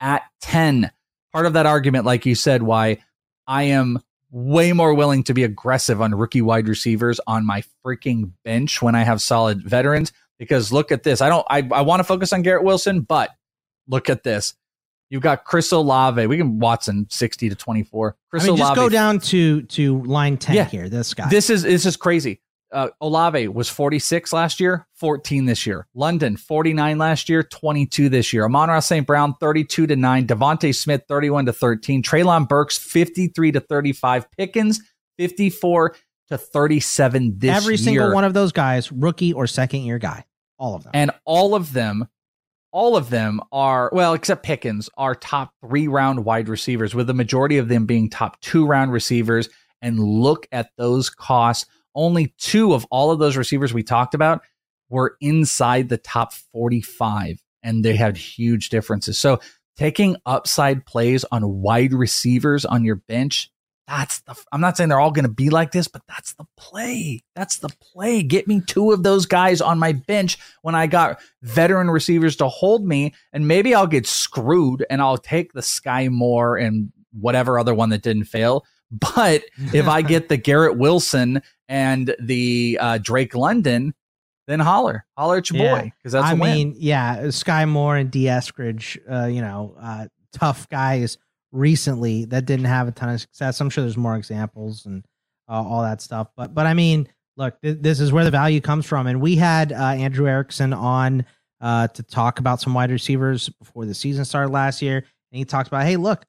at 0.00 0.22
10. 0.40 0.90
Part 1.32 1.46
of 1.46 1.52
that 1.52 1.66
argument, 1.66 2.04
like 2.04 2.26
you 2.26 2.34
said, 2.34 2.62
why 2.62 2.98
I 3.46 3.64
am 3.64 4.00
way 4.34 4.72
more 4.72 4.92
willing 4.92 5.22
to 5.22 5.32
be 5.32 5.44
aggressive 5.44 6.02
on 6.02 6.12
rookie 6.12 6.42
wide 6.42 6.66
receivers 6.66 7.20
on 7.28 7.46
my 7.46 7.62
freaking 7.86 8.32
bench 8.44 8.82
when 8.82 8.96
I 8.96 9.04
have 9.04 9.22
solid 9.22 9.62
veterans. 9.62 10.12
Because 10.40 10.72
look 10.72 10.90
at 10.90 11.04
this. 11.04 11.20
I 11.20 11.28
don't 11.28 11.46
I, 11.48 11.66
I 11.72 11.82
want 11.82 12.00
to 12.00 12.04
focus 12.04 12.32
on 12.32 12.42
Garrett 12.42 12.64
Wilson, 12.64 13.02
but 13.02 13.30
look 13.86 14.10
at 14.10 14.24
this. 14.24 14.54
You've 15.08 15.22
got 15.22 15.44
Chris 15.44 15.70
Olave. 15.70 16.26
We 16.26 16.36
can 16.36 16.58
Watson 16.58 17.06
sixty 17.08 17.48
to 17.48 17.54
twenty 17.54 17.84
four. 17.84 18.16
Chris 18.30 18.42
I 18.42 18.48
mean, 18.48 18.56
just 18.56 18.74
go 18.74 18.88
down 18.88 19.20
to 19.20 19.62
to 19.62 20.02
line 20.02 20.36
ten 20.36 20.56
Yeah. 20.56 20.64
here. 20.64 20.88
This 20.88 21.14
guy. 21.14 21.28
This 21.28 21.50
is 21.50 21.62
this 21.62 21.86
is 21.86 21.96
crazy. 21.96 22.40
Uh, 22.74 22.88
Olave 23.00 23.48
was 23.48 23.68
46 23.68 24.32
last 24.32 24.58
year, 24.58 24.86
14 24.94 25.44
this 25.44 25.64
year. 25.66 25.86
London 25.94 26.36
49 26.36 26.98
last 26.98 27.28
year, 27.28 27.44
22 27.44 28.08
this 28.08 28.32
year. 28.32 28.44
Amon-Ra 28.44 28.80
St. 28.80 29.06
Brown 29.06 29.34
32 29.40 29.86
to 29.86 29.96
9. 29.96 30.26
DeVonta 30.26 30.74
Smith 30.74 31.04
31 31.08 31.46
to 31.46 31.52
13. 31.52 32.02
Treylon 32.02 32.48
Burks 32.48 32.76
53 32.76 33.52
to 33.52 33.60
35. 33.60 34.30
Pickens 34.32 34.80
54 35.18 35.94
to 36.28 36.38
37 36.38 37.38
this 37.38 37.56
Every 37.56 37.74
year. 37.74 37.84
single 37.84 38.12
one 38.12 38.24
of 38.24 38.34
those 38.34 38.52
guys, 38.52 38.90
rookie 38.90 39.32
or 39.32 39.46
second 39.46 39.82
year 39.82 39.98
guy. 39.98 40.24
All 40.58 40.74
of 40.74 40.82
them. 40.82 40.90
And 40.94 41.10
all 41.24 41.54
of 41.54 41.72
them, 41.72 42.08
all 42.72 42.96
of 42.96 43.10
them 43.10 43.40
are, 43.52 43.90
well, 43.92 44.14
except 44.14 44.42
Pickens, 44.42 44.90
are 44.96 45.14
top 45.14 45.52
three 45.60 45.86
round 45.86 46.24
wide 46.24 46.48
receivers, 46.48 46.94
with 46.94 47.06
the 47.06 47.14
majority 47.14 47.58
of 47.58 47.68
them 47.68 47.86
being 47.86 48.10
top 48.10 48.40
two 48.40 48.66
round 48.66 48.92
receivers. 48.92 49.48
And 49.82 50.00
look 50.00 50.48
at 50.50 50.70
those 50.78 51.10
costs. 51.10 51.66
Only 51.94 52.34
two 52.38 52.74
of 52.74 52.86
all 52.90 53.10
of 53.10 53.18
those 53.18 53.36
receivers 53.36 53.72
we 53.72 53.82
talked 53.82 54.14
about 54.14 54.42
were 54.88 55.16
inside 55.20 55.88
the 55.88 55.98
top 55.98 56.32
45, 56.32 57.42
and 57.62 57.84
they 57.84 57.96
had 57.96 58.16
huge 58.16 58.68
differences. 58.68 59.18
So 59.18 59.40
taking 59.76 60.16
upside 60.26 60.86
plays 60.86 61.24
on 61.30 61.60
wide 61.60 61.92
receivers 61.92 62.64
on 62.64 62.84
your 62.84 62.96
bench. 62.96 63.50
That's 63.86 64.20
the. 64.20 64.34
I'm 64.50 64.62
not 64.62 64.78
saying 64.78 64.88
they're 64.88 65.00
all 65.00 65.10
going 65.10 65.26
to 65.26 65.30
be 65.30 65.50
like 65.50 65.70
this, 65.72 65.88
but 65.88 66.00
that's 66.08 66.32
the 66.34 66.46
play. 66.56 67.22
That's 67.36 67.58
the 67.58 67.68
play. 67.68 68.22
Get 68.22 68.48
me 68.48 68.62
two 68.62 68.92
of 68.92 69.02
those 69.02 69.26
guys 69.26 69.60
on 69.60 69.78
my 69.78 69.92
bench 69.92 70.38
when 70.62 70.74
I 70.74 70.86
got 70.86 71.20
veteran 71.42 71.90
receivers 71.90 72.36
to 72.36 72.48
hold 72.48 72.86
me, 72.86 73.12
and 73.32 73.46
maybe 73.46 73.74
I'll 73.74 73.86
get 73.86 74.06
screwed 74.06 74.86
and 74.88 75.02
I'll 75.02 75.18
take 75.18 75.52
the 75.52 75.60
Skyy 75.60 76.10
Moore 76.10 76.56
and 76.56 76.92
whatever 77.12 77.58
other 77.58 77.74
one 77.74 77.90
that 77.90 78.02
didn't 78.02 78.24
fail. 78.24 78.64
But 78.90 79.44
if 79.74 79.86
I 79.86 80.00
get 80.02 80.30
the 80.30 80.38
Garrett 80.38 80.78
Wilson 80.78 81.42
and 81.68 82.14
the 82.20 82.78
uh, 82.80 82.98
Drake 82.98 83.34
London, 83.34 83.94
then 84.46 84.60
holler, 84.60 85.04
holler 85.16 85.38
at 85.38 85.50
your 85.50 85.62
Yeah. 85.62 85.80
boy 85.80 85.92
because 85.98 86.12
that's 86.12 86.24
I 86.26 86.32
a 86.32 86.36
win. 86.36 86.52
mean, 86.54 86.74
yeah, 86.78 87.16
Skyy 87.24 87.68
Moore 87.68 87.96
and 87.96 88.10
Dee 88.10 88.24
Eskridge, 88.24 88.98
uh, 89.10 89.26
you 89.26 89.40
know, 89.40 89.74
uh, 89.80 90.06
tough 90.32 90.68
guys 90.68 91.16
recently 91.52 92.24
that 92.26 92.44
didn't 92.44 92.66
have 92.66 92.88
a 92.88 92.92
ton 92.92 93.08
of 93.10 93.20
success. 93.20 93.60
I'm 93.60 93.70
sure 93.70 93.82
there's 93.84 93.96
more 93.96 94.16
examples 94.16 94.84
and 94.86 95.04
uh, 95.48 95.52
all 95.62 95.82
that 95.82 96.00
stuff. 96.02 96.28
But 96.36 96.52
but 96.54 96.66
I 96.66 96.74
mean, 96.74 97.08
look, 97.36 97.60
th- 97.62 97.78
this 97.80 98.00
is 98.00 98.12
where 98.12 98.24
the 98.24 98.30
value 98.30 98.60
comes 98.60 98.86
from. 98.86 99.06
And 99.06 99.20
we 99.20 99.36
had 99.36 99.72
uh, 99.72 99.76
Andrew 99.76 100.26
Erickson 100.28 100.72
on 100.72 101.24
uh, 101.60 101.88
to 101.88 102.02
talk 102.02 102.38
about 102.40 102.60
some 102.60 102.74
wide 102.74 102.90
receivers 102.90 103.48
before 103.48 103.86
the 103.86 103.94
season 103.94 104.24
started 104.24 104.50
last 104.52 104.82
year, 104.82 104.98
and 104.98 105.38
he 105.38 105.44
talked 105.44 105.68
about, 105.68 105.84
hey, 105.84 105.96
look, 105.96 106.24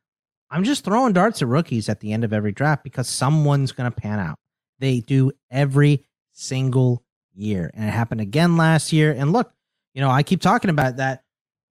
I'm 0.49 0.63
just 0.63 0.85
throwing 0.85 1.11
darts 1.11 1.41
at 1.41 1.47
rookies 1.49 1.89
at 1.89 1.99
the 1.99 2.13
end 2.13 2.23
of 2.23 2.31
every 2.31 2.51
draft 2.53 2.83
because 2.83 3.09
someone's 3.09 3.71
going 3.73 3.91
to 3.91 3.95
pan 3.99 4.19
out. 4.19 4.37
They 4.79 4.99
do 4.99 5.31
every 5.49 6.05
single 6.31 7.03
year. 7.33 7.71
And 7.73 7.85
it 7.85 7.91
happened 7.91 8.21
again 8.21 8.57
last 8.57 8.93
year. 8.93 9.11
And 9.11 9.31
look, 9.33 9.51
you 9.93 10.01
know, 10.01 10.09
I 10.09 10.23
keep 10.23 10.41
talking 10.41 10.69
about 10.69 10.97
that. 10.97 11.23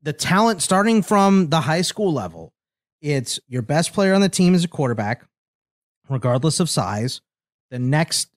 The 0.02 0.12
talent 0.12 0.62
starting 0.62 1.02
from 1.02 1.48
the 1.48 1.60
high 1.60 1.82
school 1.82 2.12
level, 2.12 2.52
it's 3.00 3.40
your 3.48 3.62
best 3.62 3.92
player 3.92 4.14
on 4.14 4.20
the 4.20 4.28
team 4.28 4.54
is 4.54 4.64
a 4.64 4.68
quarterback, 4.68 5.26
regardless 6.08 6.60
of 6.60 6.68
size. 6.68 7.20
The 7.70 7.78
next 7.78 8.28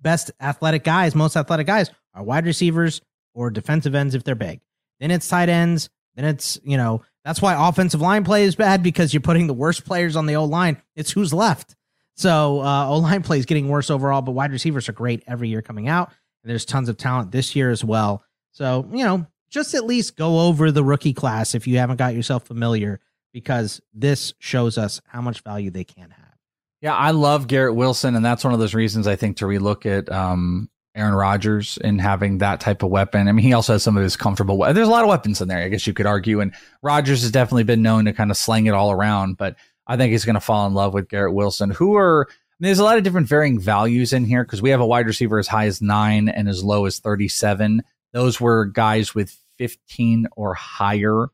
best 0.00 0.30
athletic 0.40 0.84
guys, 0.84 1.14
most 1.14 1.36
athletic 1.36 1.66
guys, 1.66 1.90
are 2.14 2.22
wide 2.22 2.46
receivers 2.46 3.00
or 3.34 3.50
defensive 3.50 3.94
ends 3.94 4.14
if 4.14 4.24
they're 4.24 4.34
big. 4.34 4.60
Then 5.00 5.10
it's 5.10 5.28
tight 5.28 5.48
ends. 5.48 5.88
Then 6.16 6.24
it's, 6.24 6.58
you 6.64 6.76
know, 6.76 7.02
that's 7.24 7.40
why 7.40 7.68
offensive 7.68 8.00
line 8.00 8.24
play 8.24 8.42
is 8.42 8.56
bad 8.56 8.82
because 8.82 9.14
you're 9.14 9.20
putting 9.20 9.46
the 9.46 9.54
worst 9.54 9.84
players 9.84 10.16
on 10.16 10.26
the 10.26 10.36
O 10.36 10.44
line. 10.44 10.82
It's 10.96 11.12
who's 11.12 11.32
left. 11.32 11.76
So 12.18 12.60
uh, 12.62 12.88
O 12.88 12.98
line 12.98 13.22
play 13.24 13.38
is 13.38 13.46
getting 13.46 13.68
worse 13.68 13.90
overall, 13.90 14.20
but 14.22 14.32
wide 14.32 14.52
receivers 14.52 14.88
are 14.88 14.92
great 14.92 15.22
every 15.26 15.48
year 15.48 15.62
coming 15.62 15.88
out. 15.88 16.08
And 16.42 16.50
there's 16.50 16.64
tons 16.64 16.88
of 16.88 16.96
talent 16.96 17.30
this 17.32 17.54
year 17.56 17.70
as 17.70 17.82
well. 17.84 18.22
So, 18.52 18.86
you 18.92 19.04
know, 19.04 19.26
just 19.50 19.74
at 19.74 19.84
least 19.84 20.16
go 20.16 20.40
over 20.40 20.70
the 20.72 20.84
rookie 20.84 21.12
class 21.14 21.54
if 21.54 21.66
you 21.66 21.78
haven't 21.78 21.96
got 21.96 22.14
yourself 22.14 22.44
familiar, 22.44 23.00
because 23.32 23.80
this 23.94 24.34
shows 24.40 24.76
us 24.78 25.00
how 25.06 25.20
much 25.20 25.40
value 25.42 25.70
they 25.70 25.84
can 25.84 26.10
have. 26.10 26.24
Yeah, 26.80 26.94
I 26.94 27.10
love 27.12 27.46
Garrett 27.46 27.74
Wilson, 27.74 28.14
and 28.14 28.24
that's 28.24 28.44
one 28.44 28.52
of 28.52 28.60
those 28.60 28.74
reasons 28.74 29.06
I 29.06 29.16
think 29.16 29.36
to 29.38 29.46
relook 29.46 29.84
at 29.86 30.10
um, 30.12 30.68
Aaron 30.94 31.14
Rodgers 31.14 31.78
and 31.82 32.00
having 32.00 32.38
that 32.38 32.60
type 32.60 32.82
of 32.82 32.90
weapon. 32.90 33.26
I 33.28 33.32
mean, 33.32 33.44
he 33.44 33.52
also 33.52 33.72
has 33.74 33.82
some 33.82 33.96
of 33.96 34.02
his 34.02 34.16
comfortable. 34.16 34.58
we- 34.58 34.72
There's 34.72 34.86
a 34.88 34.90
lot 34.90 35.02
of 35.02 35.08
weapons 35.08 35.40
in 35.40 35.48
there. 35.48 35.58
I 35.58 35.68
guess 35.68 35.86
you 35.86 35.92
could 35.92 36.06
argue, 36.06 36.40
and 36.40 36.54
Rodgers 36.82 37.22
has 37.22 37.30
definitely 37.32 37.64
been 37.64 37.82
known 37.82 38.04
to 38.04 38.12
kind 38.12 38.30
of 38.30 38.36
slang 38.36 38.66
it 38.66 38.74
all 38.74 38.90
around. 38.92 39.36
But 39.38 39.56
I 39.88 39.96
think 39.96 40.12
he's 40.12 40.24
going 40.24 40.34
to 40.34 40.40
fall 40.40 40.66
in 40.66 40.74
love 40.74 40.94
with 40.94 41.08
Garrett 41.08 41.34
Wilson, 41.34 41.70
who 41.70 41.96
are. 41.96 42.28
I 42.30 42.60
mean, 42.60 42.68
there's 42.68 42.80
a 42.80 42.84
lot 42.84 42.98
of 42.98 43.04
different 43.04 43.28
varying 43.28 43.60
values 43.60 44.12
in 44.12 44.24
here 44.24 44.44
because 44.44 44.60
we 44.60 44.70
have 44.70 44.80
a 44.80 44.86
wide 44.86 45.06
receiver 45.06 45.38
as 45.38 45.46
high 45.46 45.66
as 45.66 45.80
nine 45.80 46.28
and 46.28 46.48
as 46.48 46.62
low 46.62 46.86
as 46.86 46.98
37. 46.98 47.82
Those 48.12 48.40
were 48.40 48.64
guys 48.64 49.14
with 49.14 49.36
15 49.58 50.26
or 50.36 50.54
higher 50.54 51.28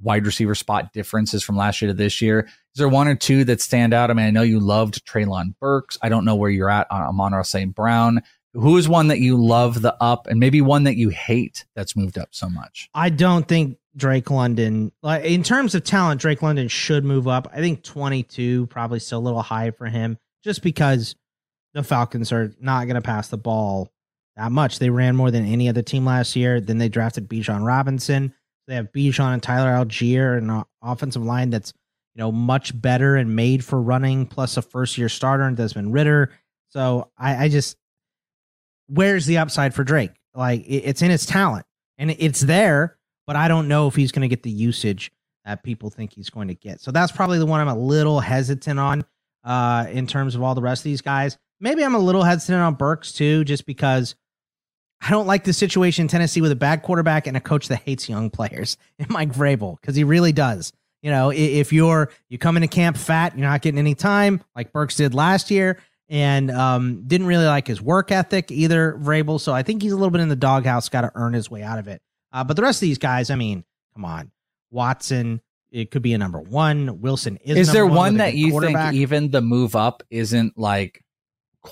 wide 0.00 0.26
receiver 0.26 0.54
spot 0.54 0.92
differences 0.92 1.42
from 1.42 1.56
last 1.56 1.82
year 1.82 1.90
to 1.90 1.96
this 1.96 2.20
year. 2.20 2.40
Is 2.40 2.78
there 2.78 2.88
one 2.88 3.08
or 3.08 3.16
two 3.16 3.44
that 3.44 3.60
stand 3.60 3.92
out? 3.92 4.10
I 4.10 4.14
mean, 4.14 4.26
I 4.26 4.30
know 4.30 4.42
you 4.42 4.60
loved 4.60 5.04
Treylon 5.04 5.54
Burks. 5.60 5.98
I 6.02 6.08
don't 6.08 6.24
know 6.24 6.36
where 6.36 6.50
you're 6.50 6.70
at 6.70 6.86
on 6.90 7.02
Amon 7.02 7.44
St. 7.44 7.74
Brown. 7.74 8.22
Who 8.54 8.76
is 8.76 8.88
one 8.88 9.08
that 9.08 9.20
you 9.20 9.36
love 9.36 9.80
the 9.80 9.94
up 10.02 10.26
and 10.26 10.40
maybe 10.40 10.60
one 10.60 10.84
that 10.84 10.96
you 10.96 11.08
hate 11.10 11.64
that's 11.76 11.94
moved 11.94 12.18
up 12.18 12.28
so 12.32 12.48
much? 12.48 12.90
I 12.94 13.08
don't 13.08 13.46
think 13.46 13.78
Drake 13.96 14.30
London, 14.30 14.92
like 15.02 15.24
in 15.24 15.42
terms 15.42 15.74
of 15.74 15.84
talent, 15.84 16.20
Drake 16.20 16.42
London 16.42 16.68
should 16.68 17.04
move 17.04 17.28
up. 17.28 17.48
I 17.52 17.56
think 17.56 17.82
22 17.82 18.66
probably 18.66 18.98
still 18.98 19.18
a 19.18 19.20
little 19.20 19.42
high 19.42 19.70
for 19.70 19.86
him, 19.86 20.18
just 20.42 20.62
because 20.62 21.14
the 21.74 21.82
Falcons 21.82 22.32
are 22.32 22.52
not 22.60 22.86
going 22.86 22.96
to 22.96 23.00
pass 23.00 23.28
the 23.28 23.38
ball 23.38 23.92
that 24.36 24.50
much. 24.50 24.78
They 24.78 24.90
ran 24.90 25.16
more 25.16 25.30
than 25.30 25.44
any 25.44 25.68
other 25.68 25.82
team 25.82 26.04
last 26.04 26.34
year. 26.34 26.60
Then 26.60 26.78
they 26.78 26.88
drafted 26.88 27.28
Bijan 27.28 27.64
Robinson. 27.64 28.34
They 28.66 28.74
have 28.74 28.92
Bijan 28.92 29.34
and 29.34 29.42
Tyler 29.42 29.70
Allgeier, 29.70 30.38
and 30.38 30.50
an 30.50 30.64
offensive 30.82 31.24
line 31.24 31.50
that's 31.50 31.72
you 32.14 32.20
know 32.20 32.32
much 32.32 32.78
better 32.80 33.16
and 33.16 33.34
made 33.36 33.64
for 33.64 33.80
running, 33.80 34.26
plus 34.26 34.56
a 34.56 34.62
first 34.62 34.98
year 34.98 35.08
starter 35.08 35.44
and 35.44 35.56
Desmond 35.56 35.92
Ridder. 35.92 36.32
So 36.68 37.10
I, 37.18 37.44
I 37.44 37.48
just 37.48 37.76
where's 38.90 39.26
the 39.26 39.38
upside 39.38 39.74
for 39.74 39.84
Drake? 39.84 40.12
Like 40.34 40.64
it's 40.66 41.02
in 41.02 41.10
his 41.10 41.26
talent 41.26 41.66
and 41.98 42.10
it's 42.10 42.40
there, 42.40 42.96
but 43.26 43.36
I 43.36 43.48
don't 43.48 43.68
know 43.68 43.86
if 43.86 43.94
he's 43.94 44.12
going 44.12 44.22
to 44.22 44.28
get 44.28 44.42
the 44.42 44.50
usage 44.50 45.10
that 45.44 45.62
people 45.62 45.90
think 45.90 46.12
he's 46.12 46.30
going 46.30 46.48
to 46.48 46.54
get. 46.54 46.80
So 46.80 46.90
that's 46.90 47.12
probably 47.12 47.38
the 47.38 47.46
one 47.46 47.60
I'm 47.60 47.68
a 47.68 47.78
little 47.78 48.20
hesitant 48.20 48.78
on 48.78 49.04
uh, 49.44 49.86
in 49.90 50.06
terms 50.06 50.34
of 50.34 50.42
all 50.42 50.54
the 50.54 50.62
rest 50.62 50.80
of 50.80 50.84
these 50.84 51.00
guys. 51.00 51.38
Maybe 51.60 51.84
I'm 51.84 51.94
a 51.94 52.00
little 52.00 52.22
hesitant 52.22 52.60
on 52.60 52.74
Burks 52.74 53.12
too, 53.12 53.44
just 53.44 53.66
because 53.66 54.14
I 55.00 55.10
don't 55.10 55.26
like 55.26 55.44
the 55.44 55.52
situation 55.52 56.02
in 56.02 56.08
Tennessee 56.08 56.40
with 56.40 56.52
a 56.52 56.56
bad 56.56 56.82
quarterback 56.82 57.26
and 57.26 57.36
a 57.36 57.40
coach 57.40 57.68
that 57.68 57.82
hates 57.82 58.08
young 58.08 58.30
players 58.30 58.76
and 58.98 59.08
Mike 59.10 59.32
Vrabel 59.32 59.80
because 59.80 59.96
he 59.96 60.04
really 60.04 60.32
does. 60.32 60.72
You 61.02 61.10
know, 61.10 61.32
if 61.32 61.72
you're 61.72 62.10
you 62.28 62.36
come 62.36 62.58
into 62.58 62.68
camp 62.68 62.98
fat, 62.98 63.36
you're 63.36 63.48
not 63.48 63.62
getting 63.62 63.78
any 63.78 63.94
time 63.94 64.42
like 64.54 64.70
Burks 64.70 64.96
did 64.96 65.14
last 65.14 65.50
year, 65.50 65.78
and 66.10 66.50
um, 66.50 67.04
didn't 67.06 67.28
really 67.28 67.46
like 67.46 67.68
his 67.68 67.80
work 67.80 68.10
ethic 68.10 68.50
either, 68.50 68.98
Vrabel. 69.00 69.40
So 69.40 69.54
I 69.54 69.62
think 69.62 69.80
he's 69.80 69.92
a 69.92 69.96
little 69.96 70.10
bit 70.10 70.20
in 70.20 70.28
the 70.28 70.36
doghouse, 70.36 70.88
got 70.88 71.02
to 71.02 71.12
earn 71.14 71.32
his 71.32 71.50
way 71.50 71.62
out 71.62 71.78
of 71.78 71.86
it. 71.86 72.02
Uh, 72.32 72.44
but 72.44 72.56
the 72.56 72.62
rest 72.62 72.78
of 72.78 72.80
these 72.82 72.98
guys, 72.98 73.30
I 73.30 73.36
mean, 73.36 73.64
come 73.94 74.04
on, 74.04 74.32
Watson, 74.70 75.40
it 75.70 75.92
could 75.92 76.02
be 76.02 76.12
a 76.12 76.18
number 76.18 76.40
one. 76.40 77.00
Wilson 77.00 77.38
is. 77.44 77.56
Is 77.56 77.72
there 77.72 77.86
with 77.86 77.96
one 77.96 78.16
that 78.16 78.34
you 78.34 78.60
think 78.60 78.78
even 78.92 79.30
the 79.30 79.40
move 79.40 79.76
up 79.76 80.02
isn't 80.10 80.58
like 80.58 81.02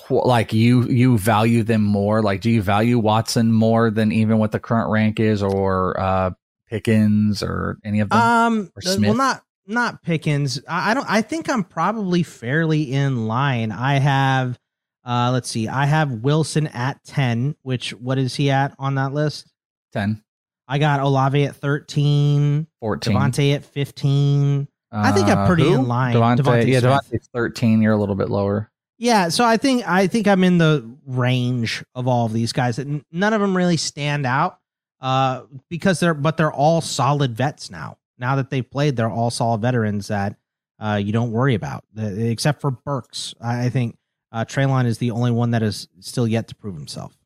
like 0.09 0.53
you 0.53 0.83
you 0.83 1.17
value 1.17 1.63
them 1.63 1.83
more? 1.83 2.21
Like, 2.21 2.39
do 2.39 2.49
you 2.49 2.61
value 2.61 2.97
Watson 2.97 3.51
more 3.51 3.91
than 3.91 4.11
even 4.13 4.37
what 4.37 4.53
the 4.53 4.59
current 4.59 4.89
rank 4.89 5.19
is, 5.19 5.43
or 5.43 5.99
uh, 5.99 6.31
Pickens, 6.69 7.43
or 7.43 7.77
any 7.83 7.99
of 7.99 8.09
them? 8.09 8.19
Um, 8.19 8.71
well, 8.99 9.15
not 9.15 9.43
not 9.69 10.03
Pickens. 10.03 10.59
I, 10.67 10.91
I 10.91 10.93
don't. 10.93 11.05
I 11.09 11.21
think 11.21 11.49
I'm 11.49 11.63
probably 11.63 12.23
fairly 12.23 12.91
in 12.91 13.27
line. 13.27 13.71
I 13.71 13.99
have, 13.99 14.59
uh, 15.05 15.29
let's 15.31 15.49
see. 15.49 15.67
I 15.67 15.85
have 15.85 16.11
Wilson 16.11 16.67
at 16.67 17.03
ten. 17.03 17.55
Which 17.61 17.91
what 17.91 18.17
is 18.17 18.35
he 18.35 18.49
at 18.51 18.73
on 18.79 18.95
that 18.95 19.13
list? 19.13 19.51
Ten. 19.93 20.21
I 20.67 20.77
got 20.79 20.99
Olave 20.99 21.43
at 21.45 21.55
thirteen. 21.55 22.67
14. 22.81 23.13
DeVonta 23.15 23.55
at 23.55 23.63
fifteen. 23.65 24.67
I 24.91 25.11
think 25.11 25.27
I'm 25.27 25.37
Uh, 25.39 25.47
pretty 25.47 25.63
who? 25.63 25.75
in 25.75 25.87
line. 25.87 26.15
DeVonta, 26.15 26.37
DeVonta 26.39 26.67
yeah. 26.67 26.79
DeVonta's 26.81 27.29
thirteen. 27.33 27.81
You're 27.81 27.93
a 27.93 27.97
little 27.97 28.15
bit 28.15 28.29
lower. 28.29 28.71
Yeah, 28.97 29.29
so 29.29 29.45
I 29.45 29.55
think 29.57 29.87
I 29.87 30.07
think 30.07 30.27
I'm 30.27 30.43
in 30.43 30.57
the 30.57 30.89
range 31.05 31.83
of 31.95 32.07
all 32.07 32.25
of 32.25 32.33
these 32.33 32.51
guys. 32.51 32.79
None 32.79 33.33
of 33.33 33.39
them 33.39 33.55
really 33.55 33.77
stand 33.77 34.25
out 34.25 34.57
uh, 34.99 35.43
because 35.69 35.99
they're 35.99 36.13
but 36.13 36.37
they're 36.37 36.51
all 36.51 36.81
solid 36.81 37.35
vets 37.37 37.69
now. 37.71 37.97
Now 38.19 38.35
that 38.35 38.49
they've 38.49 38.69
played, 38.69 38.95
they're 38.95 39.09
all 39.09 39.31
solid 39.31 39.61
veterans 39.61 40.07
that 40.07 40.35
uh, 40.79 40.99
you 41.01 41.11
don't 41.11 41.31
worry 41.31 41.55
about, 41.55 41.83
except 41.97 42.61
for 42.61 42.71
Burks. 42.71 43.33
I 43.41 43.69
think 43.69 43.97
uh, 44.31 44.45
Treylon 44.45 44.85
is 44.85 44.97
the 44.97 45.11
only 45.11 45.31
one 45.31 45.51
that 45.51 45.63
is 45.63 45.87
still 45.99 46.27
yet 46.27 46.47
to 46.49 46.55
prove 46.55 46.75
himself. 46.75 47.17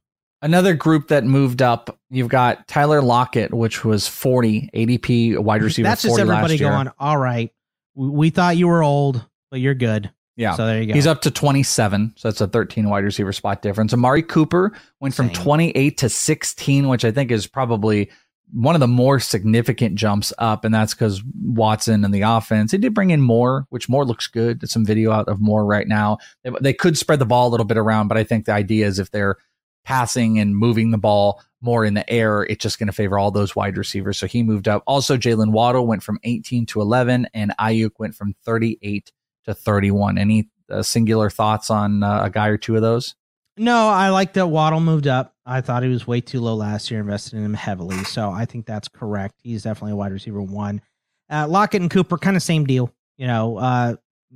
Another 0.42 0.74
group 0.74 1.08
that 1.08 1.24
moved 1.24 1.62
up, 1.62 1.98
you've 2.10 2.28
got 2.28 2.68
Tyler 2.68 3.02
Lockett, 3.02 3.54
which 3.54 3.86
was 3.86 4.08
40 4.08 4.70
ADP 4.74 5.40
wide 5.40 5.64
receiver. 5.64 5.88
That's 5.88 6.02
just 6.02 6.12
40 6.12 6.22
everybody 6.22 6.54
last 6.54 6.60
year. 6.60 6.70
going, 6.70 6.90
all 7.00 7.18
right, 7.18 7.52
we, 7.96 8.10
we 8.10 8.30
thought 8.30 8.58
you 8.58 8.68
were 8.68 8.84
old, 8.84 9.26
but 9.52 9.62
you're 9.62 9.74
good. 9.74 10.12
Yeah. 10.36 10.56
So 10.56 10.66
there 10.66 10.82
you 10.82 10.88
go. 10.88 10.94
He's 10.96 11.08
up 11.08 11.22
to 11.22 11.32
27. 11.32 12.14
So 12.18 12.28
that's 12.28 12.42
a 12.42 12.48
13 12.48 12.90
wide 12.90 13.04
receiver 13.04 13.32
spot 13.32 13.62
difference. 13.62 13.94
Amari 13.94 14.24
Cooper 14.24 14.74
went 15.00 15.14
from 15.14 15.30
28 15.30 15.98
to 16.00 16.10
16, 16.10 16.88
which 16.88 17.06
I 17.06 17.12
think 17.12 17.32
is 17.32 17.46
probably 17.46 18.10
one 18.54 18.76
of 18.76 18.82
the 18.82 18.88
Moore 18.88 19.20
significant 19.20 19.96
jumps 19.96 20.32
up. 20.38 20.64
And 20.64 20.74
that's 20.74 20.94
because 20.94 21.24
Watson 21.42 22.06
and 22.06 22.14
the 22.14 22.22
offense, 22.22 22.72
they 22.72 22.78
did 22.78 22.94
bring 22.94 23.10
in 23.10 23.22
Moore, 23.22 23.66
which 23.70 23.90
Moore 23.90 24.06
looks 24.06 24.28
good. 24.28 24.62
There's 24.62 24.72
some 24.72 24.86
video 24.86 25.12
out 25.12 25.28
of 25.28 25.42
more 25.42 25.66
right 25.66 25.88
now. 25.88 26.20
They, 26.44 26.52
they 26.62 26.74
could 26.74 26.98
spread 26.98 27.20
the 27.20 27.26
ball 27.26 27.48
a 27.48 27.52
little 27.52 27.66
bit 27.66 27.78
around, 27.78 28.08
but 28.08 28.18
I 28.18 28.24
think 28.24 28.46
the 28.46 28.54
idea 28.54 28.86
is 28.86 29.00
if 29.00 29.12
they're 29.12 29.38
passing 29.86 30.40
and 30.40 30.56
moving 30.56 30.92
the 30.92 30.98
ball 30.98 31.42
more 31.62 31.84
in 31.84 31.94
the 31.94 32.10
air, 32.10 32.44
it's 32.44 32.62
just 32.62 32.78
going 32.78 32.88
to 32.88 32.94
favor 32.94 33.18
all 33.18 33.32
those 33.32 33.56
wide 33.56 33.78
receivers. 33.78 34.18
So 34.18 34.28
he 34.28 34.44
moved 34.44 34.68
up. 34.68 34.84
Also, 34.86 35.18
Jaylen 35.18 35.52
Waddle 35.52 35.88
went 35.88 36.04
from 36.04 36.20
18 36.24 36.66
to 36.68 36.82
11, 36.82 37.28
and 37.34 37.54
Aiyuk 37.60 37.92
went 37.98 38.16
from 38.16 38.36
38 38.46 39.12
to 39.46 39.54
31. 39.54 40.18
Any 40.18 40.50
uh, 40.70 40.84
singular 40.84 41.30
thoughts 41.30 41.70
on 41.70 42.04
uh, 42.04 42.24
a 42.24 42.30
guy 42.30 42.48
or 42.48 42.58
two 42.58 42.76
of 42.76 42.82
those? 42.82 43.16
No, 43.58 43.88
I 43.88 44.10
like 44.10 44.34
that 44.34 44.48
Waddle 44.48 44.80
moved 44.80 45.08
up. 45.08 45.36
I 45.46 45.62
thought 45.62 45.84
he 45.84 45.90
was 45.90 46.08
way 46.08 46.22
too 46.22 46.40
low 46.40 46.56
last 46.56 46.90
year, 46.90 47.00
invested 47.00 47.38
in 47.38 47.46
him 47.46 47.54
heavily. 47.54 48.04
So 48.04 48.32
I 48.32 48.46
think 48.46 48.66
that's 48.66 48.88
correct. 48.88 49.36
He's 49.44 49.64
definitely 49.64 49.92
a 49.92 49.96
wide 49.96 50.12
receiver 50.12 50.42
one. 50.42 50.82
Uh, 51.30 51.48
Lockett 51.48 51.82
and 51.82 51.92
Cooper, 51.92 52.18
kind 52.18 52.36
of 52.36 52.42
same 52.42 52.66
deal. 52.66 52.92
You 53.18 53.28
know, 53.28 53.58
uh, 53.58 53.96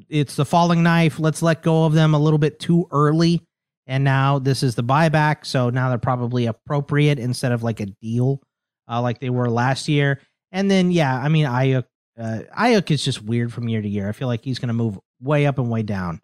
it's 0.10 0.36
the 0.36 0.46
falling 0.46 0.84
knife. 0.84 1.20
Let's 1.20 1.42
let 1.42 1.64
go 1.64 1.86
of 1.86 1.94
them 1.94 2.14
a 2.14 2.20
little 2.20 2.38
bit 2.38 2.60
too 2.60 2.88
early. 2.92 3.42
And 3.88 4.04
now 4.04 4.38
this 4.38 4.62
is 4.62 4.76
the 4.76 4.84
buyback. 4.84 5.46
So 5.46 5.70
now 5.70 5.90
they're 5.90 5.98
probably 5.98 6.46
appropriate 6.46 7.18
instead 7.18 7.52
of 7.52 7.64
like 7.64 7.80
a 7.80 7.86
deal 7.86 8.42
uh, 8.88 9.02
like 9.02 9.20
they 9.20 9.30
were 9.30 9.50
last 9.50 9.88
year. 9.88 10.20
And 10.52 10.70
then, 10.70 10.92
yeah, 10.92 11.18
I 11.18 11.28
mean, 11.30 11.46
Aiyuk, 11.46 11.86
uh, 12.20 12.40
Aiyuk 12.58 12.92
is 12.92 13.04
just 13.04 13.22
weird 13.22 13.52
from 13.52 13.68
year 13.68 13.82
to 13.82 13.90
year. 13.90 14.08
I 14.08 14.12
feel 14.12 14.28
like 14.28 14.44
he's 14.44 14.60
going 14.60 14.68
to 14.68 14.74
move 14.74 15.00
way 15.22 15.46
up 15.46 15.58
and 15.58 15.70
way 15.70 15.82
down 15.82 16.22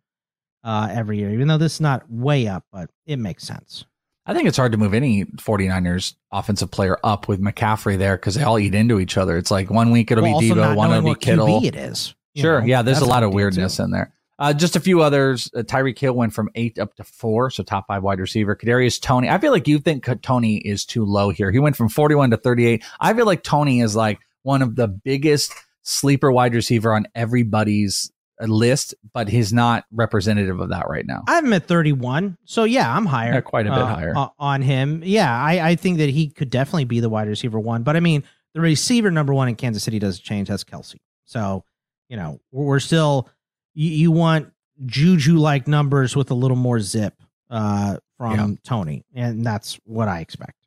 uh, 0.63 0.87
every 0.91 1.17
year, 1.19 1.31
even 1.31 1.47
though 1.47 1.57
this 1.57 1.75
is 1.75 1.81
not 1.81 2.09
way 2.09 2.47
up, 2.47 2.65
but 2.71 2.89
it 3.05 3.17
makes 3.17 3.43
sense. 3.43 3.85
I 4.25 4.33
think 4.33 4.47
it's 4.47 4.55
hard 4.57 4.71
to 4.71 4.77
move 4.77 4.93
any 4.93 5.25
49ers 5.25 6.15
offensive 6.31 6.71
player 6.71 6.97
up 7.03 7.27
with 7.27 7.41
McCaffrey 7.41 7.97
there 7.97 8.15
because 8.15 8.35
they 8.35 8.43
all 8.43 8.57
eat 8.57 8.73
into 8.73 8.99
each 9.01 9.17
other. 9.17 9.37
It's 9.37 9.51
like 9.51 9.69
one 9.69 9.91
week 9.91 10.11
it'll 10.11 10.23
Well, 10.23 10.39
be 10.39 10.49
Deebo, 10.49 10.75
one 10.75 10.91
it'll 10.91 11.13
be 11.13 11.19
Kittle. 11.19 11.47
QB 11.61 11.65
it 11.65 11.75
is, 11.75 12.15
Sure. 12.35 12.61
know, 12.61 12.67
yeah, 12.67 12.81
there's 12.81 13.01
a 13.01 13.05
lot 13.05 13.23
of 13.23 13.33
weirdness 13.33 13.79
in 13.79 13.91
there. 13.91 14.13
Uh, 14.39 14.51
just 14.53 14.75
a 14.75 14.79
few 14.79 15.01
others. 15.01 15.49
Uh, 15.55 15.59
Tyreek 15.61 15.99
Hill 15.99 16.13
went 16.13 16.33
from 16.33 16.49
eight 16.55 16.79
up 16.79 16.95
to 16.95 17.03
four, 17.03 17.49
so 17.49 17.63
top 17.63 17.85
five 17.87 18.01
wide 18.01 18.19
receiver. 18.19 18.55
Kadarius 18.55 18.99
Toney. 18.99 19.29
I 19.29 19.37
feel 19.39 19.51
like 19.51 19.67
you 19.67 19.77
think 19.79 20.07
Toney 20.21 20.57
is 20.57 20.85
too 20.85 21.05
low 21.05 21.29
here. 21.29 21.51
He 21.51 21.59
went 21.59 21.75
from 21.75 21.87
41 21.89 22.31
to 22.31 22.37
38. 22.37 22.83
I 22.99 23.13
feel 23.13 23.25
like 23.25 23.43
Toney 23.43 23.81
is 23.81 23.95
like 23.95 24.19
one 24.43 24.61
of 24.61 24.75
the 24.75 24.87
biggest 24.87 25.53
sleeper 25.83 26.31
wide 26.31 26.55
receiver 26.55 26.93
on 26.93 27.05
everybody's 27.13 28.11
list, 28.41 28.93
but 29.13 29.27
he's 29.29 29.53
not 29.53 29.85
representative 29.91 30.59
of 30.59 30.69
that 30.69 30.87
right 30.89 31.05
now. 31.05 31.23
I'm 31.27 31.51
at 31.53 31.65
31. 31.67 32.37
So 32.45 32.63
yeah, 32.63 32.95
I'm 32.95 33.05
higher. 33.05 33.33
Yeah, 33.33 33.41
quite 33.41 33.67
a 33.67 33.71
bit 33.71 33.79
uh, 33.79 33.85
higher. 33.85 34.13
uh, 34.15 34.29
on 34.39 34.61
him. 34.61 35.01
Yeah, 35.05 35.31
I, 35.31 35.69
I 35.69 35.75
think 35.75 35.97
that 35.99 36.09
he 36.09 36.29
could 36.29 36.49
definitely 36.49 36.85
be 36.85 36.99
the 36.99 37.09
wide 37.09 37.27
receiver 37.27 37.59
one. 37.59 37.83
But 37.83 37.95
I 37.95 37.99
mean, 37.99 38.23
the 38.53 38.61
receiver 38.61 39.11
number 39.11 39.33
one 39.33 39.47
in 39.49 39.55
Kansas 39.55 39.83
City 39.83 39.99
doesn't 39.99 40.23
change. 40.23 40.47
That's 40.49 40.63
Kelce. 40.63 40.97
So, 41.25 41.63
you 42.09 42.17
know, 42.17 42.39
we're, 42.51 42.65
we're 42.65 42.79
still, 42.79 43.29
you, 43.73 43.89
you 43.89 44.11
want 44.11 44.49
Juju 44.85 45.37
like 45.37 45.67
numbers 45.67 46.15
with 46.15 46.29
a 46.31 46.35
little 46.35 46.57
more 46.57 46.79
zip 46.79 47.13
uh, 47.49 47.97
from 48.17 48.35
Yeah. 48.51 48.55
Toney. 48.63 49.05
And 49.13 49.45
that's 49.45 49.79
what 49.85 50.07
I 50.07 50.19
expect. 50.19 50.57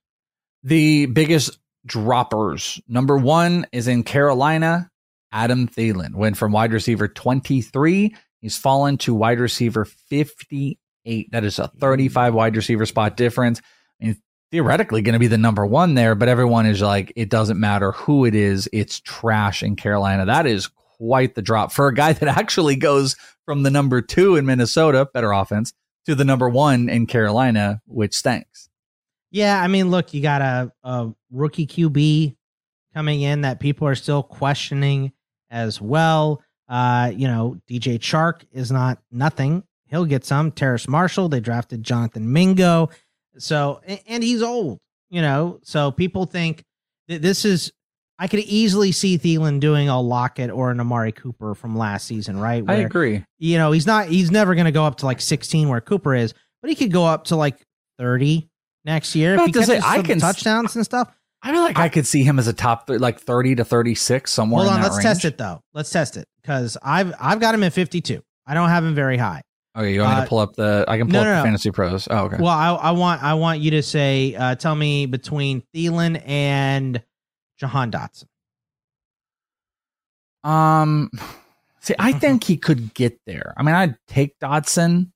The 0.62 1.06
biggest 1.06 1.58
droppers. 1.84 2.80
Number 2.88 3.16
one 3.16 3.66
is 3.72 3.86
in 3.88 4.02
Carolina. 4.02 4.90
Adam 5.36 5.68
Thielen 5.68 6.14
went 6.14 6.38
from 6.38 6.52
wide 6.52 6.72
receiver 6.72 7.08
23. 7.08 8.16
He's 8.40 8.56
fallen 8.56 8.96
to 8.98 9.14
wide 9.14 9.38
receiver 9.38 9.84
58. 9.84 11.30
That 11.30 11.44
is 11.44 11.58
a 11.58 11.68
35 11.68 12.32
wide 12.32 12.56
receiver 12.56 12.86
spot 12.86 13.18
difference. 13.18 13.60
I 14.00 14.06
mean, 14.06 14.22
theoretically 14.50 15.02
going 15.02 15.12
to 15.12 15.18
be 15.18 15.26
the 15.26 15.36
number 15.36 15.66
one 15.66 15.94
there, 15.94 16.14
but 16.14 16.30
everyone 16.30 16.64
is 16.64 16.80
like, 16.80 17.12
it 17.16 17.28
doesn't 17.28 17.60
matter 17.60 17.92
who 17.92 18.24
it 18.24 18.34
is. 18.34 18.66
It's 18.72 18.98
trash 19.00 19.62
in 19.62 19.76
Carolina. 19.76 20.24
That 20.24 20.46
is 20.46 20.70
quite 20.96 21.34
the 21.34 21.42
drop 21.42 21.70
for 21.70 21.88
a 21.88 21.94
guy 21.94 22.14
that 22.14 22.28
actually 22.28 22.76
goes 22.76 23.14
from 23.44 23.62
the 23.62 23.70
number 23.70 24.00
two 24.00 24.36
in 24.36 24.46
Minnesota, 24.46 25.06
better 25.12 25.32
offense, 25.32 25.74
to 26.06 26.14
the 26.14 26.24
number 26.24 26.48
one 26.48 26.88
in 26.88 27.06
Carolina, 27.06 27.82
which 27.86 28.14
stinks. 28.14 28.70
Yeah, 29.30 29.60
I 29.60 29.68
mean, 29.68 29.90
look, 29.90 30.14
you 30.14 30.22
got 30.22 30.40
a, 30.40 30.72
a 30.82 31.10
rookie 31.30 31.66
QB 31.66 32.36
coming 32.94 33.20
in 33.20 33.42
that 33.42 33.60
people 33.60 33.86
are 33.86 33.94
still 33.94 34.22
questioning 34.22 35.12
as 35.50 35.80
well. 35.80 36.42
Uh, 36.68 37.12
you 37.14 37.28
know, 37.28 37.56
DJ 37.70 37.98
Chark 37.98 38.42
is 38.52 38.72
not 38.72 38.98
nothing. 39.10 39.62
He'll 39.86 40.04
get 40.04 40.24
some. 40.24 40.50
Terrace 40.50 40.88
Marshall, 40.88 41.28
they 41.28 41.40
drafted 41.40 41.82
Jonathan 41.84 42.32
Mingo. 42.32 42.90
So, 43.38 43.80
and 44.08 44.22
he's 44.22 44.42
old, 44.42 44.80
you 45.10 45.20
know, 45.22 45.60
so 45.62 45.90
people 45.90 46.24
think 46.26 46.64
that 47.08 47.20
this 47.22 47.44
is, 47.44 47.70
I 48.18 48.28
could 48.28 48.40
easily 48.40 48.92
see 48.92 49.18
Thielen 49.18 49.60
doing 49.60 49.88
a 49.90 50.00
Lockett 50.00 50.50
or 50.50 50.70
an 50.70 50.80
Amari 50.80 51.12
Cooper 51.12 51.54
from 51.54 51.76
last 51.76 52.06
season, 52.06 52.38
right? 52.40 52.64
I 52.66 52.76
agree. 52.76 53.22
You 53.38 53.58
know, 53.58 53.72
he's 53.72 53.86
not, 53.86 54.08
he's 54.08 54.30
never 54.30 54.54
going 54.54 54.64
to 54.64 54.72
go 54.72 54.84
up 54.84 54.96
to 54.98 55.06
like 55.06 55.20
16 55.20 55.68
where 55.68 55.82
Cooper 55.82 56.14
is, 56.14 56.32
but 56.62 56.70
he 56.70 56.74
could 56.74 56.90
go 56.90 57.04
up 57.04 57.24
to 57.24 57.36
like 57.36 57.58
30 57.98 58.48
next 58.86 59.14
year 59.14 59.34
if 59.34 59.44
he 59.44 59.52
to 59.52 59.64
say, 59.64 59.80
I 59.84 60.00
can- 60.02 60.18
touchdowns 60.18 60.74
and 60.76 60.84
stuff. 60.84 61.14
I 61.42 61.52
feel 61.52 61.62
like 61.62 61.78
I 61.78 61.88
could 61.88 62.06
see 62.06 62.22
him 62.24 62.38
as 62.38 62.48
a 62.48 62.52
top 62.52 62.86
th- 62.88 62.98
like 63.00 63.20
30 63.20 63.56
to 63.56 63.64
36 63.64 64.32
somewhere. 64.32 64.64
Hold 64.64 64.68
in 64.68 64.74
on, 64.74 64.80
that 64.80 64.86
let's 64.92 64.96
range. 64.96 65.02
test 65.04 65.24
it 65.24 65.38
though. 65.38 65.60
Let's 65.74 65.90
test 65.90 66.16
it 66.16 66.26
because 66.42 66.76
I've 66.82 67.12
I've 67.20 67.40
got 67.40 67.54
him 67.54 67.62
at 67.62 67.72
52. 67.72 68.22
I 68.46 68.54
don't 68.54 68.68
have 68.68 68.84
him 68.84 68.94
very 68.94 69.16
high. 69.16 69.42
Okay, 69.76 69.92
you 69.92 70.00
want 70.00 70.14
me 70.14 70.20
Uh, 70.20 70.22
to 70.24 70.28
pull 70.28 70.38
up 70.38 70.54
the? 70.56 70.84
I 70.88 70.96
can 70.96 71.06
pull 71.06 71.12
no, 71.12 71.20
up 71.20 71.24
no, 71.26 71.30
the 71.32 71.36
no. 71.36 71.42
fantasy 71.44 71.70
pros. 71.70 72.08
Oh, 72.10 72.24
okay. 72.24 72.36
Well, 72.40 72.48
I, 72.48 72.70
I 72.70 72.90
want 72.92 73.22
I 73.22 73.34
want 73.34 73.60
you 73.60 73.72
to 73.72 73.82
say 73.82 74.34
uh, 74.34 74.54
tell 74.54 74.74
me 74.74 75.04
between 75.06 75.62
Thielen 75.74 76.22
and 76.26 77.02
Jahan 77.58 77.90
Dotson. 77.92 78.24
Um, 80.44 81.10
see, 81.80 81.94
I 81.98 82.12
think 82.18 82.44
he 82.44 82.56
could 82.56 82.94
get 82.94 83.20
there. 83.26 83.54
I 83.56 83.62
mean, 83.62 83.74
I'd 83.74 83.96
take 84.08 84.38
Dotson 84.38 85.10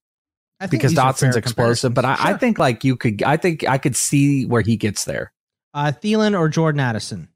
I 0.61 0.67
think 0.67 0.83
because 0.83 0.93
Dotson's 0.95 1.37
explosive, 1.37 1.95
but 1.95 2.05
I, 2.05 2.17
I 2.19 2.35
think 2.35 2.59
like 2.59 2.85
you 2.85 2.97
could. 2.97 3.23
I 3.23 3.37
think 3.37 3.67
I 3.67 3.79
could 3.79 3.97
see 3.97 4.45
where 4.45 4.63
he 4.63 4.77
gets 4.77 5.05
there. 5.05 5.33
Uh, 5.75 5.93
Thielen 6.03 6.39
or 6.39 6.49
Jordan 6.49 6.81
Addison. 6.81 7.29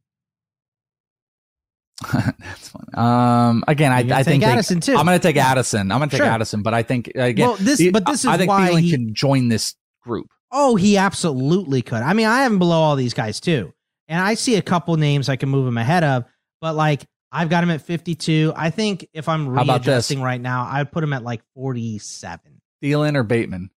That's 2.12 2.68
funny. 2.68 2.92
Um, 2.94 3.64
again, 3.68 3.92
I, 3.92 3.98
I 3.98 4.22
think 4.22 4.24
take 4.24 4.40
they- 4.40 4.46
Addison, 4.52 4.80
too. 4.80 4.96
I'm 4.96 5.06
going 5.06 5.18
to 5.18 5.22
take 5.22 5.36
Addison. 5.36 5.90
I'm 5.92 5.98
going 5.98 6.10
to 6.10 6.16
take 6.16 6.24
Sure. 6.24 6.30
Addison, 6.32 6.62
but 6.62 6.74
I 6.74 6.82
think 6.82 7.08
again, 7.14 7.48
Well, 7.48 7.56
this- 7.56 7.90
but 7.92 8.04
this 8.06 8.24
I 8.24 8.32
is 8.32 8.38
think 8.38 8.48
why 8.48 8.70
Thielen 8.70 8.80
he- 8.80 8.90
can 8.90 9.14
join 9.14 9.48
this 9.48 9.74
group. 10.02 10.28
Oh, 10.50 10.76
he 10.76 10.96
absolutely 10.96 11.82
could. 11.82 12.02
I 12.02 12.12
mean, 12.12 12.26
I 12.26 12.42
have 12.42 12.52
him 12.52 12.58
below 12.58 12.78
all 12.78 12.94
these 12.96 13.14
guys 13.14 13.40
too, 13.40 13.72
and 14.08 14.20
I 14.20 14.34
see 14.34 14.54
a 14.56 14.62
couple 14.62 14.96
names 14.96 15.28
I 15.28 15.36
can 15.36 15.48
move 15.48 15.66
him 15.66 15.78
ahead 15.78 16.04
of. 16.04 16.24
But 16.60 16.74
like, 16.76 17.06
I've 17.32 17.48
got 17.48 17.64
him 17.64 17.70
at 17.70 17.80
52. 17.82 18.52
I 18.54 18.70
think 18.70 19.08
if 19.12 19.28
I'm 19.28 19.48
readjusting 19.48 20.22
right 20.22 20.40
now, 20.40 20.68
I'd 20.70 20.92
put 20.92 21.02
him 21.02 21.12
at 21.12 21.24
like 21.24 21.42
47. 21.54 22.60
Thielen 22.82 23.16
or 23.16 23.24
Bateman? 23.24 23.70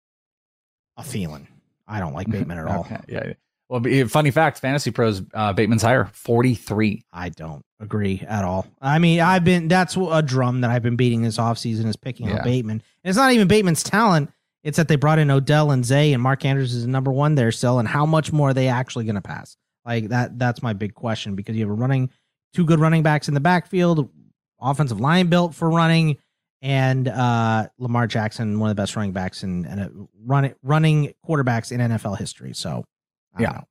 A 0.99 1.03
feeling. 1.03 1.49
I 1.89 1.99
don't 2.01 2.13
like 2.13 2.27
Bateman 2.31 2.59
at 2.59 2.67
all. 2.67 2.81
Okay, 2.81 2.99
yeah. 3.09 3.33
Well, 3.69 3.83
funny 4.09 4.31
fact: 4.31 4.61
Fantasy 4.61 4.91
Pros 4.91 5.23
uh, 5.35 5.53
Bateman's 5.53 5.83
higher, 5.83 6.05
43. 6.13 7.05
I 7.13 7.31
don't 7.31 7.65
agree 7.81 8.25
at 8.29 8.45
all. 8.45 8.67
I 8.81 8.99
mean, 8.99 9.21
I've 9.21 9.45
been 9.45 9.69
that's 9.69 9.97
a 9.97 10.23
drum 10.23 10.61
that 10.61 10.71
I've 10.71 10.83
been 10.83 10.97
beating 10.97 11.23
this 11.23 11.37
offseason 11.39 11.87
is 11.87 11.97
picking 11.97 12.29
Yeah. 12.29 12.39
on 12.39 12.45
Bateman. 12.45 12.77
And 13.03 13.11
it's 13.11 13.17
not 13.17 13.33
even 13.33 13.49
Bateman's 13.49 13.83
talent. 13.83 14.31
It's 14.63 14.77
that 14.79 14.89
they 14.89 14.97
brought 14.97 15.19
in 15.19 15.31
Odell 15.31 15.71
and 15.71 15.85
Zay 15.85 16.13
and 16.13 16.23
Mark 16.23 16.45
Andrews 16.45 16.75
is 16.75 16.87
number 16.87 17.13
one 17.13 17.35
there 17.37 17.53
still. 17.53 17.79
And 17.79 17.87
how 17.89 18.05
much 18.07 18.33
more 18.33 18.51
are 18.51 18.55
they 18.55 18.69
actually 18.69 19.05
going 19.05 19.15
to 19.17 19.21
pass? 19.21 19.57
Like 19.85 20.09
that. 20.09 20.39
That's 20.39 20.63
my 20.63 20.73
big 20.73 20.95
question 20.95 21.37
because 21.37 21.55
you 21.57 21.63
have 21.63 21.71
a 21.71 21.75
running 21.81 22.11
two 22.55 22.65
good 22.65 22.81
running 22.81 23.03
backs 23.03 23.29
in 23.29 23.35
the 23.35 23.41
backfield, 23.41 24.09
offensive 24.61 25.01
line 25.01 25.27
built 25.29 25.55
for 25.55 25.71
running, 25.71 26.17
and 26.63 27.07
uh, 27.07 27.69
Lamar 27.79 28.07
Jackson, 28.07 28.59
one 28.59 28.71
of 28.71 28.77
the 28.77 28.81
best 28.83 28.97
running 28.97 29.13
backs 29.13 29.43
and 29.43 29.67
uh, 29.69 29.89
running 30.25 30.55
running 30.63 31.13
quarterbacks 31.29 31.71
in 31.71 31.81
NFL 31.81 32.19
history. 32.19 32.53
So 32.55 32.85
Yeah. 33.39 33.51
know. 33.51 33.65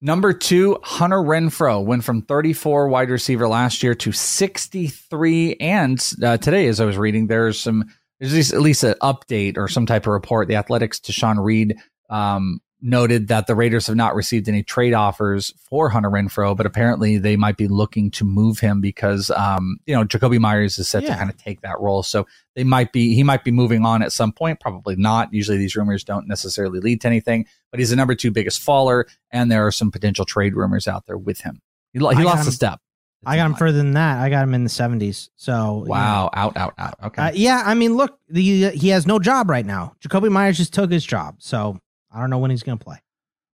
Number 0.00 0.34
two, 0.34 0.78
Hunter 0.82 1.16
Renfrow 1.16 1.82
went 1.82 2.04
from 2.04 2.22
34 2.22 2.88
wide 2.88 3.08
receiver 3.08 3.48
last 3.48 3.82
year 3.82 3.94
to 3.94 4.12
63. 4.12 5.56
And 5.60 6.12
uh, 6.22 6.36
today, 6.36 6.66
as 6.66 6.78
I 6.78 6.84
was 6.84 6.98
reading, 6.98 7.26
there's 7.26 7.58
some, 7.58 7.84
there's 8.20 8.32
at 8.32 8.36
least, 8.36 8.52
at 8.52 8.60
least 8.60 8.84
an 8.84 8.94
update 9.00 9.56
or 9.56 9.66
some 9.66 9.86
type 9.86 10.02
of 10.02 10.12
report. 10.12 10.48
The 10.48 10.56
Athletic's 10.56 11.00
Tashan 11.00 11.42
Reed 11.42 11.76
um, 12.10 12.60
noted 12.84 13.28
that 13.28 13.46
the 13.46 13.54
Raiders 13.54 13.86
have 13.86 13.96
not 13.96 14.14
received 14.14 14.46
any 14.48 14.62
trade 14.62 14.92
offers 14.92 15.54
for 15.58 15.88
Hunter 15.88 16.10
Renfrow, 16.10 16.54
but 16.54 16.66
apparently 16.66 17.16
they 17.16 17.34
might 17.34 17.56
be 17.56 17.66
looking 17.66 18.10
to 18.12 18.24
move 18.24 18.58
him 18.60 18.80
because, 18.82 19.30
um, 19.30 19.78
you 19.86 19.94
know, 19.96 20.04
Jakobi 20.04 20.38
Meyers 20.38 20.78
is 20.78 20.88
set 20.88 21.02
Yeah. 21.02 21.12
to 21.14 21.16
kind 21.16 21.30
of 21.30 21.36
take 21.38 21.62
that 21.62 21.80
role. 21.80 22.02
So 22.02 22.26
they 22.54 22.62
might 22.62 22.92
be, 22.92 23.14
he 23.14 23.22
might 23.22 23.42
be 23.42 23.50
moving 23.50 23.86
on 23.86 24.02
at 24.02 24.12
some 24.12 24.32
point, 24.32 24.60
probably 24.60 24.96
not. 24.96 25.32
Usually 25.32 25.56
these 25.56 25.74
rumors 25.74 26.04
don't 26.04 26.28
necessarily 26.28 26.78
lead 26.78 27.00
to 27.00 27.08
anything, 27.08 27.46
but 27.70 27.80
he's 27.80 27.88
the 27.90 27.96
number 27.96 28.14
two 28.14 28.30
biggest 28.30 28.60
faller, 28.60 29.06
and 29.30 29.50
there 29.50 29.66
are 29.66 29.72
some 29.72 29.90
potential 29.90 30.26
trade 30.26 30.54
rumors 30.54 30.86
out 30.86 31.06
there 31.06 31.16
with 31.18 31.40
him. 31.40 31.62
He, 31.94 31.98
he 31.98 32.04
lost 32.04 32.42
a 32.42 32.46
him- 32.48 32.52
step. 32.52 32.80
I 33.26 33.36
got 33.36 33.46
him 33.46 33.54
further 33.54 33.78
than 33.78 33.92
that. 33.92 34.18
I 34.18 34.28
got 34.28 34.42
him 34.42 34.52
in 34.52 34.64
the 34.64 34.68
70s. 34.70 35.30
So 35.36 35.52
you 35.52 35.84
know. 35.84 35.90
Wow, 35.90 36.30
out, 36.34 36.58
out, 36.58 36.74
out. 36.76 36.94
Okay. 37.04 37.22
Uh, 37.22 37.32
yeah, 37.34 37.62
I 37.64 37.72
mean, 37.72 37.96
look, 37.96 38.18
the, 38.28 38.68
he 38.72 38.88
has 38.90 39.06
no 39.06 39.18
job 39.18 39.48
right 39.48 39.64
now. 39.64 39.94
Jakobi 40.06 40.30
Meyers 40.30 40.58
just 40.58 40.74
took 40.74 40.90
his 40.90 41.06
job, 41.06 41.36
so 41.38 41.78
I 42.14 42.20
don't 42.20 42.30
know 42.30 42.38
when 42.38 42.50
he's 42.50 42.62
going 42.62 42.78
to 42.78 42.84
play. 42.84 42.98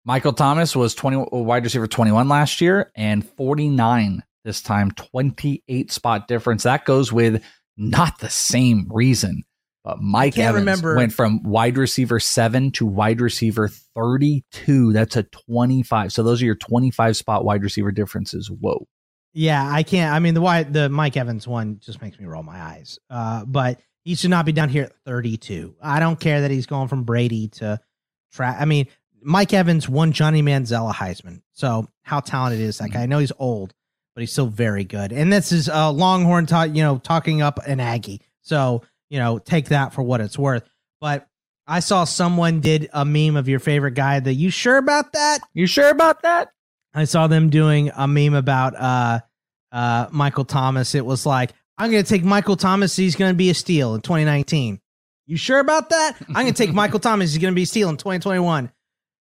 Michael 0.05 0.33
Thomas 0.33 0.75
was 0.75 0.95
20 0.95 1.27
wide 1.31 1.63
receiver 1.63 1.87
21 1.87 2.27
last 2.27 2.61
year 2.61 2.91
and 2.95 3.27
49 3.27 4.23
this 4.43 4.61
time, 4.61 4.91
28 4.91 5.91
spot 5.91 6.27
difference. 6.27 6.63
That 6.63 6.85
goes 6.85 7.11
with 7.11 7.43
not 7.77 8.19
the 8.19 8.29
same 8.29 8.87
reason, 8.89 9.43
but 9.83 9.99
Mike 10.01 10.37
Evans 10.37 10.61
remember- 10.61 10.95
went 10.95 11.13
from 11.13 11.43
wide 11.43 11.77
receiver 11.77 12.19
7 12.19 12.71
to 12.71 12.85
wide 12.85 13.21
receiver 13.21 13.69
32. 13.95 14.93
That's 14.93 15.15
a 15.15 15.23
25. 15.23 16.11
So 16.11 16.23
those 16.23 16.41
are 16.41 16.45
your 16.45 16.55
25 16.55 17.17
spot 17.17 17.45
wide 17.45 17.63
receiver 17.63 17.91
differences. 17.91 18.49
Whoa. 18.49 18.87
Yeah, 19.33 19.69
I 19.69 19.83
can't. 19.83 20.13
I 20.13 20.19
mean, 20.19 20.33
the 20.33 20.41
why 20.41 20.63
the 20.63 20.89
Mike 20.89 21.15
Evans 21.15 21.47
one 21.47 21.79
just 21.79 22.01
makes 22.01 22.19
me 22.19 22.25
roll 22.25 22.43
my 22.43 22.59
eyes. 22.59 22.97
Uh, 23.09 23.45
but 23.45 23.79
he 24.03 24.15
should 24.15 24.31
not 24.31 24.45
be 24.45 24.51
down 24.51 24.69
here 24.69 24.85
at 24.85 24.93
32. 25.05 25.75
I 25.81 25.99
don't 25.99 26.19
care 26.19 26.41
that 26.41 26.51
he's 26.51 26.65
going 26.65 26.87
from 26.87 27.03
Brady 27.03 27.49
to 27.49 27.79
tra- 28.31 28.55
I 28.59 28.65
mean, 28.65 28.87
Mike 29.21 29.53
Evans 29.53 29.89
won 29.89 30.11
Johnny 30.11 30.41
Manziel 30.41 30.89
a 30.89 30.93
Heisman. 30.93 31.41
So 31.53 31.87
how 32.03 32.19
talented 32.19 32.61
is 32.61 32.77
that 32.77 32.91
guy? 32.91 33.03
I 33.03 33.05
know 33.05 33.19
he's 33.19 33.31
old, 33.37 33.73
but 34.15 34.21
he's 34.21 34.31
still 34.31 34.47
very 34.47 34.83
good. 34.83 35.11
And 35.11 35.31
this 35.31 35.51
is 35.51 35.67
uh, 35.69 35.91
Longhorn, 35.91 36.45
ta- 36.45 36.63
you 36.63 36.81
know, 36.83 36.97
talking 36.99 37.41
up 37.41 37.59
an 37.65 37.79
Aggie. 37.79 38.21
So 38.41 38.83
you 39.09 39.19
know, 39.19 39.39
take 39.39 39.69
that 39.69 39.93
for 39.93 40.03
what 40.03 40.21
it's 40.21 40.37
worth. 40.37 40.63
But 41.01 41.27
I 41.67 41.79
saw 41.81 42.03
someone 42.03 42.61
did 42.61 42.89
a 42.93 43.03
meme 43.05 43.35
of 43.35 43.47
your 43.47 43.59
favorite 43.59 43.93
guy. 43.93 44.19
That 44.19 44.35
you 44.35 44.49
sure 44.49 44.77
about 44.77 45.13
that? 45.13 45.39
You 45.53 45.67
sure 45.67 45.89
about 45.89 46.21
that? 46.21 46.49
I 46.93 47.05
saw 47.05 47.27
them 47.27 47.49
doing 47.49 47.91
a 47.95 48.07
meme 48.07 48.33
about 48.33 48.75
uh 48.75 49.19
uh 49.71 50.07
Michael 50.11 50.45
Thomas. 50.45 50.95
It 50.95 51.05
was 51.05 51.25
like, 51.25 51.51
I'm 51.77 51.91
gonna 51.91 52.03
take 52.03 52.23
Michael 52.23 52.55
Thomas, 52.55 52.95
he's 52.95 53.15
gonna 53.15 53.33
be 53.33 53.49
a 53.49 53.53
steal 53.53 53.95
in 53.95 54.01
2019. 54.01 54.79
You 55.29 55.37
sure 55.37 55.59
about 55.59 55.89
that? 55.89 56.17
I'm 56.27 56.33
gonna 56.33 56.53
take 56.53 56.73
Michael 56.73 56.99
Thomas, 56.99 57.31
he's 57.31 57.39
gonna 57.39 57.53
be 57.53 57.61
a 57.61 57.67
steal 57.67 57.87
in 57.89 57.97
2021. 57.97 58.71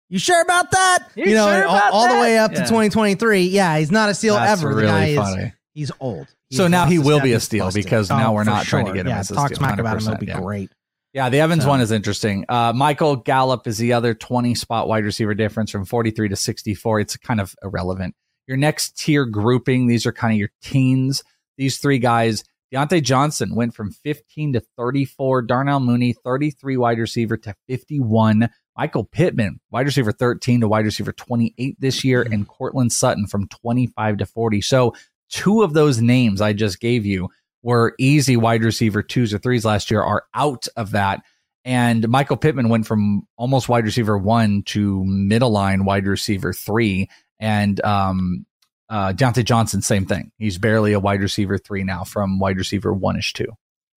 You 0.09 0.19
sure 0.19 0.39
about 0.43 0.69
that? 0.69 1.07
You 1.15 1.33
know, 1.33 1.47
sure 1.47 1.55
and 1.55 1.63
all, 1.63 1.75
about 1.75 1.91
all 1.91 2.13
the 2.13 2.21
way 2.21 2.37
up 2.37 2.51
to 2.51 2.59
2023. 2.59 3.41
Yeah, 3.41 3.79
he's 3.79 3.91
not 3.91 4.07
a 4.07 4.13
steal 4.13 4.35
That's 4.35 4.61
ever. 4.61 4.69
the 4.69 4.75
really 4.75 4.87
guy 4.87 5.05
is 5.07 5.17
funny. 5.17 5.53
he's 5.73 5.91
old. 5.99 6.27
So 6.51 6.67
now 6.67 6.85
he 6.85 6.99
will 6.99 7.19
be 7.19 7.33
a 7.33 7.39
steal 7.39 7.65
busted. 7.65 7.83
because 7.83 8.09
now 8.11 8.31
we're 8.33 8.45
for 8.45 8.51
not 8.51 8.65
trying 8.67 8.85
to 8.85 8.93
get 8.93 9.01
him 9.01 9.07
yeah, 9.07 9.19
as 9.19 9.31
a 9.31 9.33
talk 9.33 9.47
steal, 9.47 9.57
smack 9.57 9.79
about 9.79 9.99
him. 9.99 10.07
It'll 10.07 10.19
be 10.19 10.27
yeah. 10.27 10.39
great. 10.39 10.69
Yeah, 11.13 11.29
the 11.29 11.39
Evans 11.39 11.63
So- 11.63 11.69
one 11.69 11.81
is 11.81 11.91
interesting. 11.91 12.45
Uh, 12.47 12.73
Michael 12.73 13.15
Gallup 13.15 13.65
is 13.65 13.79
the 13.79 13.93
other 13.93 14.13
20 14.13 14.53
spot 14.53 14.87
wide 14.87 15.03
receiver 15.03 15.33
difference 15.33 15.71
from 15.71 15.83
43 15.83 16.29
to 16.29 16.35
64. 16.35 16.99
It's 16.99 17.17
kind 17.17 17.41
of 17.41 17.55
irrelevant. 17.63 18.13
Your 18.47 18.57
next 18.57 18.99
tier 18.99 19.25
grouping, 19.25 19.87
these 19.87 20.05
are 20.05 20.11
kind 20.11 20.31
of 20.33 20.37
your 20.37 20.51
teens. 20.61 21.23
These 21.57 21.79
three 21.79 21.97
guys, 21.97 22.43
Diontae 22.74 23.01
Johnson 23.01 23.55
went 23.55 23.74
from 23.74 23.91
15 23.91 24.53
to 24.53 24.61
34. 24.78 25.43
Darnell 25.43 25.80
Mooney, 25.80 26.13
33 26.13 26.78
wide 26.78 26.99
receiver 26.99 27.38
to 27.38 27.55
51. 27.68 28.49
Michael 28.78 29.05
Pittman, 29.05 29.59
wide 29.72 29.86
receiver 29.86 30.11
13 30.11 30.61
to 30.61 30.68
wide 30.68 30.86
receiver 30.86 31.13
28 31.13 31.78
this 31.80 32.03
year. 32.03 32.22
And 32.22 32.47
Courtland 32.47 32.91
Sutton 32.91 33.28
from 33.28 33.47
25 33.47 34.18
to 34.18 34.26
40. 34.26 34.61
So 34.61 34.93
two 35.30 35.63
of 35.63 35.74
those 35.74 36.01
names 36.01 36.41
I 36.41 36.53
just 36.53 36.80
gave 36.80 37.05
you 37.05 37.30
were 37.63 37.95
easy 37.97 38.38
wide 38.38 38.63
receiver 38.63 39.01
twos 39.01 39.34
or 39.34 39.39
threes 39.39 39.65
last 39.65 39.89
year 39.89 40.01
are 40.01 40.26
out 40.34 40.68
of 40.76 40.91
that. 40.91 41.22
And 41.65 42.07
Michael 42.07 42.38
Pittman 42.38 42.70
went 42.70 42.88
from 42.88 43.28
almost 43.36 43.68
wide 43.68 43.84
receiver 43.86 44.18
one 44.18 44.63
to 44.68 45.03
middle 45.05 45.51
line 45.51 45.84
wide 45.84 46.07
receiver 46.07 46.53
three. 46.53 47.09
And 47.39 47.84
um, 47.84 48.45
uh, 48.89 49.13
Diontae 49.13 49.43
Johnson, 49.43 49.81
same 49.81 50.05
thing. 50.05 50.31
He's 50.38 50.57
barely 50.57 50.93
a 50.93 50.99
wide 50.99 51.21
receiver 51.21 51.57
three 51.57 51.83
now 51.83 52.03
from 52.03 52.39
wide 52.39 52.57
receiver 52.57 52.93
one 52.93 53.17
ish 53.17 53.33
two. 53.33 53.47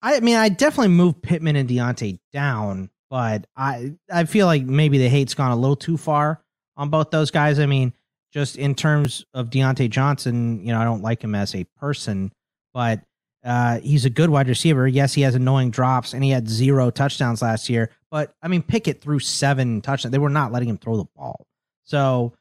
I 0.03 0.21
mean, 0.21 0.37
I 0.37 0.49
definitely 0.49 0.89
moved 0.89 1.23
Pittman 1.23 1.57
and 1.57 1.69
Diontae 1.69 2.19
down, 2.33 2.91
but 3.11 3.47
I 3.57 3.95
I 4.11 4.25
feel 4.25 4.47
like 4.47 4.63
maybe 4.63 4.99
the 4.99 5.09
hate's 5.09 5.35
gone 5.35 5.53
a 5.53 5.57
little 5.57 5.77
too 5.77 5.97
far 5.97 6.43
on 6.77 6.89
both 6.89 7.11
those 7.11 7.31
guys. 7.31 7.59
I 7.59 7.67
mean, 7.67 7.93
just 8.33 8.57
in 8.57 8.75
terms 8.75 9.25
of 9.35 9.51
Diontae 9.51 9.91
Johnson, 9.91 10.65
you 10.65 10.73
know, 10.73 10.81
I 10.81 10.85
don't 10.85 11.03
like 11.03 11.23
him 11.23 11.35
as 11.35 11.55
a 11.55 11.65
person, 11.79 12.33
but 12.73 13.01
uh, 13.45 13.81
he's 13.81 14.05
a 14.05 14.11
good 14.11 14.31
wide 14.31 14.49
receiver. 14.49 14.87
Yes, 14.87 15.15
he 15.15 15.23
has 15.23 15.35
annoying 15.35 15.71
drops, 15.71 16.15
and 16.15 16.23
he 16.23 16.31
had 16.31 16.49
zero 16.49 16.91
touchdowns 16.91 17.43
last 17.43 17.69
year. 17.69 17.91
But 18.11 18.35
I 18.43 18.49
mean, 18.49 18.63
Pickett 18.63 19.01
threw 19.01 19.19
seven 19.19 19.81
touchdowns. 19.83 20.13
They 20.13 20.19
were 20.19 20.29
not 20.31 20.53
letting 20.53 20.69
him 20.69 20.79
throw 20.79 20.97
the 20.97 21.07
ball. 21.17 21.47
So 21.85 22.35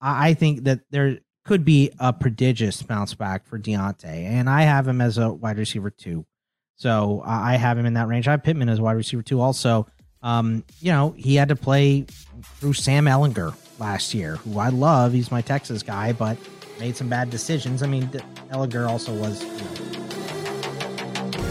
I, 0.00 0.30
I 0.30 0.34
think 0.34 0.64
that 0.64 0.80
there 0.90 1.18
could 1.44 1.64
be 1.64 1.90
a 1.98 2.12
prodigious 2.12 2.82
bounce 2.82 3.14
back 3.14 3.46
for 3.46 3.58
Diontae, 3.58 4.04
and 4.04 4.48
I 4.48 4.62
have 4.62 4.86
him 4.86 5.00
as 5.00 5.18
a 5.18 5.32
wide 5.32 5.58
receiver 5.58 5.90
too. 5.90 6.24
So 6.76 7.22
I 7.24 7.56
have 7.56 7.78
him 7.78 7.86
in 7.86 7.94
that 7.94 8.08
range. 8.08 8.26
I 8.26 8.32
have 8.32 8.42
Pittman 8.42 8.68
as 8.68 8.80
wide 8.80 8.96
receiver 8.96 9.22
too. 9.22 9.40
Also, 9.40 9.86
um, 10.22 10.64
you 10.80 10.90
know, 10.92 11.14
he 11.16 11.34
had 11.34 11.48
to 11.48 11.56
play 11.56 12.06
through 12.58 12.72
Sam 12.72 13.06
Ehlinger 13.06 13.54
last 13.78 14.14
year, 14.14 14.36
who 14.36 14.58
I 14.58 14.68
love. 14.68 15.12
He's 15.12 15.30
my 15.30 15.42
Texas 15.42 15.82
guy, 15.82 16.12
but 16.12 16.36
made 16.80 16.96
some 16.96 17.08
bad 17.08 17.30
decisions. 17.30 17.82
I 17.82 17.86
mean, 17.86 18.08
Ehlinger 18.50 18.88
also 18.88 19.12
was. 19.14 19.42
You 19.42 19.48
know, 19.98 20.01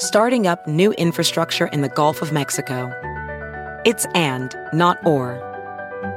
starting 0.00 0.46
up 0.46 0.66
new 0.66 0.92
infrastructure 0.94 1.66
in 1.66 1.82
the 1.82 1.88
Gulf 1.90 2.22
of 2.22 2.32
Mexico. 2.32 2.90
It's 3.84 4.06
and, 4.14 4.54
not 4.72 4.98
or. 5.06 5.46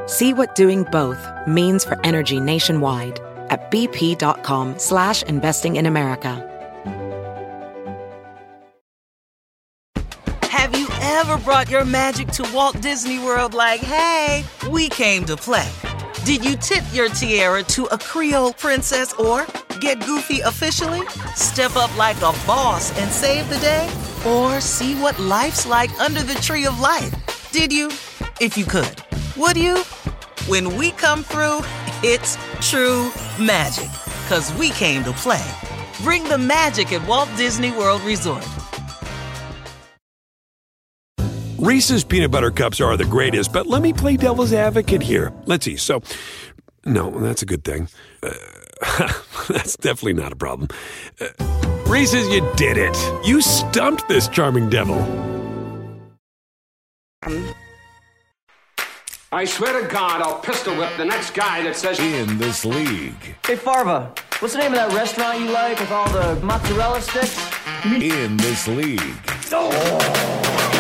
See 0.08 0.34
what 0.34 0.56
doing 0.56 0.84
both 0.86 1.30
means 1.48 1.84
for 1.84 2.00
energy 2.06 2.40
nationwide 2.40 3.20
at 3.50 3.70
bp.com 3.70 4.80
slash 4.80 5.22
investing 5.24 5.76
in 5.76 5.86
America. 5.86 6.50
Have 10.44 10.78
you 10.78 10.88
ever 11.02 11.38
brought 11.40 11.70
your 11.70 11.84
magic 11.84 12.30
to 12.30 12.50
Walt 12.54 12.80
Disney 12.80 13.20
World 13.20 13.54
like, 13.54 13.82
hey, 13.82 14.46
we 14.70 14.88
came 14.88 15.26
to 15.26 15.36
play? 15.36 15.70
Did 16.24 16.46
you 16.46 16.56
tip 16.56 16.86
your 16.94 17.10
tiara 17.10 17.64
to 17.64 17.86
a 17.88 17.98
Creole 17.98 18.54
princess 18.54 19.12
or 19.14 19.46
get 19.84 20.06
goofy 20.06 20.40
officially? 20.40 21.06
Step 21.36 21.76
up 21.76 21.96
like 21.98 22.18
a 22.18 22.32
boss 22.48 22.98
and 22.98 23.12
save 23.12 23.48
the 23.50 23.58
day? 23.58 23.88
Or 24.26 24.62
see 24.62 24.96
what 24.96 25.20
life's 25.20 25.66
like 25.66 25.92
under 26.00 26.24
the 26.24 26.36
tree 26.36 26.66
of 26.66 26.80
life? 26.80 27.14
Did 27.52 27.72
you? 27.72 27.90
If 28.40 28.58
you 28.58 28.66
could. 28.66 28.96
Would 29.36 29.58
you? 29.58 29.80
When 30.48 30.78
we 30.78 30.92
come 30.92 31.24
through, 31.24 31.60
it's 32.02 32.38
true 32.62 33.12
magic. 33.40 33.92
Cause 34.30 34.54
we 34.54 34.70
came 34.72 35.04
to 35.04 35.12
play. 35.12 35.46
Bring 36.02 36.24
the 36.24 36.38
magic 36.38 36.94
at 36.94 37.06
Walt 37.06 37.30
Disney 37.36 37.72
World 37.72 38.02
Resort. 38.04 38.48
Reese's 41.58 42.04
peanut 42.04 42.32
butter 42.32 42.52
cups 42.52 42.82
are 42.82 42.98
the 42.98 43.06
greatest, 43.06 43.54
but 43.54 43.68
let 43.68 43.82
me 43.82 43.94
play 43.94 44.18
devil's 44.18 44.54
advocate 44.54 45.02
here. 45.02 45.34
Let's 45.46 45.66
see. 45.66 45.78
So, 45.78 46.02
no, 46.86 47.12
that's 47.12 47.42
a 47.42 47.46
good 47.46 47.64
thing. 47.64 47.88
Uh, 48.22 48.32
that's 49.50 49.78
definitely 49.78 50.14
not 50.14 50.32
a 50.32 50.36
problem. 50.36 50.70
Uh, 51.20 51.28
Reese's, 51.88 52.28
you 52.30 52.48
did 52.56 52.78
it. 52.78 52.98
You 53.26 53.42
stumped 53.42 54.08
this 54.08 54.28
charming 54.28 54.70
devil. 54.70 55.00
I 59.32 59.46
swear 59.46 59.82
to 59.82 59.88
God, 59.88 60.22
I'll 60.22 60.40
pistol 60.40 60.76
whip 60.76 60.92
the 60.98 61.06
next 61.06 61.34
guy 61.34 61.64
that 61.64 61.76
says 61.76 62.00
In 62.00 62.38
this 62.38 62.66
league. 62.66 63.36
Hey 63.46 63.56
Farva, 63.56 64.14
what's 64.40 64.54
the 64.54 64.60
name 64.60 64.74
of 64.74 64.78
that 64.78 64.94
restaurant 64.94 65.40
you 65.40 65.50
like 65.50 65.80
with 65.80 65.92
all 65.92 66.08
the 66.10 66.36
mozzarella 66.46 67.02
sticks? 67.02 67.36
In 67.86 68.38
this 68.38 68.68
league. 68.68 69.00
That's 69.26 70.73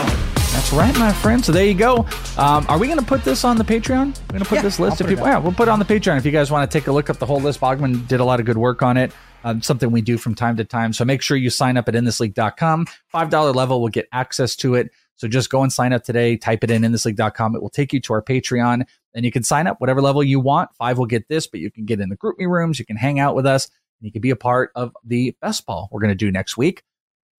That's 0.64 0.76
right, 0.76 0.97
my 0.97 1.11
friend. 1.11 1.43
So 1.43 1.51
there 1.51 1.66
you 1.66 1.74
go. 1.74 2.07
Um, 2.38 2.66
are 2.70 2.80
we 2.80 2.88
going 2.88 2.97
to 2.97 3.05
put 3.05 3.26
this 3.26 3.43
on 3.43 3.57
the 3.57 3.66
Patreon? 3.66 4.18
We're 4.18 4.28
going 4.28 4.43
to 4.43 4.45
put 4.45 4.55
Yeah, 4.55 4.61
this 4.61 4.80
list 4.80 5.01
of 5.01 5.07
people. 5.07 5.26
Yeah, 5.26 5.38
we'll 5.38 5.51
put 5.51 5.68
it 5.68 5.72
on 5.72 5.78
the 5.78 5.84
Patreon 5.84 6.18
if 6.18 6.26
you 6.26 6.32
guys 6.32 6.51
want 6.51 6.72
to 6.72 6.80
take 6.80 6.88
a 6.88 6.91
look 6.91 7.09
at 7.09 7.20
the 7.20 7.26
whole 7.26 7.41
list. 7.41 7.59
Bogman 7.59 8.07
did 8.07 8.22
a 8.22 8.24
lot 8.24 8.39
of 8.39 8.45
good 8.45 8.57
work 8.57 8.82
on 8.82 8.95
it. 8.95 9.11
Um, 9.43 9.61
something 9.61 9.91
we 9.91 9.99
do 9.99 10.18
from 10.18 10.36
time 10.36 10.55
to 10.55 10.64
time. 10.64 10.93
So 10.93 11.03
make 11.03 11.22
sure 11.22 11.36
you 11.36 11.49
sign 11.49 11.76
up 11.76 11.89
at 11.89 11.95
inthisleague.com. 11.95 12.88
$5 13.14 13.55
level 13.55 13.82
will 13.82 13.89
get 13.89 14.07
access 14.14 14.55
to 14.55 14.76
it. 14.76 14.89
So 15.18 15.28
just 15.28 15.49
go 15.49 15.64
and 15.64 15.72
sign 15.72 15.91
up 15.91 16.05
today. 16.05 16.38
Type 16.38 16.64
it 16.64 16.72
in 16.72 16.84
inthisleague.com. 16.84 17.57
It 17.57 17.61
will 17.61 17.70
take 17.70 17.91
you 17.91 17.99
to 17.99 18.14
our 18.14 18.22
Patreon 18.22 18.84
and 19.14 19.26
you 19.26 19.34
can 19.34 19.43
sign 19.43 19.68
up 19.68 19.82
whatever 19.82 20.01
level 20.01 20.24
you 20.24 20.39
want. 20.39 20.74
Five 20.76 20.97
will 20.97 21.07
get 21.07 21.28
this, 21.28 21.45
but 21.45 21.59
you 21.59 21.72
can 21.72 21.84
get 21.84 21.99
in 21.99 22.07
the 22.07 22.16
group 22.16 22.38
me 22.39 22.45
rooms. 22.45 22.80
You 22.80 22.86
can 22.86 22.95
hang 22.95 23.20
out 23.20 23.36
with 23.36 23.45
us 23.45 23.66
and 23.99 24.05
you 24.05 24.14
can 24.14 24.22
be 24.22 24.30
a 24.30 24.38
part 24.38 24.72
of 24.76 24.95
the 25.03 25.36
best 25.41 25.66
ball 25.66 25.89
we're 25.91 25.99
going 25.99 26.07
to 26.07 26.16
do 26.16 26.32
next 26.32 26.55
week. 26.55 26.84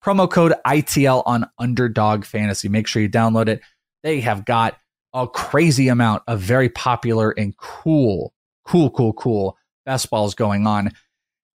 Promo 0.05 0.29
code 0.29 0.53
ITL 0.67 1.23
on 1.25 1.47
Underdog 1.57 2.25
Fantasy. 2.25 2.69
Make 2.69 2.85
sure 2.85 3.01
you 3.01 3.09
download 3.09 3.47
it. 3.47 3.61
They 4.03 4.21
have 4.21 4.45
got 4.45 4.77
a 5.15 5.27
crazy 5.27 5.87
amount 5.87 6.21
of 6.27 6.39
very 6.39 6.69
popular 6.69 7.31
and 7.31 7.57
cool, 7.57 8.31
cool, 8.65 8.91
cool, 8.91 9.13
cool 9.13 9.57
best 9.83 10.11
balls 10.11 10.35
going 10.35 10.67
on. 10.67 10.91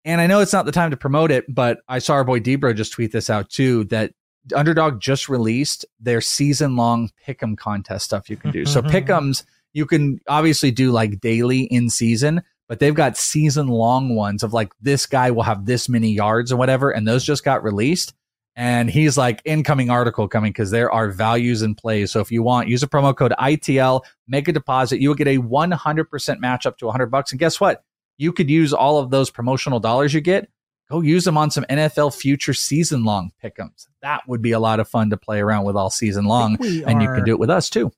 And 0.04 0.20
I 0.20 0.26
know 0.26 0.40
it's 0.40 0.52
not 0.52 0.64
the 0.64 0.72
time 0.72 0.90
to 0.90 0.96
promote 0.96 1.30
it, 1.30 1.44
but 1.48 1.78
I 1.88 2.00
saw 2.00 2.14
our 2.14 2.24
boy 2.24 2.40
Debro 2.40 2.74
just 2.74 2.92
tweet 2.92 3.12
this 3.12 3.30
out 3.30 3.50
too 3.50 3.84
that 3.84 4.14
Underdog 4.56 5.00
just 5.00 5.28
released 5.28 5.84
their 6.00 6.20
season 6.20 6.74
long 6.74 7.10
pick'em 7.24 7.56
contest 7.56 8.06
stuff 8.06 8.28
you 8.28 8.36
can 8.36 8.50
do. 8.50 8.64
so 8.64 8.82
mm-hmm. 8.82 8.90
pick'ems, 8.90 9.44
you 9.74 9.86
can 9.86 10.18
obviously 10.26 10.72
do 10.72 10.90
like 10.90 11.20
daily 11.20 11.60
in 11.60 11.88
season, 11.88 12.42
but 12.68 12.80
they've 12.80 12.94
got 12.94 13.16
season 13.16 13.68
long 13.68 14.16
ones 14.16 14.42
of 14.42 14.52
like 14.52 14.72
this 14.80 15.06
guy 15.06 15.30
will 15.30 15.44
have 15.44 15.66
this 15.66 15.88
many 15.88 16.10
yards 16.10 16.50
or 16.50 16.56
whatever. 16.56 16.90
And 16.90 17.06
those 17.06 17.22
just 17.22 17.44
got 17.44 17.62
released. 17.62 18.12
And 18.60 18.90
he's 18.90 19.16
like 19.16 19.40
incoming 19.46 19.88
article 19.88 20.28
coming 20.28 20.52
because 20.52 20.70
there 20.70 20.92
are 20.92 21.08
values 21.08 21.62
in 21.62 21.74
play. 21.74 22.04
So 22.04 22.20
if 22.20 22.30
you 22.30 22.42
want, 22.42 22.68
use 22.68 22.82
a 22.82 22.86
promo 22.86 23.16
code 23.16 23.32
ITL, 23.40 24.02
make 24.28 24.48
a 24.48 24.52
deposit. 24.52 25.00
You 25.00 25.08
will 25.08 25.14
get 25.16 25.28
a 25.28 25.38
100% 25.38 26.40
match 26.40 26.66
up 26.66 26.76
to 26.76 26.84
100 26.84 27.06
bucks. 27.06 27.32
And 27.32 27.38
guess 27.38 27.58
what? 27.58 27.82
You 28.18 28.34
could 28.34 28.50
use 28.50 28.74
all 28.74 28.98
of 28.98 29.08
those 29.08 29.30
promotional 29.30 29.80
dollars 29.80 30.12
you 30.12 30.20
get. 30.20 30.50
Go 30.90 31.00
use 31.00 31.24
them 31.24 31.38
on 31.38 31.50
some 31.50 31.64
NFL 31.70 32.14
future 32.14 32.52
season 32.52 33.02
long 33.02 33.30
pick'ems. 33.42 33.86
That 34.02 34.28
would 34.28 34.42
be 34.42 34.52
a 34.52 34.58
lot 34.60 34.78
of 34.78 34.86
fun 34.86 35.08
to 35.08 35.16
play 35.16 35.40
around 35.40 35.64
with 35.64 35.74
all 35.76 35.88
season 35.88 36.26
long. 36.26 36.58
And 36.60 37.00
you 37.00 37.08
can 37.08 37.24
do 37.24 37.32
it 37.32 37.38
with 37.38 37.48
us 37.48 37.70
too. 37.70 37.90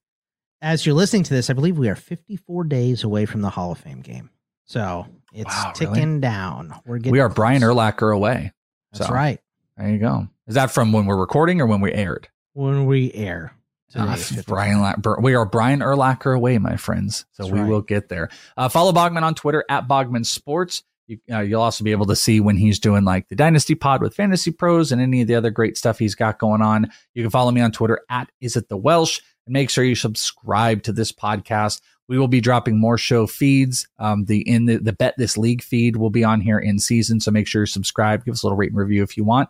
As 0.61 0.87
you're 0.87 0.95
listening 0.95 1.25
to 1.25 1.35
this, 1.35 1.51
I 1.51 1.55
believe 1.55 1.77
we 1.77 1.89
are 1.89 1.97
54 1.97 2.63
days 2.65 3.03
away 3.03 3.27
from 3.27 3.41
the 3.41 3.51
Hall 3.51 3.73
of 3.73 3.79
Fame 3.79 4.01
game. 4.01 4.31
So 4.67 5.09
it's 5.35 5.53
Wow, 5.53 5.73
really? 5.81 5.93
ticking 5.95 6.21
down. 6.21 6.73
We're 6.87 6.99
getting 6.99 7.11
We 7.13 7.19
are 7.19 7.29
Brian 7.29 7.63
Urlacher 7.63 8.15
away. 8.15 8.53
That's 8.93 9.09
So, 9.09 9.13
right. 9.13 9.41
There 9.77 9.89
you 9.91 9.99
go. 9.99 10.29
Is 10.47 10.55
that 10.55 10.71
from 10.71 10.93
when 10.93 11.07
we're 11.07 11.19
recording 11.19 11.61
or 11.61 11.67
when 11.67 11.81
we 11.81 11.93
aired? 11.93 12.29
When 12.55 12.87
we 12.87 13.13
air. 13.13 13.55
54. 13.93 14.43
Brian, 14.47 14.81
La- 14.81 14.95
we 15.21 15.35
are 15.35 15.45
Brian 15.45 15.81
Urlacher 15.81 16.35
away, 16.35 16.59
my 16.59 16.77
friends. 16.77 17.27
So 17.33 17.43
That's 17.43 17.53
we 17.53 17.61
right. 17.61 17.69
will 17.69 17.83
get 17.83 18.09
there. 18.09 18.31
Uh, 18.57 18.69
follow 18.69 18.93
Bogman 18.93 19.23
on 19.23 19.35
Twitter 19.35 19.65
at 19.69 19.87
Bogman 19.87 20.25
Sports. 20.25 20.83
You, 21.07 21.19
uh, 21.31 21.41
you'll 21.41 21.61
also 21.61 21.85
be 21.85 21.91
able 21.91 22.07
to 22.07 22.17
see 22.17 22.41
when 22.41 22.57
he's 22.57 22.79
doing 22.79 23.05
like 23.05 23.29
the 23.29 23.37
Dynasty 23.37 23.75
Pod 23.75 24.01
with 24.01 24.15
Fantasy 24.15 24.51
Pros 24.51 24.93
and 24.93 25.03
any 25.03 25.21
of 25.21 25.29
the 25.29 25.35
other 25.35 25.51
great 25.51 25.77
stuff 25.77 25.99
he's 25.99 26.15
got 26.15 26.39
going 26.39 26.63
on. 26.63 26.91
You 27.15 27.23
can 27.23 27.31
follow 27.31 27.51
me 27.51 27.61
on 27.61 27.73
Twitter 27.73 28.01
at 28.09 28.31
Is 28.41 28.57
It 28.57 28.69
The 28.69 28.77
Welsh 28.79 29.21
and 29.47 29.53
make 29.53 29.69
sure 29.69 29.85
you 29.85 29.95
subscribe 29.95 30.85
to 30.85 30.93
this 30.93 31.13
podcast. 31.13 31.83
We 32.09 32.19
will 32.19 32.29
be 32.29 32.41
dropping 32.41 32.81
more 32.81 32.97
show 32.99 33.27
feeds. 33.27 33.87
Um, 33.99 34.25
the 34.25 34.41
in 34.49 34.67
the, 34.67 34.79
the 34.79 34.93
Bet 34.93 35.15
This 35.19 35.37
League 35.37 35.63
feed 35.63 35.97
will 35.97 36.11
be 36.11 36.25
on 36.25 36.41
here 36.41 36.59
in 36.59 36.79
season. 36.79 37.21
So 37.21 37.31
make 37.31 37.47
sure 37.47 37.63
you 37.63 37.67
subscribe. 37.67 38.25
Give 38.25 38.33
us 38.33 38.43
a 38.43 38.47
little 38.47 38.57
rate 38.57 38.71
and 38.71 38.79
review 38.79 39.03
if 39.03 39.17
you 39.17 39.25
want. 39.25 39.49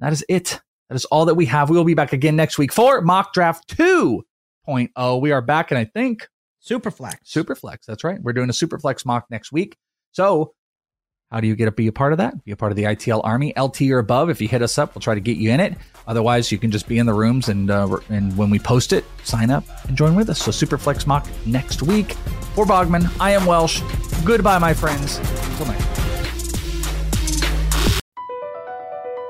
That 0.00 0.12
is 0.12 0.24
it. 0.28 0.60
That 0.88 0.96
is 0.96 1.04
all 1.06 1.26
that 1.26 1.34
we 1.34 1.46
have. 1.46 1.70
We 1.70 1.76
will 1.76 1.84
be 1.84 1.94
back 1.94 2.12
again 2.12 2.36
next 2.36 2.58
week 2.58 2.72
for 2.72 3.00
mock 3.00 3.32
draft 3.32 3.68
2.0. 3.76 5.20
We 5.20 5.30
are 5.30 5.40
back, 5.40 5.70
and 5.70 5.78
I 5.78 5.84
think 5.84 6.28
Superflex. 6.62 7.16
Superflex. 7.24 7.84
That's 7.86 8.04
right. 8.04 8.20
We're 8.20 8.32
doing 8.32 8.50
a 8.50 8.52
Superflex 8.52 9.06
mock 9.06 9.26
next 9.30 9.52
week. 9.52 9.76
So, 10.12 10.54
how 11.30 11.40
do 11.40 11.46
you 11.46 11.54
get 11.54 11.66
to 11.66 11.70
be 11.70 11.86
a 11.86 11.92
part 11.92 12.12
of 12.12 12.18
that? 12.18 12.44
Be 12.44 12.50
a 12.50 12.56
part 12.56 12.72
of 12.72 12.76
the 12.76 12.84
ITL 12.84 13.20
Army, 13.22 13.52
LT 13.56 13.82
or 13.82 13.98
above. 13.98 14.30
If 14.30 14.40
you 14.40 14.48
hit 14.48 14.62
us 14.62 14.78
up, 14.78 14.94
we'll 14.94 15.00
try 15.00 15.14
to 15.14 15.20
get 15.20 15.36
you 15.36 15.50
in 15.50 15.60
it. 15.60 15.76
Otherwise, 16.08 16.50
you 16.50 16.58
can 16.58 16.72
just 16.72 16.88
be 16.88 16.98
in 16.98 17.06
the 17.06 17.14
rooms 17.14 17.48
and 17.48 17.70
uh, 17.70 17.98
and 18.08 18.36
when 18.36 18.50
we 18.50 18.58
post 18.58 18.92
it, 18.92 19.04
sign 19.22 19.50
up 19.50 19.64
and 19.86 19.96
join 19.96 20.16
with 20.16 20.28
us. 20.28 20.42
So, 20.42 20.50
Superflex 20.50 21.06
mock 21.06 21.28
next 21.46 21.82
week. 21.82 22.14
For 22.54 22.64
Bogman, 22.66 23.08
I 23.20 23.30
am 23.30 23.46
Welsh. 23.46 23.80
Goodbye, 24.24 24.58
my 24.58 24.74
friends. 24.74 25.18
Until 25.18 25.66
next. 25.66 26.09